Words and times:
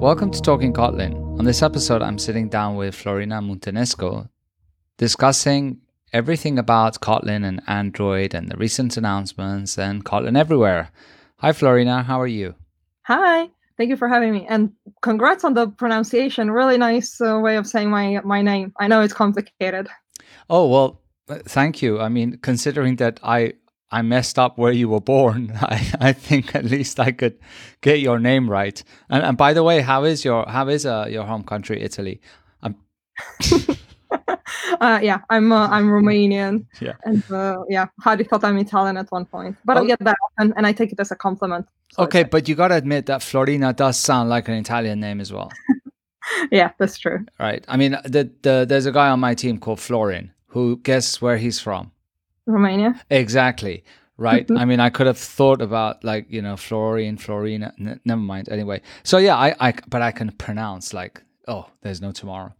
Welcome 0.00 0.30
to 0.30 0.40
Talking 0.40 0.72
Kotlin. 0.72 1.38
On 1.38 1.44
this 1.44 1.62
episode, 1.62 2.00
I'm 2.00 2.18
sitting 2.18 2.48
down 2.48 2.76
with 2.76 2.94
Florina 2.94 3.42
Muntenescu 3.42 4.30
discussing 4.96 5.82
everything 6.14 6.58
about 6.58 7.02
Kotlin 7.02 7.46
and 7.46 7.60
Android 7.66 8.32
and 8.32 8.48
the 8.48 8.56
recent 8.56 8.96
announcements 8.96 9.76
and 9.78 10.02
Kotlin 10.02 10.38
everywhere. 10.38 10.90
Hi, 11.40 11.52
Florina. 11.52 12.02
How 12.02 12.18
are 12.18 12.26
you? 12.26 12.54
Hi. 13.02 13.50
Thank 13.76 13.90
you 13.90 13.96
for 13.98 14.08
having 14.08 14.32
me, 14.32 14.46
and 14.48 14.72
congrats 15.02 15.44
on 15.44 15.52
the 15.52 15.68
pronunciation. 15.68 16.50
Really 16.50 16.78
nice 16.78 17.20
uh, 17.20 17.38
way 17.38 17.58
of 17.58 17.66
saying 17.66 17.90
my 17.90 18.22
my 18.24 18.40
name. 18.40 18.72
I 18.80 18.88
know 18.88 19.02
it's 19.02 19.12
complicated. 19.12 19.88
Oh 20.48 20.66
well, 20.66 21.02
thank 21.28 21.82
you. 21.82 22.00
I 22.00 22.08
mean, 22.08 22.38
considering 22.40 22.96
that 22.96 23.20
I 23.22 23.52
I 23.92 24.02
messed 24.02 24.38
up 24.38 24.56
where 24.58 24.72
you 24.72 24.88
were 24.88 25.00
born, 25.00 25.52
I, 25.60 25.92
I 26.00 26.12
think 26.12 26.54
at 26.54 26.64
least 26.64 27.00
I 27.00 27.10
could 27.12 27.38
get 27.80 28.00
your 28.00 28.18
name 28.18 28.48
right. 28.48 28.82
And, 29.08 29.22
and 29.24 29.36
by 29.36 29.52
the 29.52 29.62
way, 29.64 29.80
how 29.80 30.04
is 30.04 30.24
your 30.24 30.44
how 30.48 30.68
is 30.68 30.86
uh, 30.86 31.06
your 31.10 31.24
home 31.24 31.42
country, 31.44 31.82
Italy? 31.82 32.20
I'm 32.62 32.76
uh, 34.80 35.00
yeah, 35.02 35.20
I'm 35.30 35.52
uh, 35.52 35.68
I'm 35.68 35.86
Romanian. 35.88 36.66
Yeah. 36.80 36.94
And 37.04 37.22
uh, 37.30 37.58
yeah, 37.68 37.86
Hadi 38.00 38.24
thought 38.24 38.44
I'm 38.44 38.58
Italian 38.58 38.96
at 38.96 39.10
one 39.10 39.24
point, 39.26 39.56
but 39.64 39.76
I 39.76 39.80
Oh. 39.80 39.86
get 39.86 39.98
that 40.00 40.16
often, 40.26 40.52
and 40.56 40.66
I 40.66 40.72
take 40.72 40.92
it 40.92 41.00
as 41.00 41.10
a 41.10 41.16
compliment. 41.16 41.66
So 41.92 42.04
okay, 42.04 42.22
but 42.24 42.48
you 42.48 42.54
gotta 42.54 42.76
admit 42.76 43.06
that 43.06 43.20
Florina 43.22 43.72
does 43.74 43.96
sound 43.96 44.28
like 44.30 44.48
an 44.48 44.54
Italian 44.54 45.00
name 45.00 45.20
as 45.20 45.32
well, 45.32 45.50
yeah, 46.52 46.70
that's 46.78 46.98
true. 46.98 47.24
right? 47.40 47.64
I 47.68 47.76
mean, 47.76 47.92
the, 48.04 48.30
the 48.42 48.64
there's 48.68 48.86
a 48.86 48.92
guy 48.92 49.08
on 49.10 49.20
my 49.20 49.34
team 49.34 49.58
called 49.58 49.80
Florin 49.80 50.30
who 50.46 50.78
guess 50.82 51.20
where 51.20 51.36
he's 51.36 51.60
from. 51.60 51.90
Romania. 52.46 53.00
Exactly. 53.10 53.84
Right. 54.16 54.46
I 54.54 54.66
mean, 54.66 54.80
I 54.80 54.90
could 54.90 55.06
have 55.06 55.16
thought 55.16 55.62
about 55.62 56.04
like 56.04 56.26
you 56.28 56.42
know 56.42 56.56
Florian, 56.56 57.16
Florina. 57.16 57.72
N- 57.80 58.00
never 58.04 58.20
mind. 58.20 58.50
Anyway, 58.50 58.82
so 59.02 59.16
yeah, 59.16 59.36
I, 59.36 59.54
I 59.58 59.72
but 59.88 60.02
I 60.02 60.12
can 60.12 60.30
pronounce 60.32 60.92
like 60.92 61.22
oh, 61.48 61.66
there's 61.80 62.02
no 62.02 62.12
tomorrow. 62.12 62.54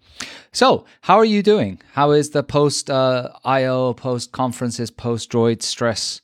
So 0.52 0.86
how 1.02 1.18
are 1.18 1.24
you 1.24 1.42
doing? 1.42 1.80
How 1.92 2.12
is 2.12 2.30
the 2.30 2.42
post 2.42 2.90
uh, 2.90 3.28
IO, 3.44 3.92
post 3.92 4.32
conferences, 4.32 4.90
post 4.90 5.30
Droid 5.30 5.62
stress? 5.62 6.22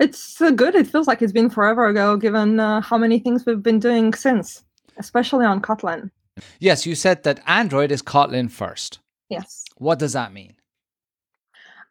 It's 0.00 0.40
uh, 0.40 0.50
good. 0.50 0.74
It 0.74 0.86
feels 0.86 1.06
like 1.06 1.22
it's 1.22 1.32
been 1.32 1.50
forever 1.50 1.86
ago, 1.86 2.16
given 2.16 2.58
uh, 2.58 2.80
how 2.80 2.98
many 2.98 3.18
things 3.18 3.44
we've 3.46 3.62
been 3.62 3.78
doing 3.78 4.12
since, 4.14 4.64
especially 4.98 5.44
on 5.44 5.60
Kotlin. 5.60 6.10
Yes, 6.58 6.84
you 6.84 6.94
said 6.94 7.22
that 7.22 7.40
Android 7.46 7.92
is 7.92 8.02
Kotlin 8.02 8.50
first. 8.50 8.98
Yes. 9.28 9.64
What 9.76 9.98
does 9.98 10.14
that 10.14 10.32
mean? 10.32 10.54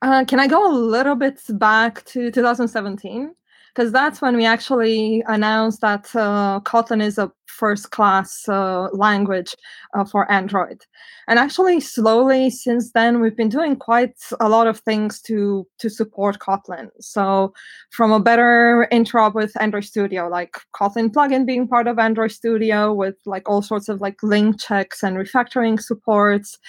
Uh, 0.03 0.25
can 0.25 0.37
I 0.37 0.47
go 0.47 0.69
a 0.69 0.75
little 0.75 1.15
bit 1.15 1.39
back 1.57 2.03
to 2.07 2.29
2017? 2.29 3.33
Because 3.73 3.93
that's 3.93 4.21
when 4.21 4.35
we 4.35 4.45
actually 4.45 5.23
announced 5.27 5.79
that 5.79 6.13
uh, 6.13 6.59
Kotlin 6.65 7.01
is 7.01 7.17
a 7.17 7.31
first 7.47 7.91
class 7.91 8.47
uh, 8.49 8.89
language 8.91 9.55
uh, 9.95 10.03
for 10.03 10.29
Android. 10.29 10.81
And 11.29 11.39
actually, 11.39 11.79
slowly 11.79 12.49
since 12.49 12.91
then, 12.91 13.21
we've 13.21 13.37
been 13.37 13.47
doing 13.47 13.77
quite 13.77 14.19
a 14.41 14.49
lot 14.49 14.67
of 14.67 14.81
things 14.81 15.21
to, 15.21 15.65
to 15.79 15.89
support 15.89 16.39
Kotlin. 16.39 16.89
So, 16.99 17.53
from 17.91 18.11
a 18.11 18.19
better 18.19 18.89
interop 18.91 19.33
with 19.33 19.59
Android 19.61 19.85
Studio, 19.85 20.27
like 20.27 20.57
Kotlin 20.75 21.13
plugin 21.13 21.45
being 21.45 21.65
part 21.65 21.87
of 21.87 21.97
Android 21.97 22.33
Studio 22.33 22.93
with 22.93 23.15
like 23.25 23.47
all 23.47 23.61
sorts 23.61 23.87
of 23.87 24.01
like 24.01 24.21
lint 24.21 24.59
checks 24.59 25.01
and 25.01 25.15
refactoring 25.15 25.81
supports. 25.81 26.59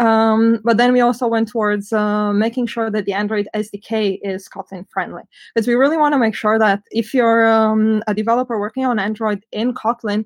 Um, 0.00 0.60
but 0.64 0.76
then 0.76 0.92
we 0.92 1.00
also 1.00 1.26
went 1.28 1.48
towards 1.48 1.92
uh, 1.92 2.32
making 2.32 2.66
sure 2.66 2.90
that 2.90 3.04
the 3.04 3.12
Android 3.12 3.48
SDK 3.54 4.18
is 4.22 4.48
Kotlin 4.48 4.86
friendly. 4.90 5.22
Because 5.54 5.68
we 5.68 5.74
really 5.74 5.96
want 5.96 6.14
to 6.14 6.18
make 6.18 6.34
sure 6.34 6.58
that 6.58 6.82
if 6.90 7.14
you're 7.14 7.46
um, 7.46 8.02
a 8.06 8.14
developer 8.14 8.58
working 8.58 8.84
on 8.84 8.98
Android 8.98 9.44
in 9.52 9.72
Kotlin, 9.72 10.24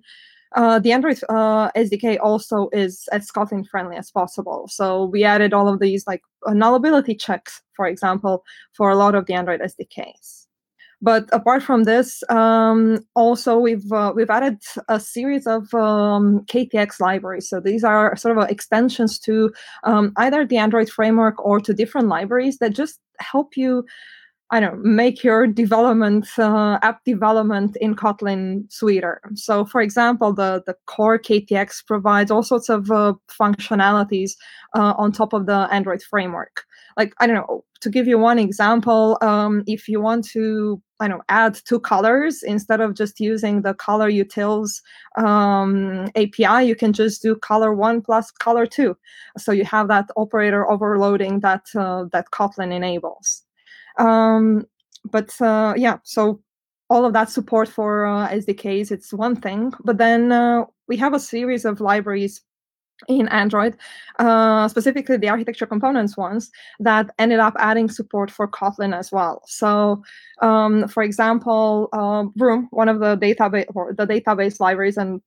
uh, 0.56 0.78
the 0.78 0.92
Android 0.92 1.20
uh, 1.28 1.70
SDK 1.72 2.18
also 2.22 2.70
is 2.72 3.06
as 3.12 3.30
Kotlin 3.30 3.68
friendly 3.68 3.96
as 3.96 4.10
possible. 4.10 4.66
So 4.68 5.04
we 5.04 5.24
added 5.24 5.52
all 5.52 5.68
of 5.68 5.80
these 5.80 6.06
like 6.06 6.22
uh, 6.46 6.52
nullability 6.52 7.18
checks, 7.18 7.60
for 7.76 7.86
example, 7.86 8.44
for 8.72 8.90
a 8.90 8.96
lot 8.96 9.14
of 9.14 9.26
the 9.26 9.34
Android 9.34 9.60
SDKs. 9.60 10.47
But 11.00 11.28
apart 11.32 11.62
from 11.62 11.84
this, 11.84 12.24
um, 12.28 12.98
also 13.14 13.58
we've 13.58 13.92
uh, 13.92 14.12
we've 14.16 14.30
added 14.30 14.58
a 14.88 14.98
series 14.98 15.46
of 15.46 15.72
um, 15.72 16.40
KTX 16.46 16.98
libraries. 17.00 17.48
So 17.48 17.60
these 17.60 17.84
are 17.84 18.16
sort 18.16 18.36
of 18.36 18.50
extensions 18.50 19.18
to 19.20 19.52
um, 19.84 20.12
either 20.16 20.44
the 20.44 20.56
Android 20.56 20.90
framework 20.90 21.44
or 21.44 21.60
to 21.60 21.72
different 21.72 22.08
libraries 22.08 22.58
that 22.58 22.74
just 22.74 22.98
help 23.20 23.56
you, 23.56 23.84
I 24.50 24.58
don't 24.58 24.82
know, 24.82 24.90
make 24.90 25.22
your 25.22 25.46
development 25.46 26.26
uh, 26.36 26.80
app 26.82 27.04
development 27.04 27.76
in 27.80 27.94
Kotlin 27.94 28.64
sweeter. 28.72 29.20
So, 29.34 29.64
for 29.64 29.80
example, 29.80 30.32
the 30.32 30.64
the 30.66 30.74
core 30.86 31.18
KTX 31.18 31.86
provides 31.86 32.32
all 32.32 32.42
sorts 32.42 32.68
of 32.68 32.90
uh, 32.90 33.14
functionalities 33.30 34.32
uh, 34.74 34.94
on 34.98 35.12
top 35.12 35.32
of 35.32 35.46
the 35.46 35.68
Android 35.70 36.02
framework. 36.02 36.64
Like 36.98 37.14
I 37.20 37.26
don't 37.26 37.36
know, 37.36 37.64
to 37.80 37.90
give 37.90 38.06
you 38.08 38.18
one 38.18 38.38
example, 38.38 39.16
um, 39.22 39.62
if 39.66 39.88
you 39.88 40.00
want 40.00 40.24
to, 40.30 40.82
I 41.00 41.08
don't 41.08 41.18
know, 41.18 41.24
add 41.28 41.54
two 41.64 41.78
colors 41.78 42.42
instead 42.42 42.80
of 42.80 42.94
just 42.94 43.20
using 43.20 43.62
the 43.62 43.72
color 43.72 44.10
utils 44.10 44.82
um, 45.16 46.10
API, 46.16 46.66
you 46.66 46.74
can 46.74 46.92
just 46.92 47.22
do 47.22 47.36
color 47.36 47.72
one 47.72 48.02
plus 48.02 48.30
color 48.32 48.66
two. 48.66 48.96
So 49.36 49.52
you 49.52 49.64
have 49.64 49.88
that 49.88 50.10
operator 50.16 50.68
overloading 50.68 51.40
that 51.40 51.66
uh, 51.76 52.06
that 52.12 52.26
Kotlin 52.32 52.72
enables. 52.74 53.44
Um, 53.98 54.66
but 55.10 55.40
uh, 55.40 55.74
yeah, 55.76 55.98
so 56.02 56.42
all 56.90 57.04
of 57.04 57.12
that 57.12 57.30
support 57.30 57.68
for 57.68 58.06
uh, 58.06 58.28
SDKs, 58.28 58.90
it's 58.90 59.12
one 59.12 59.36
thing. 59.36 59.72
But 59.84 59.98
then 59.98 60.32
uh, 60.32 60.64
we 60.88 60.96
have 60.96 61.14
a 61.14 61.20
series 61.20 61.64
of 61.64 61.80
libraries 61.80 62.42
in 63.06 63.28
Android, 63.28 63.76
uh, 64.18 64.66
specifically 64.68 65.16
the 65.16 65.28
architecture 65.28 65.66
components 65.66 66.16
ones, 66.16 66.50
that 66.80 67.10
ended 67.18 67.38
up 67.38 67.54
adding 67.58 67.88
support 67.88 68.30
for 68.30 68.48
Kotlin 68.48 68.96
as 68.96 69.12
well. 69.12 69.42
So, 69.46 70.02
um, 70.42 70.88
for 70.88 71.02
example, 71.02 71.88
uh, 71.92 72.24
Room, 72.36 72.66
one 72.70 72.88
of 72.88 72.98
the 72.98 73.16
database 73.16 73.66
or 73.74 73.94
the 73.94 74.06
database 74.06 74.58
libraries 74.58 74.96
and 74.96 75.22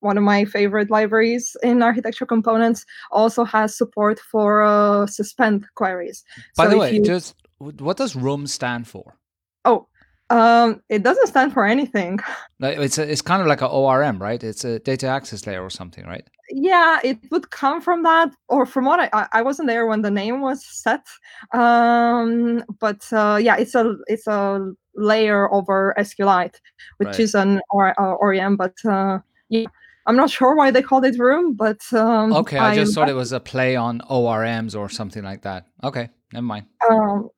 one 0.00 0.18
of 0.18 0.24
my 0.24 0.44
favorite 0.44 0.90
libraries 0.90 1.56
in 1.62 1.80
architecture 1.80 2.26
components 2.26 2.84
also 3.12 3.44
has 3.44 3.76
support 3.78 4.18
for 4.18 4.62
uh, 4.62 5.06
suspend 5.06 5.64
queries. 5.76 6.24
By 6.56 6.64
So 6.64 6.70
the 6.70 6.78
way, 6.78 6.94
you- 6.94 7.04
just 7.04 7.36
what 7.58 7.96
does 7.96 8.16
Room 8.16 8.48
stand 8.48 8.88
for? 8.88 9.16
oh, 9.64 9.86
um, 10.30 10.82
it 10.88 11.02
doesn't 11.02 11.28
stand 11.28 11.52
for 11.52 11.64
anything. 11.64 12.18
It's 12.60 12.98
a, 12.98 13.10
it's 13.10 13.22
kind 13.22 13.40
of 13.42 13.48
like 13.48 13.60
a 13.60 13.68
ORM, 13.68 14.20
right? 14.20 14.42
It's 14.42 14.64
a 14.64 14.78
data 14.78 15.06
access 15.06 15.46
layer 15.46 15.62
or 15.62 15.70
something, 15.70 16.04
right? 16.04 16.26
Yeah 16.54 17.00
it 17.02 17.18
would 17.30 17.50
come 17.50 17.80
from 17.80 18.02
that 18.02 18.30
or 18.48 18.66
from 18.66 18.84
what 18.84 19.00
i 19.00 19.08
I- 19.12 19.28
i 19.32 19.42
wasn't 19.42 19.68
there 19.68 19.86
when 19.86 20.02
the 20.02 20.10
name 20.10 20.40
was 20.42 20.64
set 20.64 21.06
um 21.54 22.62
but 22.78 23.02
uh 23.12 23.38
yeah 23.40 23.56
it's 23.56 23.74
a 23.74 23.96
it's 24.06 24.26
a 24.26 24.72
layer 24.94 25.52
over 25.52 25.94
sqlite 25.98 26.56
which 26.98 27.06
Right. 27.08 27.20
is 27.20 27.34
an 27.34 27.60
or, 27.70 27.98
uh, 27.98 28.56
but 28.56 28.76
uh 28.84 29.18
yeah 29.48 29.64
i'm 30.06 30.16
not 30.16 30.28
sure 30.30 30.54
why 30.54 30.70
they 30.70 30.82
called 30.82 31.04
it 31.06 31.18
room 31.18 31.54
but 31.54 31.80
um 31.92 32.32
Okay, 32.32 32.58
I 32.58 32.74
just 32.74 32.94
thought 32.94 33.08
it 33.08 33.14
was 33.14 33.32
a 33.32 33.40
play 33.40 33.74
on 33.76 34.00
ORMs 34.10 34.74
or 34.78 34.88
something 34.90 35.24
like 35.24 35.42
that. 35.42 35.66
Okay, 35.82 36.10
never 36.32 36.44
mind. 36.46 36.66
um 36.90 37.30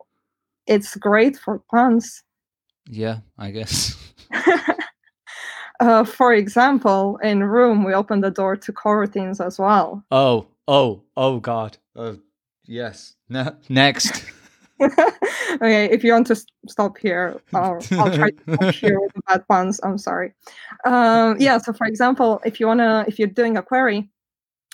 it's 0.67 0.97
great 0.97 1.37
for 1.37 1.61
puns 1.71 2.23
Yeah, 2.89 3.19
I 3.39 3.51
guess. 3.51 3.95
uh 5.81 6.05
for 6.05 6.33
example 6.33 7.19
in 7.23 7.43
room 7.43 7.85
we 7.85 7.93
opened 7.95 8.23
the 8.23 8.31
door 8.31 8.57
to 8.57 8.73
coroutines 8.73 9.45
as 9.45 9.59
well 9.59 10.05
Oh, 10.11 10.47
oh, 10.69 11.03
oh 11.17 11.41
God. 11.41 11.77
Oh, 11.97 12.19
yes. 12.65 13.15
Ne- 13.29 13.57
next. 13.69 14.25
okay, 14.83 15.87
if 15.91 16.03
you 16.03 16.13
want 16.13 16.27
to 16.27 16.37
stop 16.69 16.99
here, 16.99 17.41
I'll, 17.55 17.81
I'll 17.93 18.13
try 18.13 18.31
to 18.31 18.55
stop 18.55 18.75
here 18.75 19.01
with 19.01 19.13
the 19.15 19.23
bad 19.29 19.47
puns. 19.47 19.81
I'm 19.85 19.99
sorry. 19.99 20.35
Um, 20.85 21.37
yeah, 21.39 21.59
so 21.59 21.73
for 21.73 21.87
example, 21.87 22.41
if 22.45 22.59
you 22.59 22.67
wanna, 22.67 23.05
if 23.07 23.19
you're 23.19 23.29
doing 23.29 23.57
a 23.57 23.63
query, 23.63 24.11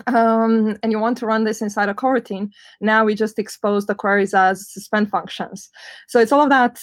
um, 0.06 0.78
and 0.82 0.90
you 0.90 0.98
want 0.98 1.18
to 1.18 1.26
run 1.26 1.44
this 1.44 1.60
inside 1.60 1.90
a 1.90 1.94
coroutine, 1.94 2.50
now 2.80 3.04
we 3.04 3.14
just 3.14 3.38
expose 3.38 3.84
the 3.84 3.94
queries 3.94 4.32
as 4.32 4.70
suspend 4.70 5.10
functions. 5.10 5.68
So 6.08 6.18
it's 6.18 6.32
all 6.32 6.42
of 6.42 6.48
that 6.48 6.80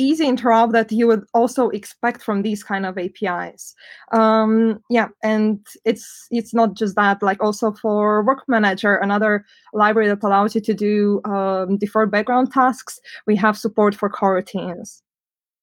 easy 0.00 0.24
interop 0.24 0.72
that 0.72 0.90
you 0.90 1.06
would 1.06 1.24
also 1.34 1.68
expect 1.68 2.22
from 2.22 2.42
these 2.42 2.64
kind 2.64 2.86
of 2.86 2.98
APIs. 2.98 3.74
Um, 4.12 4.82
yeah, 4.88 5.08
and 5.22 5.64
it's 5.84 6.26
it's 6.30 6.54
not 6.54 6.74
just 6.74 6.96
that. 6.96 7.22
Like 7.22 7.42
also 7.42 7.72
for 7.72 8.24
Work 8.24 8.44
Manager, 8.48 8.96
another 8.96 9.44
library 9.72 10.08
that 10.08 10.22
allows 10.22 10.54
you 10.54 10.60
to 10.62 10.74
do 10.74 11.20
um, 11.24 11.76
deferred 11.78 12.10
background 12.10 12.52
tasks, 12.52 12.98
we 13.26 13.36
have 13.36 13.56
support 13.56 13.94
for 13.94 14.08
coroutines. 14.08 15.02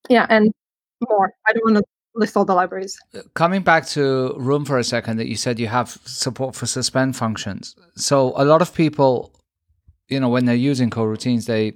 Yeah, 0.10 0.28
and 0.30 0.54
more. 1.10 1.34
I 1.48 1.54
don't 1.54 1.66
want 1.66 1.78
to 1.78 1.84
list 2.16 2.38
all 2.38 2.46
the 2.46 2.56
libraries. 2.56 2.98
Coming 3.34 3.62
back 3.62 3.86
to 3.88 4.34
Room 4.38 4.66
for 4.66 4.78
a 4.78 4.84
second, 4.84 5.18
that 5.18 5.28
you 5.28 5.36
said 5.36 5.60
you 5.60 5.68
have 5.68 6.00
support 6.06 6.56
for 6.56 6.66
suspend 6.66 7.16
functions. 7.16 7.76
So 7.96 8.34
a 8.36 8.46
lot 8.46 8.62
of 8.62 8.74
people, 8.74 9.34
you 10.10 10.20
know, 10.20 10.30
when 10.30 10.46
they're 10.46 10.56
using 10.56 10.90
coroutines, 10.90 11.46
they 11.46 11.74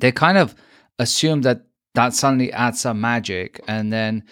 they 0.00 0.10
kind 0.12 0.38
of 0.38 0.54
assume 0.98 1.42
that 1.42 1.62
that 1.94 2.14
suddenly 2.14 2.52
adds 2.52 2.80
some 2.80 3.00
magic, 3.00 3.60
and 3.66 3.92
then 3.92 4.24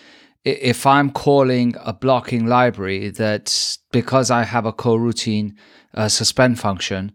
if 0.44 0.86
I'm 0.86 1.10
calling 1.10 1.74
a 1.80 1.92
blocking 1.92 2.46
library 2.46 3.08
that 3.10 3.78
because 3.92 4.30
I 4.30 4.44
have 4.44 4.66
a 4.66 4.72
coroutine 4.72 5.54
uh, 5.94 6.08
suspend 6.08 6.60
function, 6.60 7.12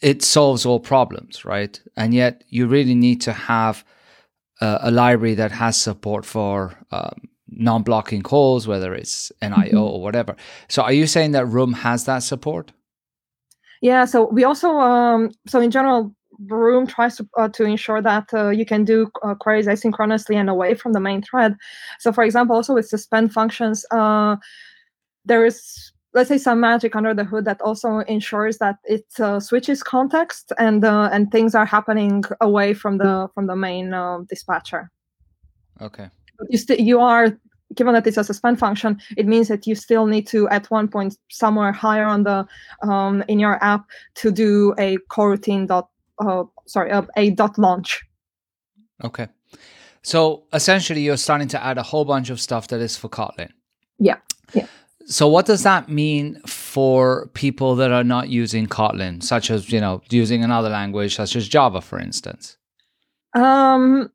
it 0.00 0.22
solves 0.22 0.64
all 0.64 0.78
problems, 0.80 1.44
right? 1.44 1.80
And 1.96 2.14
yet 2.14 2.44
you 2.48 2.66
really 2.66 2.94
need 2.94 3.20
to 3.22 3.32
have 3.32 3.84
uh, 4.60 4.78
a 4.80 4.90
library 4.90 5.34
that 5.34 5.52
has 5.52 5.76
support 5.76 6.24
for 6.24 6.74
um, 6.92 7.28
non-blocking 7.48 8.22
calls, 8.22 8.66
whether 8.66 8.94
it's 8.94 9.32
NIO 9.42 9.68
mm-hmm. 9.68 9.78
or 9.78 10.02
whatever. 10.02 10.36
So 10.68 10.82
are 10.82 10.92
you 10.92 11.06
saying 11.06 11.32
that 11.32 11.46
Room 11.46 11.72
has 11.72 12.04
that 12.04 12.20
support? 12.20 12.72
Yeah. 13.82 14.04
So 14.04 14.28
we 14.28 14.44
also, 14.44 14.70
um, 14.78 15.30
so 15.46 15.60
in 15.60 15.70
general, 15.70 16.14
Room 16.48 16.86
tries 16.86 17.16
to 17.16 17.28
uh, 17.38 17.48
to 17.48 17.64
ensure 17.64 18.02
that 18.02 18.32
uh, 18.32 18.50
you 18.50 18.64
can 18.64 18.84
do 18.84 19.10
uh, 19.22 19.34
queries 19.34 19.66
asynchronously 19.66 20.36
and 20.36 20.50
away 20.50 20.74
from 20.74 20.92
the 20.92 21.00
main 21.00 21.22
thread. 21.22 21.56
So, 21.98 22.12
for 22.12 22.24
example, 22.24 22.56
also 22.56 22.74
with 22.74 22.88
suspend 22.88 23.32
functions, 23.32 23.84
uh, 23.90 24.36
there 25.24 25.44
is 25.44 25.92
let's 26.14 26.28
say 26.28 26.38
some 26.38 26.60
magic 26.60 26.96
under 26.96 27.12
the 27.12 27.24
hood 27.24 27.44
that 27.44 27.60
also 27.60 27.98
ensures 28.00 28.58
that 28.58 28.76
it 28.84 29.06
uh, 29.20 29.38
switches 29.40 29.82
context 29.82 30.52
and 30.58 30.84
uh, 30.84 31.08
and 31.12 31.30
things 31.30 31.54
are 31.54 31.66
happening 31.66 32.24
away 32.40 32.74
from 32.74 32.98
the 32.98 33.28
from 33.34 33.46
the 33.46 33.56
main 33.56 33.94
dispatcher. 34.28 34.90
Okay. 35.80 36.08
You 36.50 36.58
still 36.58 36.78
you 36.78 37.00
are 37.00 37.38
given 37.74 37.94
that 37.94 38.06
it's 38.06 38.16
a 38.16 38.24
suspend 38.24 38.58
function, 38.58 39.00
it 39.16 39.26
means 39.26 39.48
that 39.48 39.66
you 39.66 39.74
still 39.74 40.06
need 40.06 40.26
to, 40.28 40.48
at 40.50 40.70
one 40.70 40.88
point, 40.88 41.16
somewhere 41.30 41.72
higher 41.72 42.04
on 42.04 42.22
the 42.22 42.46
um, 42.82 43.24
in 43.28 43.38
your 43.38 43.62
app, 43.62 43.86
to 44.14 44.30
do 44.30 44.74
a 44.78 44.98
coroutine 45.10 45.66
dot 45.66 45.88
uh, 46.18 46.44
sorry 46.66 46.90
uh, 46.90 47.02
a 47.16 47.30
dot 47.30 47.58
launch. 47.58 48.02
Okay, 49.04 49.28
so 50.02 50.44
essentially, 50.52 51.00
you're 51.00 51.16
starting 51.16 51.48
to 51.48 51.62
add 51.62 51.78
a 51.78 51.82
whole 51.82 52.04
bunch 52.04 52.30
of 52.30 52.40
stuff 52.40 52.68
that 52.68 52.80
is 52.80 52.96
for 52.96 53.08
Kotlin. 53.08 53.50
Yeah. 53.98 54.18
Yeah. 54.54 54.66
So 55.06 55.26
what 55.28 55.46
does 55.46 55.62
that 55.62 55.88
mean 55.88 56.40
for 56.46 57.28
people 57.34 57.76
that 57.76 57.90
are 57.90 58.04
not 58.04 58.28
using 58.28 58.66
Kotlin, 58.66 59.22
such 59.22 59.50
as 59.50 59.72
you 59.72 59.80
know 59.80 60.02
using 60.10 60.44
another 60.44 60.68
language, 60.68 61.16
such 61.16 61.36
as 61.36 61.48
Java, 61.48 61.80
for 61.80 61.98
instance? 61.98 62.56
Um, 63.34 64.10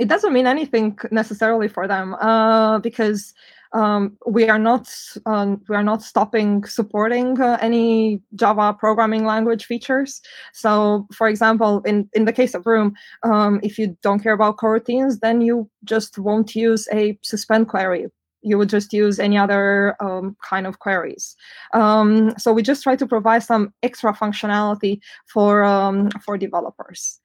it 0.00 0.08
doesn't 0.08 0.32
mean 0.32 0.46
anything 0.46 0.98
necessarily 1.10 1.68
for 1.68 1.86
them 1.86 2.14
uh, 2.14 2.78
because 2.80 3.34
um, 3.72 4.16
we 4.26 4.48
are 4.48 4.58
not 4.58 4.88
um, 5.26 5.62
we 5.68 5.76
are 5.76 5.82
not 5.82 6.02
stopping 6.02 6.64
supporting 6.64 7.40
uh, 7.40 7.58
any 7.60 8.20
Java 8.34 8.74
programming 8.78 9.24
language 9.24 9.64
features. 9.66 10.20
So, 10.52 11.06
for 11.12 11.28
example, 11.28 11.82
in 11.82 12.08
in 12.12 12.24
the 12.24 12.32
case 12.32 12.54
of 12.54 12.66
Room, 12.66 12.94
um, 13.22 13.60
if 13.62 13.78
you 13.78 13.96
don't 14.02 14.20
care 14.20 14.32
about 14.32 14.56
coroutines, 14.56 15.20
then 15.20 15.40
you 15.40 15.70
just 15.84 16.18
won't 16.18 16.54
use 16.54 16.88
a 16.92 17.18
suspend 17.22 17.68
query. 17.68 18.06
You 18.42 18.56
would 18.58 18.70
just 18.70 18.92
use 18.92 19.20
any 19.20 19.36
other 19.36 19.96
um, 20.00 20.36
kind 20.42 20.66
of 20.66 20.78
queries. 20.78 21.36
Um, 21.74 22.32
so 22.38 22.52
we 22.52 22.62
just 22.62 22.82
try 22.82 22.96
to 22.96 23.06
provide 23.06 23.42
some 23.42 23.72
extra 23.82 24.14
functionality 24.14 25.00
for 25.26 25.62
um, 25.62 26.10
for 26.24 26.36
developers. 26.36 27.20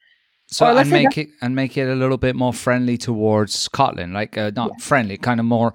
So 0.48 0.68
and 0.68 0.90
make 0.92 1.18
it 1.18 1.30
and 1.42 1.56
make 1.56 1.76
it 1.76 1.90
a 1.90 1.96
little 1.96 2.18
bit 2.18 2.36
more 2.36 2.54
friendly 2.54 2.98
towards 2.98 3.68
Kotlin, 3.70 4.14
like 4.14 4.38
uh, 4.38 4.52
not 4.56 4.72
yeah. 4.78 4.86
friendly, 4.86 5.18
kind 5.18 5.40
of 5.40 5.46
more 5.48 5.74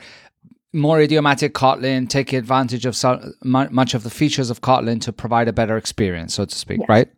more 0.73 1.01
idiomatic 1.01 1.55
Kotlin, 1.55 2.09
taking 2.09 2.39
advantage 2.39 2.87
of 2.87 2.95
so, 2.95 3.33
much 3.43 3.95
of 3.95 4.03
the 4.03 4.11
features 4.11 4.51
of 4.51 4.61
Kotlin 4.61 5.01
to 5.03 5.13
provide 5.13 5.49
a 5.49 5.53
better 5.53 5.77
experience, 5.77 6.35
so 6.35 6.45
to 6.45 6.55
speak, 6.55 6.81
yes. 6.81 6.89
right? 6.89 7.09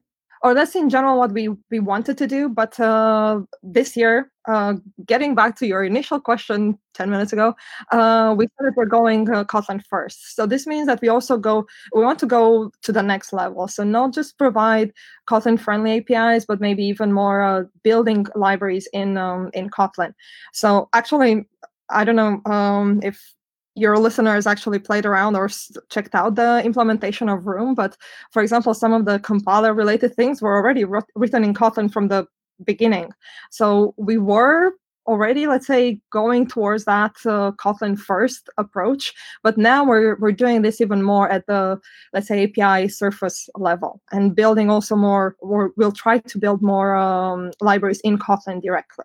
Or 0.45 0.55
that's 0.55 0.75
in 0.75 0.91
general 0.91 1.19
what 1.21 1.31
we 1.31 1.51
we 1.71 1.79
wanted 1.79 2.19
to 2.19 2.27
do. 2.27 2.49
But 2.49 2.81
uh, 2.81 3.43
this 3.63 3.97
year, 3.97 4.33
uh, 4.49 4.75
getting 5.07 5.37
back 5.37 5.55
to 5.59 5.69
your 5.69 5.85
initial 5.85 6.19
question 6.19 6.77
ten 6.95 7.11
minutes 7.11 7.33
ago, 7.33 7.55
uh, 7.93 8.35
we 8.37 8.47
said 8.47 8.67
that 8.67 8.73
we're 8.77 8.87
going 8.87 9.31
uh, 9.31 9.45
Kotlin 9.45 9.81
first. 9.89 10.35
So 10.35 10.45
this 10.45 10.67
means 10.67 10.89
that 10.89 11.01
we 11.01 11.09
also 11.09 11.39
go. 11.39 11.65
We 11.95 12.03
want 12.03 12.19
to 12.21 12.27
go 12.27 12.73
to 12.83 12.91
the 12.91 13.05
next 13.05 13.33
level. 13.33 13.69
So 13.69 13.85
not 13.85 14.15
just 14.15 14.37
provide 14.37 14.93
Kotlin 15.29 15.61
friendly 15.61 15.99
APIs, 15.99 16.45
but 16.45 16.61
maybe 16.61 16.83
even 16.83 17.13
more 17.13 17.41
uh, 17.43 17.63
building 17.85 18.27
libraries 18.35 18.89
in 18.93 19.17
um, 19.19 19.51
in 19.55 19.71
Kotlin. 19.71 20.13
So 20.53 20.89
actually, 20.93 21.47
I 21.89 22.03
don't 22.03 22.17
know 22.17 22.41
um, 22.53 22.99
if 23.05 23.33
your 23.75 23.97
listeners 23.97 24.47
actually 24.47 24.79
played 24.79 25.07
around 25.07 25.37
or 25.37 25.49
checked 25.89 26.15
out 26.15 26.35
the 26.35 26.63
implementation 26.65 27.29
of 27.29 27.47
Room. 27.47 27.75
But 27.75 27.97
for 28.31 28.43
example, 28.43 28.75
some 28.75 28.93
of 28.93 29.05
the 29.05 29.19
compiler 29.21 29.73
related 29.73 30.15
things 30.15 30.43
were 30.43 30.55
already 30.55 30.85
written 30.85 31.45
in 31.45 31.55
Kotlin 31.55 31.91
from 31.91 32.09
the 32.09 32.27
beginning. 32.65 33.13
So 33.51 33.95
we 33.97 34.19
were 34.19 34.73
already, 35.07 35.47
let's 35.47 35.67
say, 35.67 36.01
going 36.11 36.47
towards 36.47 36.85
that 36.85 37.13
uh, 37.27 37.53
Kotlin 37.53 37.99
first 37.99 38.49
approach. 38.59 39.13
But 39.43 39.59
now 39.59 39.85
we're, 39.85 40.17
we're 40.17 40.33
doing 40.33 40.63
this 40.63 40.81
even 40.81 41.03
more 41.03 41.29
at 41.29 41.47
the, 41.47 41.81
let's 42.13 42.29
say, 42.29 42.45
API 42.45 42.89
surface 42.89 43.49
level 43.57 44.01
and 44.13 44.37
building 44.37 44.71
also 44.71 44.95
more, 44.97 45.37
or 45.41 45.73
we'll 45.77 45.93
try 45.93 46.19
to 46.19 46.39
build 46.39 46.63
more 46.63 46.95
um, 46.95 47.51
libraries 47.61 48.01
in 48.01 48.19
Kotlin 48.19 48.63
directly. 48.63 49.05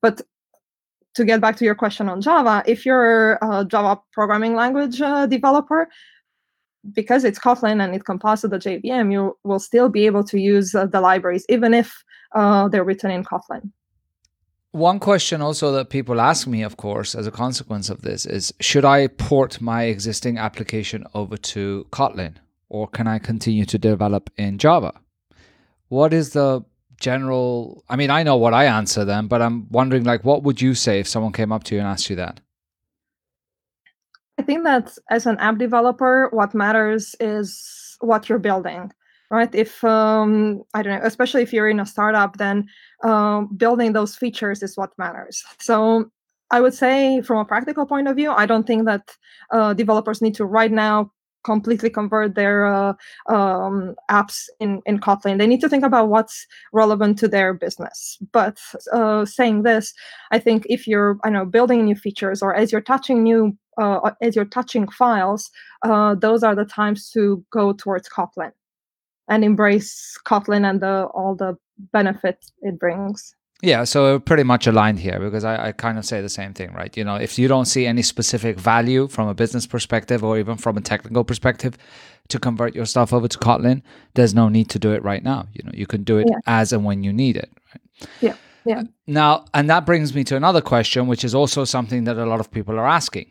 But 0.00 0.22
to 1.16 1.24
get 1.24 1.40
back 1.40 1.56
to 1.56 1.64
your 1.64 1.74
question 1.74 2.08
on 2.08 2.20
Java, 2.20 2.62
if 2.66 2.86
you're 2.86 3.38
a 3.42 3.64
Java 3.64 4.00
programming 4.12 4.54
language 4.54 5.00
uh, 5.00 5.26
developer, 5.26 5.88
because 6.92 7.24
it's 7.24 7.38
Kotlin 7.38 7.82
and 7.82 7.94
it 7.94 8.04
compiles 8.04 8.42
to 8.42 8.48
the 8.48 8.58
JVM, 8.58 9.10
you 9.10 9.36
will 9.42 9.58
still 9.58 9.88
be 9.88 10.06
able 10.06 10.22
to 10.24 10.38
use 10.38 10.74
uh, 10.74 10.86
the 10.86 11.00
libraries, 11.00 11.44
even 11.48 11.74
if 11.74 12.04
uh, 12.34 12.68
they're 12.68 12.84
written 12.84 13.10
in 13.10 13.24
Kotlin. 13.24 13.72
One 14.72 15.00
question 15.00 15.40
also 15.40 15.72
that 15.72 15.88
people 15.88 16.20
ask 16.20 16.46
me, 16.46 16.62
of 16.62 16.76
course, 16.76 17.14
as 17.14 17.26
a 17.26 17.30
consequence 17.30 17.88
of 17.88 18.02
this 18.02 18.26
is 18.26 18.52
should 18.60 18.84
I 18.84 19.06
port 19.06 19.58
my 19.60 19.84
existing 19.84 20.36
application 20.36 21.06
over 21.14 21.38
to 21.38 21.86
Kotlin 21.90 22.34
or 22.68 22.86
can 22.86 23.06
I 23.06 23.18
continue 23.18 23.64
to 23.64 23.78
develop 23.78 24.28
in 24.36 24.58
Java? 24.58 24.92
What 25.88 26.12
is 26.12 26.30
the 26.30 26.62
general 27.00 27.84
i 27.88 27.96
mean 27.96 28.10
i 28.10 28.22
know 28.22 28.36
what 28.36 28.54
i 28.54 28.64
answer 28.64 29.04
them 29.04 29.28
but 29.28 29.42
i'm 29.42 29.68
wondering 29.70 30.04
like 30.04 30.24
what 30.24 30.42
would 30.42 30.60
you 30.60 30.74
say 30.74 31.00
if 31.00 31.08
someone 31.08 31.32
came 31.32 31.52
up 31.52 31.64
to 31.64 31.74
you 31.74 31.80
and 31.80 31.88
asked 31.88 32.10
you 32.10 32.16
that? 32.16 32.40
I 34.38 34.42
think 34.42 34.64
that 34.64 34.96
as 35.10 35.26
an 35.26 35.38
app 35.38 35.58
developer 35.58 36.28
what 36.32 36.54
matters 36.54 37.14
is 37.20 37.96
what 38.00 38.28
you're 38.28 38.38
building 38.38 38.92
right? 39.30 39.52
If 39.54 39.82
um, 39.82 40.62
i 40.74 40.82
don't 40.82 41.00
know 41.00 41.06
especially 41.06 41.42
if 41.42 41.52
you're 41.52 41.68
in 41.68 41.80
a 41.80 41.86
startup 41.86 42.36
then 42.36 42.68
uh, 43.02 43.42
building 43.56 43.92
those 43.92 44.16
features 44.16 44.62
is 44.62 44.76
what 44.76 44.90
matters. 44.98 45.42
So 45.58 46.10
i 46.50 46.60
would 46.60 46.74
say 46.74 47.22
from 47.22 47.38
a 47.38 47.44
practical 47.44 47.86
point 47.86 48.06
of 48.06 48.14
view 48.14 48.30
i 48.30 48.46
don't 48.46 48.66
think 48.66 48.84
that 48.86 49.16
uh, 49.52 49.74
developers 49.74 50.22
need 50.22 50.34
to 50.36 50.44
right 50.44 50.70
now 50.70 51.10
completely 51.46 51.88
convert 51.88 52.34
their 52.34 52.66
uh, 52.66 52.92
um, 53.28 53.94
apps 54.10 54.48
in, 54.58 54.82
in 54.84 54.98
Kotlin. 54.98 55.38
They 55.38 55.46
need 55.46 55.60
to 55.60 55.68
think 55.68 55.84
about 55.84 56.08
what's 56.08 56.44
relevant 56.72 57.18
to 57.20 57.28
their 57.28 57.54
business. 57.54 58.18
But 58.32 58.58
uh, 58.92 59.24
saying 59.24 59.62
this, 59.62 59.94
I 60.32 60.40
think 60.40 60.66
if 60.68 60.88
you're, 60.88 61.18
I 61.22 61.30
know, 61.30 61.46
building 61.46 61.84
new 61.84 61.94
features 61.94 62.42
or 62.42 62.54
as 62.54 62.72
you're 62.72 62.80
touching 62.92 63.22
new, 63.22 63.56
uh, 63.78 64.10
as 64.20 64.34
you're 64.34 64.44
touching 64.58 64.88
files, 64.88 65.50
uh, 65.84 66.16
those 66.16 66.42
are 66.42 66.56
the 66.56 66.64
times 66.64 67.10
to 67.10 67.44
go 67.52 67.72
towards 67.72 68.08
Kotlin 68.08 68.52
and 69.28 69.44
embrace 69.44 70.18
Kotlin 70.26 70.68
and 70.68 70.80
the, 70.80 71.04
all 71.14 71.36
the 71.36 71.56
benefits 71.92 72.52
it 72.62 72.76
brings. 72.80 73.35
Yeah, 73.62 73.84
so 73.84 74.18
pretty 74.18 74.42
much 74.42 74.66
aligned 74.66 75.00
here 75.00 75.18
because 75.18 75.42
I, 75.44 75.68
I, 75.68 75.72
kind 75.72 75.96
of 75.96 76.04
say 76.04 76.20
the 76.20 76.28
same 76.28 76.52
thing, 76.52 76.74
right? 76.74 76.94
You 76.94 77.04
know, 77.04 77.16
if 77.16 77.38
you 77.38 77.48
don't 77.48 77.64
see 77.64 77.86
any 77.86 78.02
specific 78.02 78.58
value 78.58 79.08
from 79.08 79.28
a 79.28 79.34
business 79.34 79.66
perspective 79.66 80.22
or 80.22 80.38
even 80.38 80.58
from 80.58 80.76
a 80.76 80.82
technical 80.82 81.24
perspective 81.24 81.78
to 82.28 82.38
convert 82.38 82.74
your 82.74 82.84
stuff 82.84 83.14
over 83.14 83.28
to 83.28 83.38
Kotlin, 83.38 83.80
there's 84.12 84.34
no 84.34 84.50
need 84.50 84.68
to 84.70 84.78
do 84.78 84.92
it 84.92 85.02
right 85.02 85.24
now. 85.24 85.46
You 85.54 85.62
know, 85.64 85.72
you 85.72 85.86
can 85.86 86.04
do 86.04 86.18
it 86.18 86.26
yeah. 86.28 86.36
as 86.46 86.72
and 86.72 86.84
when 86.84 87.02
you 87.02 87.14
need 87.14 87.38
it. 87.38 87.50
Right? 87.72 88.10
Yeah. 88.20 88.34
Yeah. 88.66 88.82
Now, 89.06 89.46
and 89.54 89.70
that 89.70 89.86
brings 89.86 90.14
me 90.14 90.24
to 90.24 90.36
another 90.36 90.60
question, 90.60 91.06
which 91.06 91.24
is 91.24 91.34
also 91.34 91.64
something 91.64 92.04
that 92.04 92.18
a 92.18 92.26
lot 92.26 92.40
of 92.40 92.50
people 92.50 92.78
are 92.78 92.86
asking 92.86 93.30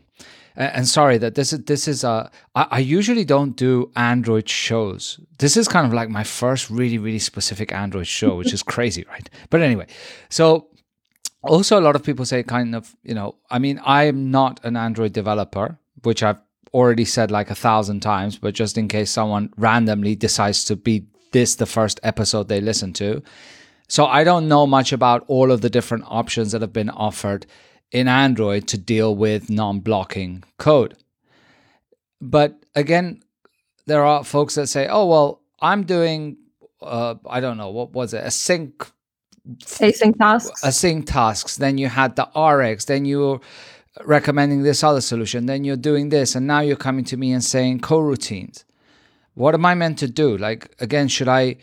and 0.55 0.87
sorry 0.87 1.17
that 1.17 1.35
this 1.35 1.51
is 1.51 1.59
this 1.65 1.87
is 1.87 2.03
a 2.03 2.31
I, 2.55 2.67
I 2.71 2.79
usually 2.79 3.25
don't 3.25 3.55
do 3.55 3.91
Android 3.95 4.47
shows. 4.47 5.19
This 5.39 5.57
is 5.57 5.67
kind 5.67 5.85
of 5.85 5.93
like 5.93 6.09
my 6.09 6.23
first 6.23 6.69
really 6.69 6.97
really 6.97 7.19
specific 7.19 7.71
Android 7.71 8.07
show, 8.07 8.35
which 8.35 8.53
is 8.53 8.63
crazy, 8.73 9.05
right? 9.09 9.29
But 9.49 9.61
anyway, 9.61 9.87
so 10.29 10.67
also 11.43 11.79
a 11.79 11.81
lot 11.81 11.95
of 11.95 12.03
people 12.03 12.25
say 12.25 12.41
kind 12.43 12.75
of 12.75 12.95
you 13.03 13.13
know 13.13 13.35
I 13.49 13.59
mean 13.59 13.79
I'm 13.85 14.31
not 14.31 14.63
an 14.63 14.77
Android 14.77 15.13
developer, 15.13 15.77
which 16.03 16.23
I've 16.23 16.41
already 16.73 17.05
said 17.05 17.31
like 17.31 17.49
a 17.49 17.55
thousand 17.55 18.01
times, 18.01 18.37
but 18.37 18.53
just 18.53 18.77
in 18.77 18.87
case 18.87 19.09
someone 19.09 19.53
randomly 19.57 20.15
decides 20.15 20.65
to 20.65 20.75
be 20.75 21.05
this 21.31 21.55
the 21.55 21.65
first 21.65 21.99
episode 22.03 22.47
they 22.47 22.61
listen 22.61 22.93
to. 22.93 23.21
So 23.87 24.05
I 24.05 24.23
don't 24.23 24.47
know 24.47 24.65
much 24.65 24.91
about 24.93 25.25
all 25.27 25.51
of 25.51 25.61
the 25.61 25.69
different 25.69 26.05
options 26.07 26.51
that 26.51 26.61
have 26.61 26.73
been 26.73 26.89
offered 26.89 27.45
in 27.95 28.09
Android 28.09 28.67
to 28.67 28.77
deal 28.77 29.15
with 29.15 29.49
non 29.49 29.79
blocking 29.79 30.43
code. 30.57 30.97
But 32.19 32.57
again, 32.75 33.21
there 33.85 34.03
are 34.03 34.23
folks 34.25 34.55
that 34.55 34.67
say, 34.67 34.87
oh, 34.89 35.05
well, 35.05 35.41
I'm 35.61 35.83
doing, 35.85 36.35
uh, 36.81 37.15
I 37.25 37.39
don't 37.39 37.57
know, 37.57 37.69
what 37.69 37.93
was 37.93 38.13
it? 38.13 38.23
Async. 38.25 38.73
Async 39.47 40.17
tasks. 40.17 40.61
Async 40.61 41.05
tasks. 41.05 41.55
Then 41.55 41.77
you 41.77 41.87
had 41.87 42.17
the 42.17 42.27
RX. 42.37 42.83
Then 42.83 43.05
you 43.05 43.19
were 43.19 43.39
recommending 44.03 44.63
this 44.63 44.83
other 44.83 44.99
solution, 44.99 45.45
then 45.45 45.63
you're 45.63 45.77
doing 45.77 46.09
this, 46.09 46.35
and 46.35 46.45
now 46.45 46.59
you're 46.59 46.75
coming 46.75 47.05
to 47.05 47.15
me 47.15 47.31
and 47.31 47.41
saying 47.41 47.79
coroutines. 47.79 48.65
What 49.35 49.53
am 49.53 49.65
I 49.65 49.73
meant 49.73 49.99
to 49.99 50.07
do? 50.09 50.37
Like, 50.37 50.75
again, 50.81 51.07
should 51.07 51.29
I 51.29 51.57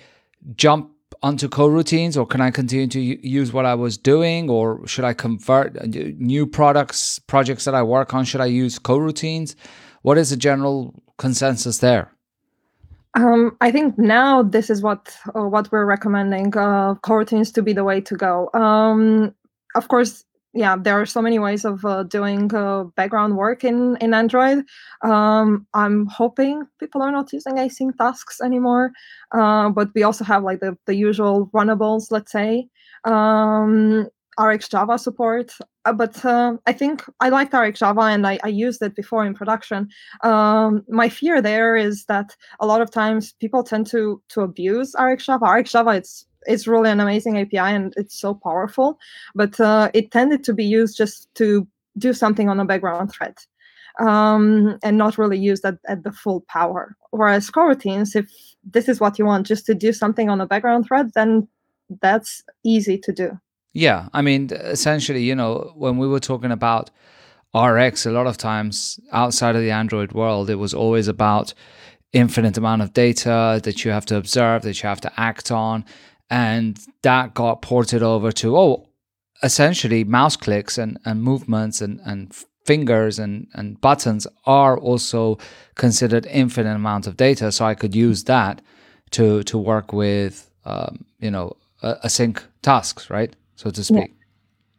jump 0.57 0.93
onto 1.23 1.49
coroutines 1.49 2.17
or 2.17 2.26
can 2.26 2.41
I 2.41 2.50
continue 2.50 2.88
to 2.88 3.00
use 3.00 3.52
what 3.52 3.64
I 3.64 3.75
was 3.75 3.97
doing 3.97 4.50
or 4.50 4.87
should 4.87 5.05
I 5.05 5.14
convert 5.14 5.76
uh, 5.76 5.87
new 5.87 6.47
products, 6.47 7.19
projects 7.21 7.64
that 7.64 7.75
I 7.75 7.83
work 7.83 8.12
on? 8.12 8.25
Should 8.25 8.41
I 8.41 8.47
use 8.47 8.79
coroutines? 8.79 9.55
What 10.02 10.19
is 10.19 10.31
the 10.31 10.37
general 10.37 11.00
consensus 11.19 11.79
there? 11.79 12.12
Um, 13.14 13.57
I 13.61 13.71
think 13.71 13.99
now 13.99 14.43
this 14.43 14.71
is 14.71 14.83
what 14.83 15.14
uh, 15.37 15.43
what 15.43 15.71
we're 15.71 15.85
recommending. 15.85 16.57
Uh, 16.57 16.95
coroutines 16.95 17.52
to 17.55 17.62
be 17.62 17.73
the 17.75 17.85
way 17.85 18.00
to 18.00 18.17
go. 18.17 18.49
Um, 18.55 19.35
of 19.75 19.88
course, 19.88 20.25
yeah, 20.55 20.77
there 20.77 21.01
are 21.01 21.07
so 21.07 21.23
many 21.23 21.39
ways 21.39 21.65
of 21.65 21.85
uh, 21.85 22.03
doing 22.03 22.55
uh, 22.55 22.85
background 22.97 23.37
work 23.37 23.65
in 23.65 23.97
in 24.01 24.13
Android. 24.15 24.65
Um, 25.03 25.67
I'm 25.73 26.07
hoping 26.07 26.65
people 26.79 27.03
are 27.03 27.13
not 27.13 27.33
using 27.33 27.57
async 27.57 27.97
tasks 27.97 28.41
anymore, 28.41 28.93
uh, 29.33 29.71
but 29.71 29.89
we 29.95 30.03
also 30.03 30.25
have 30.25 30.43
like 30.43 30.61
the 30.61 30.77
the 30.87 30.95
usual 30.95 31.51
runnables, 31.53 32.11
let's 32.11 32.33
say. 32.33 32.69
Um, 33.05 34.09
RxJava 34.39 34.99
support, 34.99 35.53
uh, 35.85 35.93
but 35.93 36.25
uh, 36.25 36.57
I 36.67 36.73
think 36.73 37.05
I 37.21 37.29
liked 37.29 37.53
RxJava 37.53 38.15
and 38.15 38.27
I, 38.27 38.39
I 38.43 38.49
used 38.49 38.81
it 38.81 38.95
before 38.95 39.27
in 39.27 39.35
production. 39.35 39.89
Um, 40.23 40.85
my 40.89 41.09
fear 41.11 41.43
there 41.43 41.77
is 41.77 42.07
that 42.07 42.35
a 42.59 42.67
lot 42.67 42.81
of 42.81 42.91
times 42.91 43.35
people 43.41 43.63
tend 43.63 43.87
to 43.89 44.23
to 44.31 44.41
abuse 44.41 44.95
RxJava. 44.95 45.43
RxJava 45.43 45.97
it's 45.99 46.27
it's 46.47 46.67
really 46.67 46.91
an 46.91 47.01
amazing 47.01 47.39
API 47.39 47.59
and 47.59 47.95
it's 47.97 48.19
so 48.19 48.35
powerful, 48.35 48.99
but 49.35 49.59
uh, 49.61 49.91
it 49.95 50.11
tended 50.11 50.45
to 50.45 50.53
be 50.53 50.65
used 50.65 50.97
just 50.97 51.33
to 51.37 51.67
do 51.99 52.13
something 52.13 52.49
on 52.49 52.61
a 52.61 52.65
background 52.65 53.13
thread. 53.13 53.37
Um, 54.01 54.79
and 54.83 54.97
not 54.97 55.19
really 55.19 55.39
used 55.39 55.67
at, 55.67 55.77
at 55.87 56.03
the 56.03 56.13
full 56.13 56.41
power. 56.49 56.97
Whereas 57.11 57.51
coroutines, 57.51 58.17
if 58.17 58.27
this 58.65 58.89
is 58.89 59.01
what 59.01 59.19
you 59.19 59.27
want, 59.27 59.47
just 59.47 59.67
to 59.67 59.75
do 59.75 59.93
something 59.93 60.31
on 60.31 60.41
a 60.41 60.47
background 60.47 60.87
thread, 60.87 61.11
then 61.15 61.47
that's 62.01 62.43
easy 62.65 62.97
to 62.97 63.13
do. 63.13 63.39
Yeah, 63.75 64.09
I 64.15 64.23
mean, 64.23 64.51
essentially, 64.53 65.23
you 65.23 65.35
know, 65.35 65.73
when 65.77 65.99
we 65.99 66.09
were 66.09 66.21
talking 66.21 66.51
about 66.51 66.91
RX, 67.55 68.07
a 68.07 68.11
lot 68.11 68.27
of 68.27 68.39
times 68.39 68.99
outside 69.13 69.57
of 69.57 69.63
the 69.63 69.71
Android 69.71 70.13
world, 70.13 70.49
it 70.49 70.57
was 70.57 70.73
always 70.73 71.09
about 71.09 71.53
infinite 72.13 72.59
amount 72.59 72.83
of 72.83 72.93
data 72.93 73.61
that 73.65 73.85
you 73.85 73.91
have 73.91 74.07
to 74.07 74.17
observe, 74.17 74.63
that 74.63 74.83
you 74.83 74.89
have 74.89 75.01
to 75.01 75.13
act 75.21 75.51
on, 75.51 75.85
and 76.33 76.81
that 77.03 77.35
got 77.35 77.61
ported 77.61 78.03
over 78.03 78.33
to 78.33 78.57
oh 78.57 78.89
essentially 79.43 80.03
mouse 80.03 80.35
clicks 80.35 80.79
and, 80.79 80.99
and 81.05 81.23
movements 81.23 81.81
and, 81.81 82.01
and 82.07 82.35
fingers 82.65 83.19
and, 83.19 83.49
and 83.55 83.81
buttons 83.81 84.27
are 84.47 84.79
also 84.79 85.37
considered 85.75 86.25
infinite 86.27 86.75
amounts 86.75 87.07
of 87.07 87.17
data. 87.17 87.53
So 87.53 87.67
i 87.67 87.75
could 87.75 87.95
use 87.95 88.25
that 88.25 88.62
to 89.11 89.43
to 89.43 89.59
work 89.59 89.93
with 89.93 90.51
um, 90.65 91.05
you 91.21 91.31
know 91.31 91.57
async 91.83 92.43
tasks 92.62 93.11
right? 93.11 93.37
So 93.57 93.71
to 93.71 93.85
speak. 93.85 94.12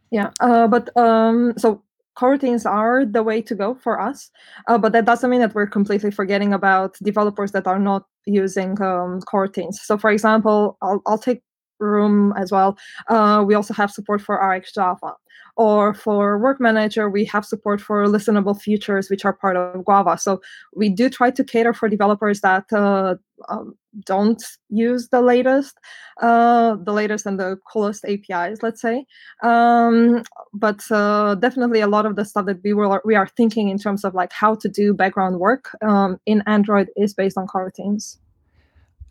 Yeah, 0.09 0.31
yeah. 0.39 0.47
Uh, 0.47 0.67
but 0.67 0.95
um, 0.97 1.53
so 1.57 1.83
coroutines 2.17 2.65
are 2.65 3.05
the 3.05 3.21
way 3.21 3.41
to 3.41 3.55
go 3.55 3.75
for 3.75 3.99
us. 3.99 4.31
Uh, 4.67 4.77
but 4.77 4.91
that 4.93 5.05
doesn't 5.05 5.29
mean 5.29 5.41
that 5.41 5.53
we're 5.53 5.67
completely 5.67 6.11
forgetting 6.11 6.53
about 6.53 6.97
developers 7.03 7.51
that 7.51 7.67
are 7.67 7.79
not 7.79 8.07
using 8.25 8.71
um, 8.81 9.19
coroutines 9.21 9.75
so 9.75 9.97
for 9.97 10.11
example 10.11 10.77
i'll, 10.81 11.01
I'll 11.05 11.17
take 11.17 11.41
room 11.83 12.33
as 12.37 12.51
well. 12.51 12.77
Uh, 13.09 13.43
we 13.45 13.55
also 13.55 13.73
have 13.73 13.91
support 13.91 14.21
for 14.21 14.39
rxjava 14.39 15.13
or 15.55 15.93
for 15.93 16.39
work 16.39 16.59
manager 16.59 17.09
we 17.09 17.25
have 17.25 17.45
support 17.45 17.79
for 17.79 18.07
listenable 18.07 18.59
futures 18.59 19.09
which 19.09 19.25
are 19.25 19.33
part 19.33 19.55
of 19.55 19.85
guava. 19.85 20.17
So 20.17 20.41
we 20.75 20.89
do 20.89 21.09
try 21.09 21.31
to 21.31 21.43
cater 21.43 21.73
for 21.73 21.87
developers 21.87 22.41
that 22.41 22.71
uh, 22.73 23.15
um, 23.49 23.75
don't 24.05 24.43
use 24.69 25.09
the 25.09 25.21
latest 25.21 25.77
uh, 26.21 26.75
the 26.75 26.93
latest 26.93 27.25
and 27.25 27.39
the 27.39 27.57
coolest 27.71 28.03
apis 28.05 28.63
let's 28.63 28.81
say. 28.81 29.05
Um, 29.43 30.23
but 30.53 30.81
uh, 30.89 31.35
definitely 31.35 31.81
a 31.81 31.87
lot 31.87 32.05
of 32.05 32.15
the 32.15 32.25
stuff 32.25 32.45
that 32.47 32.61
we 32.63 32.73
were 32.73 33.01
we 33.05 33.15
are 33.15 33.27
thinking 33.27 33.69
in 33.69 33.77
terms 33.77 34.03
of 34.03 34.15
like 34.15 34.33
how 34.33 34.55
to 34.55 34.67
do 34.67 34.93
background 34.93 35.39
work 35.39 35.69
um, 35.81 36.19
in 36.25 36.41
android 36.47 36.89
is 36.95 37.13
based 37.13 37.37
on 37.37 37.47
coroutines 37.47 38.17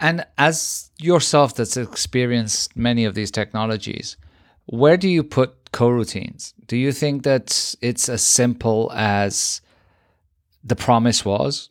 and 0.02 0.26
as 0.36 0.90
yourself 0.98 1.54
that's 1.54 1.76
experienced 1.76 2.76
many 2.76 3.04
of 3.04 3.14
these 3.14 3.30
technologies 3.30 4.16
where 4.66 4.96
do 4.96 5.08
you 5.08 5.22
put 5.22 5.72
coroutines 5.72 6.52
do 6.66 6.76
you 6.76 6.92
think 6.92 7.22
that 7.22 7.74
it's 7.80 8.08
as 8.08 8.22
simple 8.22 8.90
as 8.94 9.62
the 10.62 10.76
promise 10.76 11.24
was 11.24 11.70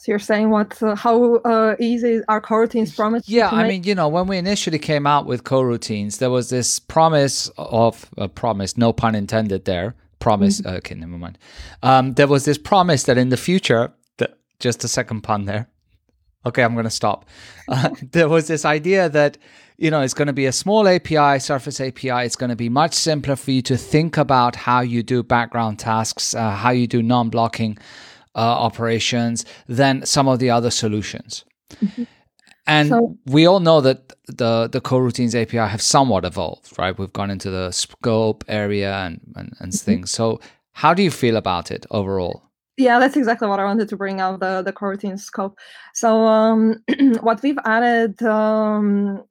so 0.00 0.12
you're 0.12 0.18
saying 0.18 0.48
what 0.48 0.82
uh, 0.82 0.94
how 0.96 1.34
uh, 1.36 1.76
easy 1.78 2.22
are 2.26 2.40
coroutines 2.40 2.96
promised? 2.96 3.28
Yeah, 3.28 3.50
I 3.50 3.68
mean, 3.68 3.84
you 3.84 3.94
know, 3.94 4.08
when 4.08 4.26
we 4.28 4.38
initially 4.38 4.78
came 4.78 5.06
out 5.06 5.26
with 5.26 5.44
coroutines, 5.44 6.20
there 6.20 6.30
was 6.30 6.48
this 6.48 6.78
promise 6.78 7.50
of 7.58 8.08
a 8.16 8.22
uh, 8.22 8.28
promise, 8.28 8.78
no 8.78 8.94
pun 8.94 9.14
intended 9.14 9.66
there. 9.66 9.94
Promise. 10.18 10.62
Mm-hmm. 10.62 10.76
Okay, 10.76 10.94
never 10.94 11.18
mind. 11.18 11.36
Um, 11.82 12.14
there 12.14 12.26
was 12.26 12.46
this 12.46 12.56
promise 12.56 13.02
that 13.02 13.18
in 13.18 13.28
the 13.28 13.36
future, 13.36 13.92
that 14.16 14.38
just 14.58 14.84
a 14.84 14.88
second 14.88 15.20
pun 15.20 15.44
there. 15.44 15.68
Okay, 16.46 16.62
I'm 16.62 16.72
going 16.72 16.84
to 16.84 16.90
stop. 16.90 17.26
Uh, 17.68 17.90
there 18.12 18.28
was 18.28 18.46
this 18.46 18.64
idea 18.64 19.08
that 19.08 19.38
you 19.76 19.90
know 19.90 20.00
it's 20.00 20.14
going 20.14 20.26
to 20.26 20.32
be 20.32 20.46
a 20.46 20.52
small 20.52 20.88
API, 20.88 21.38
Surface 21.38 21.80
API. 21.80 22.24
It's 22.24 22.36
going 22.36 22.50
to 22.50 22.56
be 22.56 22.68
much 22.68 22.94
simpler 22.94 23.36
for 23.36 23.50
you 23.50 23.62
to 23.62 23.76
think 23.76 24.16
about 24.16 24.56
how 24.56 24.80
you 24.80 25.02
do 25.02 25.22
background 25.22 25.78
tasks, 25.78 26.34
uh, 26.34 26.50
how 26.50 26.70
you 26.70 26.86
do 26.86 27.02
non-blocking 27.02 27.78
uh, 28.34 28.38
operations 28.38 29.44
than 29.68 30.04
some 30.06 30.28
of 30.28 30.38
the 30.38 30.50
other 30.50 30.70
solutions. 30.70 31.44
Mm-hmm. 31.76 32.04
And 32.66 32.88
so, 32.88 33.18
we 33.26 33.46
all 33.46 33.60
know 33.60 33.80
that 33.80 34.12
the 34.26 34.68
the 34.68 34.80
coroutines 34.80 35.34
API 35.34 35.58
have 35.58 35.82
somewhat 35.82 36.24
evolved, 36.24 36.78
right? 36.78 36.96
We've 36.96 37.12
gone 37.12 37.30
into 37.30 37.50
the 37.50 37.70
scope 37.72 38.44
area 38.48 38.94
and 38.94 39.20
and, 39.36 39.54
and 39.60 39.72
mm-hmm. 39.72 39.84
things. 39.84 40.10
So 40.10 40.40
how 40.72 40.94
do 40.94 41.02
you 41.02 41.10
feel 41.10 41.36
about 41.36 41.70
it 41.70 41.86
overall? 41.90 42.49
Yeah, 42.76 42.98
that's 42.98 43.16
exactly 43.16 43.48
what 43.48 43.60
I 43.60 43.64
wanted 43.64 43.88
to 43.90 43.96
bring 43.96 44.20
out 44.20 44.40
the 44.40 44.62
the 44.62 44.72
coroutine 44.72 45.18
scope. 45.18 45.58
So 45.94 46.26
um, 46.26 46.76
what 47.20 47.42
we've 47.42 47.58
added 47.64 48.22
um, 48.22 49.22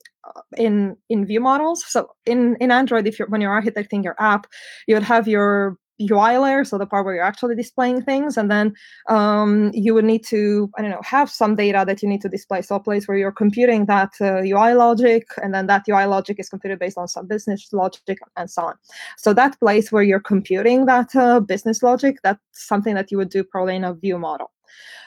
in 0.57 0.97
in 1.09 1.25
view 1.25 1.39
models. 1.39 1.83
So 1.87 2.09
in 2.25 2.55
in 2.59 2.71
Android, 2.71 3.07
if 3.07 3.17
you're 3.19 3.27
when 3.29 3.41
you're 3.41 3.59
architecting 3.59 4.03
your 4.03 4.15
app, 4.19 4.47
you 4.87 4.95
would 4.95 5.03
have 5.03 5.27
your 5.27 5.77
UI 6.01 6.37
layer, 6.37 6.63
so 6.63 6.77
the 6.77 6.85
part 6.85 7.05
where 7.05 7.15
you're 7.15 7.23
actually 7.23 7.55
displaying 7.55 8.01
things, 8.01 8.37
and 8.37 8.49
then 8.49 8.73
um, 9.07 9.71
you 9.73 9.93
would 9.93 10.05
need 10.05 10.25
to, 10.25 10.69
I 10.77 10.81
don't 10.81 10.91
know, 10.91 11.01
have 11.03 11.29
some 11.29 11.55
data 11.55 11.83
that 11.85 12.01
you 12.01 12.09
need 12.09 12.21
to 12.21 12.29
display. 12.29 12.61
So 12.61 12.75
a 12.75 12.79
place 12.79 13.07
where 13.07 13.17
you're 13.17 13.31
computing 13.31 13.85
that 13.85 14.11
uh, 14.21 14.41
UI 14.41 14.73
logic, 14.73 15.27
and 15.41 15.53
then 15.53 15.67
that 15.67 15.85
UI 15.89 16.05
logic 16.05 16.39
is 16.39 16.49
computed 16.49 16.79
based 16.79 16.97
on 16.97 17.07
some 17.07 17.27
business 17.27 17.71
logic 17.73 18.19
and 18.37 18.49
so 18.49 18.63
on. 18.63 18.75
So 19.17 19.33
that 19.33 19.59
place 19.59 19.91
where 19.91 20.03
you're 20.03 20.19
computing 20.19 20.85
that 20.85 21.15
uh, 21.15 21.39
business 21.39 21.83
logic, 21.83 22.17
that's 22.23 22.39
something 22.51 22.95
that 22.95 23.11
you 23.11 23.17
would 23.17 23.29
do 23.29 23.43
probably 23.43 23.75
in 23.75 23.83
a 23.83 23.93
view 23.93 24.17
model. 24.17 24.51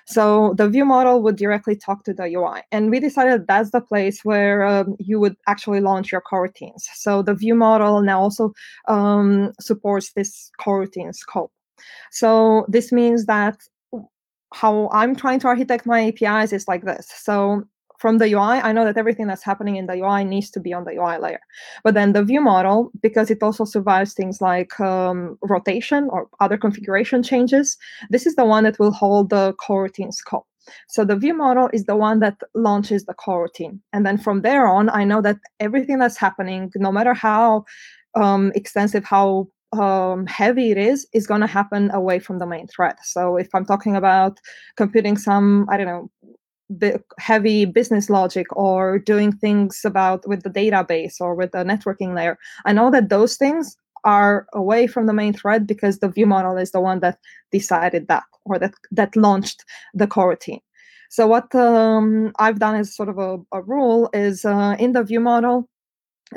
So 0.06 0.54
the 0.56 0.68
view 0.68 0.84
model 0.84 1.22
would 1.22 1.36
directly 1.36 1.76
talk 1.76 2.04
to 2.04 2.14
the 2.14 2.24
UI. 2.24 2.62
And 2.72 2.90
we 2.90 3.00
decided 3.00 3.46
that's 3.46 3.70
the 3.70 3.80
place 3.80 4.24
where 4.24 4.64
um, 4.64 4.96
you 4.98 5.20
would 5.20 5.36
actually 5.46 5.80
launch 5.80 6.12
your 6.12 6.22
coroutines. 6.22 6.82
So 6.94 7.22
the 7.22 7.34
view 7.34 7.54
model 7.54 8.02
now 8.02 8.20
also 8.20 8.52
um, 8.88 9.52
supports 9.60 10.12
this 10.12 10.50
coroutine 10.60 11.14
scope. 11.14 11.52
So 12.10 12.66
this 12.68 12.92
means 12.92 13.26
that 13.26 13.58
how 14.52 14.88
I'm 14.92 15.16
trying 15.16 15.40
to 15.40 15.48
architect 15.48 15.86
my 15.86 16.08
APIs 16.08 16.52
is 16.52 16.68
like 16.68 16.84
this. 16.84 17.10
So 17.14 17.64
from 18.02 18.18
the 18.18 18.32
UI, 18.34 18.56
I 18.68 18.72
know 18.72 18.84
that 18.84 18.98
everything 18.98 19.28
that's 19.28 19.44
happening 19.44 19.76
in 19.76 19.86
the 19.86 19.98
UI 20.02 20.24
needs 20.24 20.50
to 20.50 20.60
be 20.60 20.72
on 20.74 20.82
the 20.82 20.94
UI 21.00 21.18
layer. 21.18 21.42
But 21.84 21.94
then 21.94 22.12
the 22.12 22.24
view 22.24 22.40
model, 22.40 22.90
because 23.00 23.30
it 23.30 23.44
also 23.44 23.64
survives 23.64 24.12
things 24.12 24.40
like 24.40 24.72
um, 24.80 25.38
rotation 25.54 26.08
or 26.10 26.26
other 26.40 26.58
configuration 26.58 27.22
changes, 27.22 27.78
this 28.10 28.26
is 28.26 28.34
the 28.34 28.44
one 28.44 28.64
that 28.64 28.80
will 28.80 28.90
hold 28.90 29.30
the 29.30 29.54
coroutine 29.64 30.12
scope. 30.12 30.48
So 30.88 31.04
the 31.04 31.14
view 31.14 31.32
model 31.32 31.70
is 31.72 31.84
the 31.84 31.94
one 31.94 32.18
that 32.24 32.38
launches 32.54 33.04
the 33.04 33.14
coroutine. 33.14 33.78
And 33.92 34.04
then 34.04 34.18
from 34.18 34.42
there 34.42 34.66
on, 34.66 34.90
I 34.90 35.04
know 35.04 35.22
that 35.22 35.38
everything 35.60 35.98
that's 36.00 36.18
happening, 36.18 36.72
no 36.74 36.90
matter 36.90 37.14
how 37.14 37.64
um, 38.16 38.50
extensive, 38.56 39.04
how 39.04 39.46
um, 39.72 40.26
heavy 40.26 40.72
it 40.72 40.78
is, 40.78 41.06
is 41.14 41.28
going 41.28 41.40
to 41.40 41.46
happen 41.46 41.90
away 41.92 42.18
from 42.18 42.40
the 42.40 42.46
main 42.46 42.66
thread. 42.66 42.96
So 43.04 43.36
if 43.36 43.54
I'm 43.54 43.64
talking 43.64 43.94
about 43.94 44.38
computing 44.76 45.16
some, 45.16 45.66
I 45.70 45.76
don't 45.76 45.86
know, 45.86 46.10
heavy 47.18 47.64
business 47.64 48.10
logic 48.10 48.46
or 48.56 48.98
doing 48.98 49.32
things 49.32 49.84
about 49.84 50.26
with 50.28 50.42
the 50.42 50.50
database 50.50 51.20
or 51.20 51.34
with 51.34 51.52
the 51.52 51.58
networking 51.58 52.14
layer 52.14 52.38
i 52.64 52.72
know 52.72 52.90
that 52.90 53.08
those 53.08 53.36
things 53.36 53.76
are 54.04 54.46
away 54.52 54.86
from 54.86 55.06
the 55.06 55.12
main 55.12 55.32
thread 55.32 55.66
because 55.66 55.98
the 55.98 56.08
view 56.08 56.26
model 56.26 56.56
is 56.56 56.72
the 56.72 56.80
one 56.80 57.00
that 57.00 57.18
decided 57.52 58.08
that 58.08 58.24
or 58.44 58.58
that 58.58 58.74
that 58.90 59.14
launched 59.16 59.64
the 59.94 60.06
coroutine 60.06 60.60
so 61.10 61.26
what 61.26 61.54
um, 61.54 62.32
i've 62.38 62.58
done 62.58 62.74
as 62.74 62.94
sort 62.94 63.08
of 63.08 63.18
a, 63.18 63.38
a 63.52 63.62
rule 63.62 64.10
is 64.12 64.44
uh, 64.44 64.76
in 64.78 64.92
the 64.92 65.02
view 65.02 65.20
model 65.20 65.68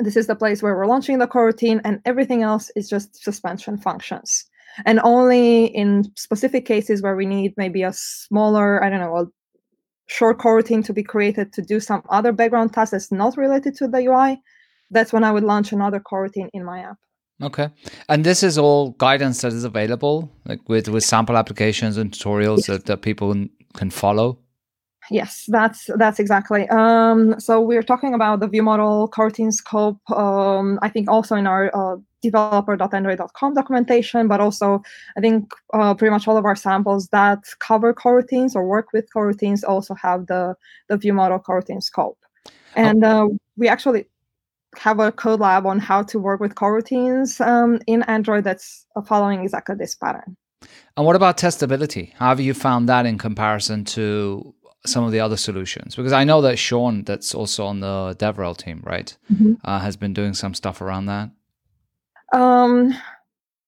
this 0.00 0.16
is 0.16 0.26
the 0.26 0.36
place 0.36 0.62
where 0.62 0.76
we're 0.76 0.86
launching 0.86 1.18
the 1.18 1.26
coroutine, 1.26 1.80
and 1.84 2.00
everything 2.04 2.42
else 2.42 2.70
is 2.76 2.88
just 2.88 3.22
suspension 3.22 3.78
functions. 3.78 4.44
And 4.84 5.00
only 5.00 5.66
in 5.66 6.04
specific 6.16 6.66
cases 6.66 7.00
where 7.00 7.16
we 7.16 7.24
need 7.24 7.54
maybe 7.56 7.82
a 7.82 7.92
smaller, 7.94 8.82
I 8.84 8.90
don't 8.90 9.00
know, 9.00 9.30
short 10.06 10.38
coroutine 10.38 10.84
to 10.84 10.92
be 10.92 11.02
created 11.02 11.52
to 11.52 11.62
do 11.62 11.80
some 11.80 12.02
other 12.08 12.32
background 12.32 12.72
task 12.72 12.92
that's 12.92 13.12
not 13.12 13.36
related 13.36 13.74
to 13.76 13.88
the 13.88 13.98
UI, 13.98 14.40
that's 14.90 15.12
when 15.12 15.24
I 15.24 15.32
would 15.32 15.44
launch 15.44 15.72
another 15.72 16.00
coroutine 16.00 16.48
in 16.52 16.64
my 16.64 16.80
app. 16.80 16.98
Okay. 17.42 17.68
And 18.08 18.24
this 18.24 18.42
is 18.42 18.56
all 18.56 18.92
guidance 18.92 19.42
that 19.42 19.52
is 19.52 19.64
available, 19.64 20.32
like 20.46 20.66
with, 20.68 20.88
with 20.88 21.04
sample 21.04 21.36
applications 21.36 21.98
and 21.98 22.10
tutorials 22.10 22.58
yes. 22.58 22.66
that, 22.66 22.86
that 22.86 23.02
people 23.02 23.34
can 23.74 23.90
follow? 23.90 24.38
Yes, 25.10 25.44
that's 25.48 25.88
that's 25.98 26.18
exactly. 26.18 26.68
Um, 26.68 27.38
so 27.38 27.60
we're 27.60 27.84
talking 27.84 28.12
about 28.12 28.40
the 28.40 28.48
view 28.48 28.64
model 28.64 29.08
coroutine 29.08 29.52
scope. 29.52 29.98
Um, 30.10 30.80
I 30.82 30.88
think 30.88 31.08
also 31.08 31.36
in 31.36 31.46
our 31.46 31.70
uh, 31.74 31.96
developer.android.com 32.26 33.54
documentation, 33.54 34.28
but 34.28 34.40
also 34.40 34.82
I 35.16 35.20
think 35.20 35.52
uh, 35.72 35.94
pretty 35.94 36.10
much 36.10 36.28
all 36.28 36.36
of 36.36 36.44
our 36.44 36.56
samples 36.56 37.08
that 37.08 37.44
cover 37.58 37.92
coroutines 37.94 38.54
or 38.54 38.64
work 38.64 38.92
with 38.92 39.08
coroutines 39.14 39.62
also 39.66 39.94
have 39.94 40.26
the 40.26 40.54
the 40.88 40.96
view 40.96 41.12
model 41.12 41.38
coroutine 41.38 41.82
scope. 41.82 42.18
And 42.74 43.04
uh, 43.04 43.28
we 43.56 43.68
actually 43.68 44.06
have 44.78 45.00
a 45.00 45.10
code 45.10 45.40
lab 45.40 45.66
on 45.66 45.78
how 45.78 46.02
to 46.02 46.18
work 46.18 46.40
with 46.40 46.54
coroutines 46.54 47.44
um, 47.44 47.80
in 47.86 48.02
Android 48.04 48.44
that's 48.44 48.86
following 49.06 49.42
exactly 49.42 49.74
this 49.74 49.94
pattern. 49.94 50.36
And 50.96 51.06
what 51.06 51.16
about 51.16 51.38
testability? 51.38 52.12
How 52.14 52.28
have 52.28 52.40
you 52.40 52.54
found 52.54 52.88
that 52.88 53.06
in 53.06 53.18
comparison 53.18 53.84
to 53.86 54.54
some 54.84 55.04
of 55.04 55.12
the 55.12 55.20
other 55.20 55.36
solutions? 55.36 55.96
Because 55.96 56.12
I 56.12 56.24
know 56.24 56.40
that 56.42 56.58
Sean, 56.58 57.04
that's 57.04 57.34
also 57.34 57.66
on 57.66 57.80
the 57.80 58.16
DevRel 58.18 58.56
team, 58.56 58.82
right, 58.84 59.16
mm-hmm. 59.32 59.54
uh, 59.64 59.80
has 59.80 59.96
been 59.96 60.14
doing 60.14 60.34
some 60.34 60.54
stuff 60.54 60.80
around 60.80 61.06
that. 61.06 61.30
Um, 62.32 62.94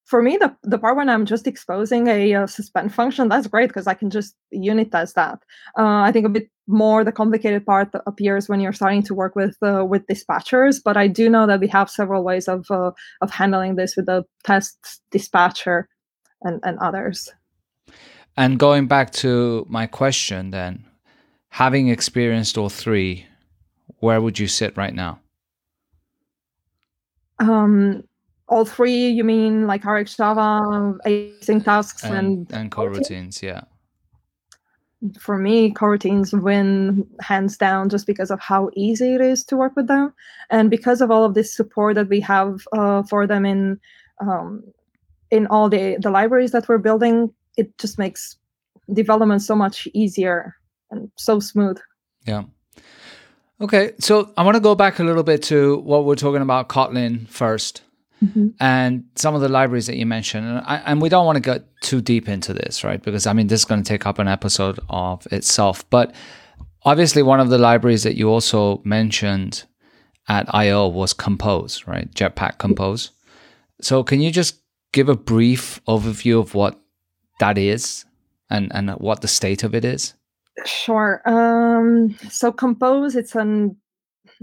for 0.08 0.22
me, 0.22 0.38
the, 0.38 0.56
the 0.62 0.78
part 0.78 0.96
when 0.96 1.10
I'm 1.10 1.26
just 1.26 1.46
exposing 1.46 2.08
a, 2.08 2.32
a 2.32 2.48
suspend 2.48 2.94
function, 2.94 3.28
that's 3.28 3.46
great 3.46 3.68
because 3.68 3.86
I 3.86 3.92
can 3.92 4.08
just 4.08 4.34
unit 4.50 4.90
test 4.90 5.16
that. 5.16 5.42
Uh, 5.78 6.00
I 6.00 6.12
think 6.12 6.24
a 6.24 6.30
bit 6.30 6.48
more 6.66 7.04
the 7.04 7.12
complicated 7.12 7.66
part 7.66 7.90
appears 8.06 8.48
when 8.48 8.58
you're 8.60 8.72
starting 8.72 9.02
to 9.02 9.14
work 9.14 9.36
with 9.36 9.56
uh, 9.62 9.84
with 9.84 10.06
dispatchers. 10.06 10.80
But 10.82 10.96
I 10.96 11.08
do 11.08 11.28
know 11.28 11.46
that 11.46 11.60
we 11.60 11.68
have 11.68 11.90
several 11.90 12.24
ways 12.24 12.48
of 12.48 12.70
uh, 12.70 12.92
of 13.20 13.30
handling 13.30 13.76
this 13.76 13.96
with 13.96 14.06
the 14.06 14.24
test 14.44 15.02
dispatcher 15.10 15.88
and, 16.40 16.58
and 16.62 16.78
others. 16.78 17.30
And 18.34 18.58
going 18.58 18.86
back 18.86 19.10
to 19.24 19.66
my 19.68 19.86
question, 19.86 20.52
then, 20.52 20.86
having 21.50 21.88
experienced 21.88 22.56
all 22.56 22.70
three, 22.70 23.26
where 23.98 24.22
would 24.22 24.38
you 24.38 24.48
sit 24.48 24.76
right 24.76 24.94
now? 24.94 25.20
Um, 27.40 28.04
all 28.48 28.64
three, 28.64 29.08
you 29.08 29.24
mean 29.24 29.66
like 29.66 29.82
RxJava, 29.82 30.98
async 31.06 31.64
tasks, 31.64 32.02
and 32.04 32.50
and, 32.50 32.52
and 32.52 32.70
coroutines, 32.70 33.42
yeah. 33.42 33.62
For 35.20 35.38
me, 35.38 35.72
coroutines 35.72 36.32
win 36.32 37.06
hands 37.20 37.56
down 37.56 37.88
just 37.88 38.06
because 38.06 38.30
of 38.30 38.40
how 38.40 38.70
easy 38.74 39.14
it 39.14 39.20
is 39.20 39.44
to 39.44 39.56
work 39.56 39.76
with 39.76 39.86
them, 39.86 40.12
and 40.50 40.70
because 40.70 41.00
of 41.00 41.10
all 41.10 41.24
of 41.24 41.34
this 41.34 41.54
support 41.54 41.94
that 41.96 42.08
we 42.08 42.20
have 42.20 42.66
uh, 42.72 43.02
for 43.04 43.26
them 43.26 43.44
in 43.44 43.78
um, 44.20 44.64
in 45.30 45.46
all 45.48 45.68
the 45.68 45.98
the 46.00 46.10
libraries 46.10 46.52
that 46.52 46.68
we're 46.68 46.78
building. 46.78 47.32
It 47.56 47.76
just 47.78 47.98
makes 47.98 48.36
development 48.92 49.42
so 49.42 49.54
much 49.54 49.88
easier 49.92 50.54
and 50.90 51.10
so 51.16 51.40
smooth. 51.40 51.78
Yeah. 52.24 52.44
Okay, 53.60 53.92
so 53.98 54.32
I 54.36 54.44
want 54.44 54.54
to 54.54 54.60
go 54.60 54.76
back 54.76 55.00
a 55.00 55.04
little 55.04 55.24
bit 55.24 55.42
to 55.44 55.78
what 55.78 56.04
we're 56.04 56.14
talking 56.14 56.42
about 56.42 56.68
Kotlin 56.68 57.26
1st 57.26 57.80
mm-hmm. 58.22 58.48
and 58.60 59.04
some 59.16 59.34
of 59.34 59.40
the 59.40 59.48
libraries 59.48 59.86
that 59.86 59.96
you 59.96 60.06
mentioned. 60.06 60.46
And, 60.46 60.58
I, 60.58 60.76
and 60.86 61.00
we 61.02 61.08
don't 61.08 61.26
want 61.26 61.36
to 61.36 61.40
go 61.40 61.60
too 61.80 62.00
deep 62.00 62.28
into 62.28 62.52
this, 62.52 62.84
right? 62.84 63.02
Because 63.02 63.26
I 63.26 63.32
mean, 63.32 63.48
this 63.48 63.60
is 63.60 63.64
going 63.64 63.82
to 63.82 63.88
take 63.88 64.06
up 64.06 64.18
an 64.18 64.28
episode 64.28 64.78
of 64.88 65.26
itself. 65.30 65.88
But 65.90 66.14
obviously, 66.84 67.22
one 67.22 67.40
of 67.40 67.50
the 67.50 67.58
libraries 67.58 68.02
that 68.04 68.16
you 68.16 68.28
also 68.28 68.80
mentioned 68.84 69.64
at 70.28 70.52
I/O 70.54 70.88
was 70.88 71.12
Compose, 71.12 71.86
right? 71.86 72.12
Jetpack 72.14 72.58
Compose. 72.58 73.10
So, 73.80 74.02
can 74.02 74.20
you 74.20 74.30
just 74.30 74.60
give 74.92 75.08
a 75.08 75.16
brief 75.16 75.80
overview 75.86 76.40
of 76.40 76.54
what 76.54 76.80
that 77.40 77.58
is 77.58 78.04
and 78.50 78.70
and 78.74 78.90
what 78.92 79.20
the 79.20 79.28
state 79.28 79.62
of 79.62 79.74
it 79.74 79.84
is? 79.84 80.14
Sure. 80.64 81.22
Um, 81.24 82.16
so 82.28 82.50
Compose, 82.52 83.14
it's 83.16 83.34
an 83.34 83.76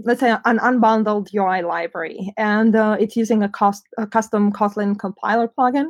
let's 0.04 0.20
say 0.20 0.30
an 0.30 0.58
unbundled 0.58 1.32
UI 1.34 1.62
library, 1.62 2.32
and 2.36 2.74
uh, 2.76 2.96
it's 2.98 3.16
using 3.16 3.42
a, 3.42 3.48
cost, 3.48 3.84
a 3.98 4.06
custom 4.06 4.52
Kotlin 4.52 4.98
compiler 4.98 5.48
plugin. 5.48 5.86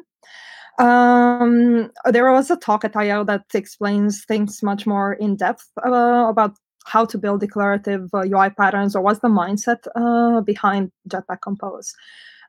Um, 0.78 1.90
there 2.04 2.30
was 2.30 2.50
a 2.50 2.56
talk 2.56 2.84
at 2.84 2.96
I/O 2.96 3.24
that 3.24 3.44
explains 3.54 4.24
things 4.24 4.62
much 4.62 4.86
more 4.86 5.14
in 5.14 5.36
depth 5.36 5.66
uh, 5.84 6.26
about 6.28 6.56
how 6.84 7.04
to 7.04 7.18
build 7.18 7.40
declarative 7.40 8.08
uh, 8.14 8.24
UI 8.26 8.50
patterns 8.50 8.94
or 8.94 9.02
what's 9.02 9.20
the 9.20 9.28
mindset 9.28 9.86
uh, 9.96 10.40
behind 10.42 10.92
Jetpack 11.08 11.40
Compose. 11.42 11.92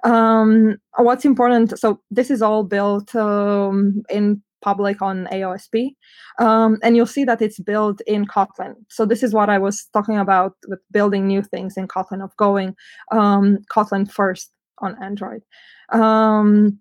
Um, 0.04 0.78
what's 0.98 1.26
important? 1.26 1.80
So 1.80 2.02
this 2.12 2.30
is 2.30 2.42
all 2.42 2.64
built 2.64 3.16
um, 3.16 4.04
in 4.10 4.44
public 4.62 5.02
on 5.02 5.28
AOSP. 5.32 5.92
Um, 6.40 6.78
and 6.84 6.96
you'll 6.96 7.06
see 7.06 7.24
that 7.26 7.42
it's 7.42 7.60
built 7.60 8.02
in 8.08 8.26
Kotlin. 8.26 8.76
So 8.90 9.06
this 9.06 9.24
is 9.24 9.34
what 9.34 9.50
I 9.50 9.58
was 9.58 9.88
talking 9.94 10.18
about 10.18 10.54
with 10.68 10.80
building 10.92 11.28
new 11.28 11.42
things 11.42 11.78
in 11.78 11.88
Kotlin, 11.88 12.24
of 12.24 12.36
going 12.38 12.76
um, 13.12 13.60
Kotlin 13.72 14.10
first 14.10 14.52
on 14.80 15.02
Android. 15.02 15.44
Um, 15.92 16.80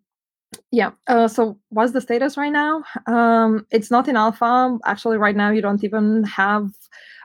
yeah, 0.70 0.92
uh, 1.06 1.28
so 1.28 1.58
what's 1.70 1.92
the 1.92 2.00
status 2.00 2.36
right 2.36 2.52
now? 2.52 2.82
Um, 3.06 3.66
it's 3.70 3.90
not 3.90 4.08
in 4.08 4.16
alpha. 4.16 4.78
Actually, 4.84 5.18
right 5.18 5.36
now 5.36 5.50
you 5.50 5.60
don't 5.60 5.84
even 5.84 6.24
have 6.24 6.70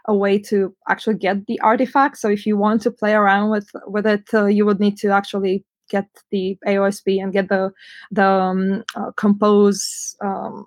a 0.05 0.15
way 0.15 0.39
to 0.39 0.75
actually 0.89 1.15
get 1.15 1.45
the 1.45 1.59
artifact. 1.61 2.17
So 2.17 2.27
if 2.29 2.45
you 2.45 2.57
want 2.57 2.81
to 2.81 2.91
play 2.91 3.13
around 3.13 3.51
with 3.51 3.69
with 3.85 4.07
it, 4.07 4.23
uh, 4.33 4.45
you 4.45 4.65
would 4.65 4.79
need 4.79 4.97
to 4.97 5.09
actually 5.09 5.63
get 5.91 6.07
the 6.31 6.57
AOSP 6.65 7.21
and 7.21 7.33
get 7.33 7.49
the 7.49 7.71
the 8.11 8.25
um, 8.25 8.83
uh, 8.95 9.11
compose 9.17 10.15
um, 10.23 10.65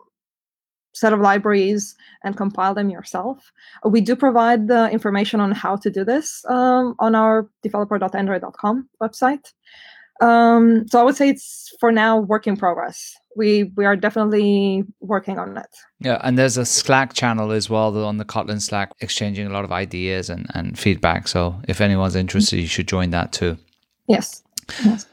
set 0.95 1.13
of 1.13 1.21
libraries 1.21 1.97
and 2.23 2.37
compile 2.37 2.75
them 2.75 2.89
yourself. 2.89 3.51
We 3.85 4.01
do 4.01 4.15
provide 4.15 4.69
the 4.69 4.89
information 4.91 5.41
on 5.41 5.53
how 5.53 5.77
to 5.77 5.91
do 5.91 6.05
this 6.05 6.45
um, 6.49 6.95
on 7.01 7.15
our 7.15 7.49
developer.android.com 7.63 8.89
website. 9.03 9.53
Um, 10.21 10.87
so 10.89 11.01
I 11.01 11.03
would 11.03 11.17
say 11.17 11.29
it's 11.29 11.75
for 11.81 11.91
now 11.91 12.19
work 12.19 12.47
in 12.47 12.57
progress. 12.57 13.17
We 13.37 13.73
we 13.77 13.85
are 13.85 13.97
definitely 13.97 14.85
working 15.01 15.41
on 15.41 15.57
it. 15.57 15.67
Yeah, 15.99 16.21
and 16.23 16.39
there's 16.39 16.57
a 16.57 16.65
Slack 16.65 17.15
channel 17.15 17.51
as 17.51 17.69
well 17.69 18.05
on 18.05 18.19
the 18.19 18.25
Kotlin 18.25 18.63
Slack, 18.63 18.93
exchanging 19.01 19.49
a 19.49 19.51
lot 19.51 19.65
of 19.65 19.73
ideas 19.73 20.31
and, 20.31 20.47
and 20.55 20.79
feedback. 20.79 21.27
So 21.27 21.61
if 21.67 21.81
anyone's 21.81 22.15
interested, 22.15 22.61
you 22.61 22.69
should 22.69 22.87
join 22.87 23.11
that 23.11 23.33
too. 23.33 23.59
Yes. 24.07 24.44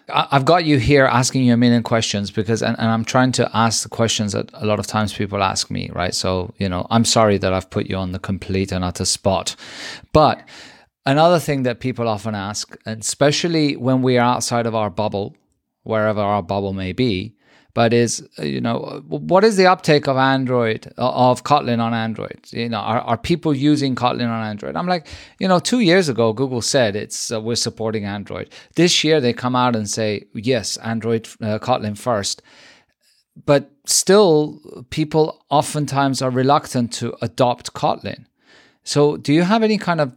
I've 0.09 0.45
got 0.45 0.65
you 0.65 0.77
here 0.77 1.05
asking 1.05 1.43
you 1.43 1.53
a 1.53 1.57
million 1.57 1.83
questions 1.83 2.31
because, 2.31 2.61
and, 2.61 2.77
and, 2.79 2.89
I'm 2.89 3.05
trying 3.05 3.31
to 3.33 3.49
ask 3.55 3.83
the 3.83 3.89
questions 3.89 4.33
that 4.33 4.49
a 4.53 4.65
lot 4.65 4.79
of 4.79 4.87
times 4.87 5.13
people 5.13 5.41
ask 5.41 5.69
me, 5.71 5.89
right? 5.93 6.13
So, 6.13 6.53
you 6.57 6.67
know, 6.67 6.87
I'm 6.89 7.05
sorry 7.05 7.37
that 7.37 7.53
I've 7.53 7.69
put 7.69 7.87
you 7.87 7.95
on 7.95 8.11
the 8.11 8.19
complete 8.19 8.71
and 8.71 8.83
utter 8.83 9.05
spot. 9.05 9.55
But 10.13 10.47
another 11.05 11.39
thing 11.39 11.63
that 11.63 11.79
people 11.79 12.07
often 12.07 12.35
ask, 12.35 12.75
and 12.85 13.01
especially 13.01 13.75
when 13.77 14.01
we 14.01 14.17
are 14.17 14.25
outside 14.25 14.65
of 14.65 14.75
our 14.75 14.89
bubble, 14.89 15.35
wherever 15.83 16.21
our 16.21 16.43
bubble 16.43 16.73
may 16.73 16.93
be, 16.93 17.35
but 17.73 17.93
is 17.93 18.27
you 18.37 18.61
know 18.61 19.03
what 19.07 19.43
is 19.43 19.57
the 19.57 19.67
uptake 19.67 20.07
of 20.07 20.17
Android 20.17 20.91
of 20.97 21.43
Kotlin 21.43 21.79
on 21.79 21.93
Android? 21.93 22.39
You 22.51 22.69
know, 22.69 22.79
are, 22.79 23.01
are 23.01 23.17
people 23.17 23.53
using 23.53 23.95
Kotlin 23.95 24.29
on 24.29 24.45
Android? 24.45 24.75
I'm 24.75 24.87
like, 24.87 25.07
you 25.39 25.47
know, 25.47 25.59
two 25.59 25.79
years 25.79 26.09
ago 26.09 26.33
Google 26.33 26.61
said 26.61 26.95
it's 26.95 27.31
uh, 27.31 27.39
we're 27.39 27.55
supporting 27.55 28.05
Android. 28.05 28.49
This 28.75 29.03
year 29.03 29.21
they 29.21 29.33
come 29.33 29.55
out 29.55 29.75
and 29.75 29.89
say 29.89 30.25
yes, 30.33 30.77
Android 30.77 31.27
uh, 31.41 31.59
Kotlin 31.59 31.97
first, 31.97 32.41
but 33.45 33.71
still 33.85 34.85
people 34.89 35.43
oftentimes 35.49 36.21
are 36.21 36.29
reluctant 36.29 36.93
to 36.93 37.15
adopt 37.21 37.73
Kotlin. 37.73 38.25
So, 38.83 39.17
do 39.17 39.31
you 39.31 39.43
have 39.43 39.63
any 39.63 39.77
kind 39.77 40.01
of 40.01 40.15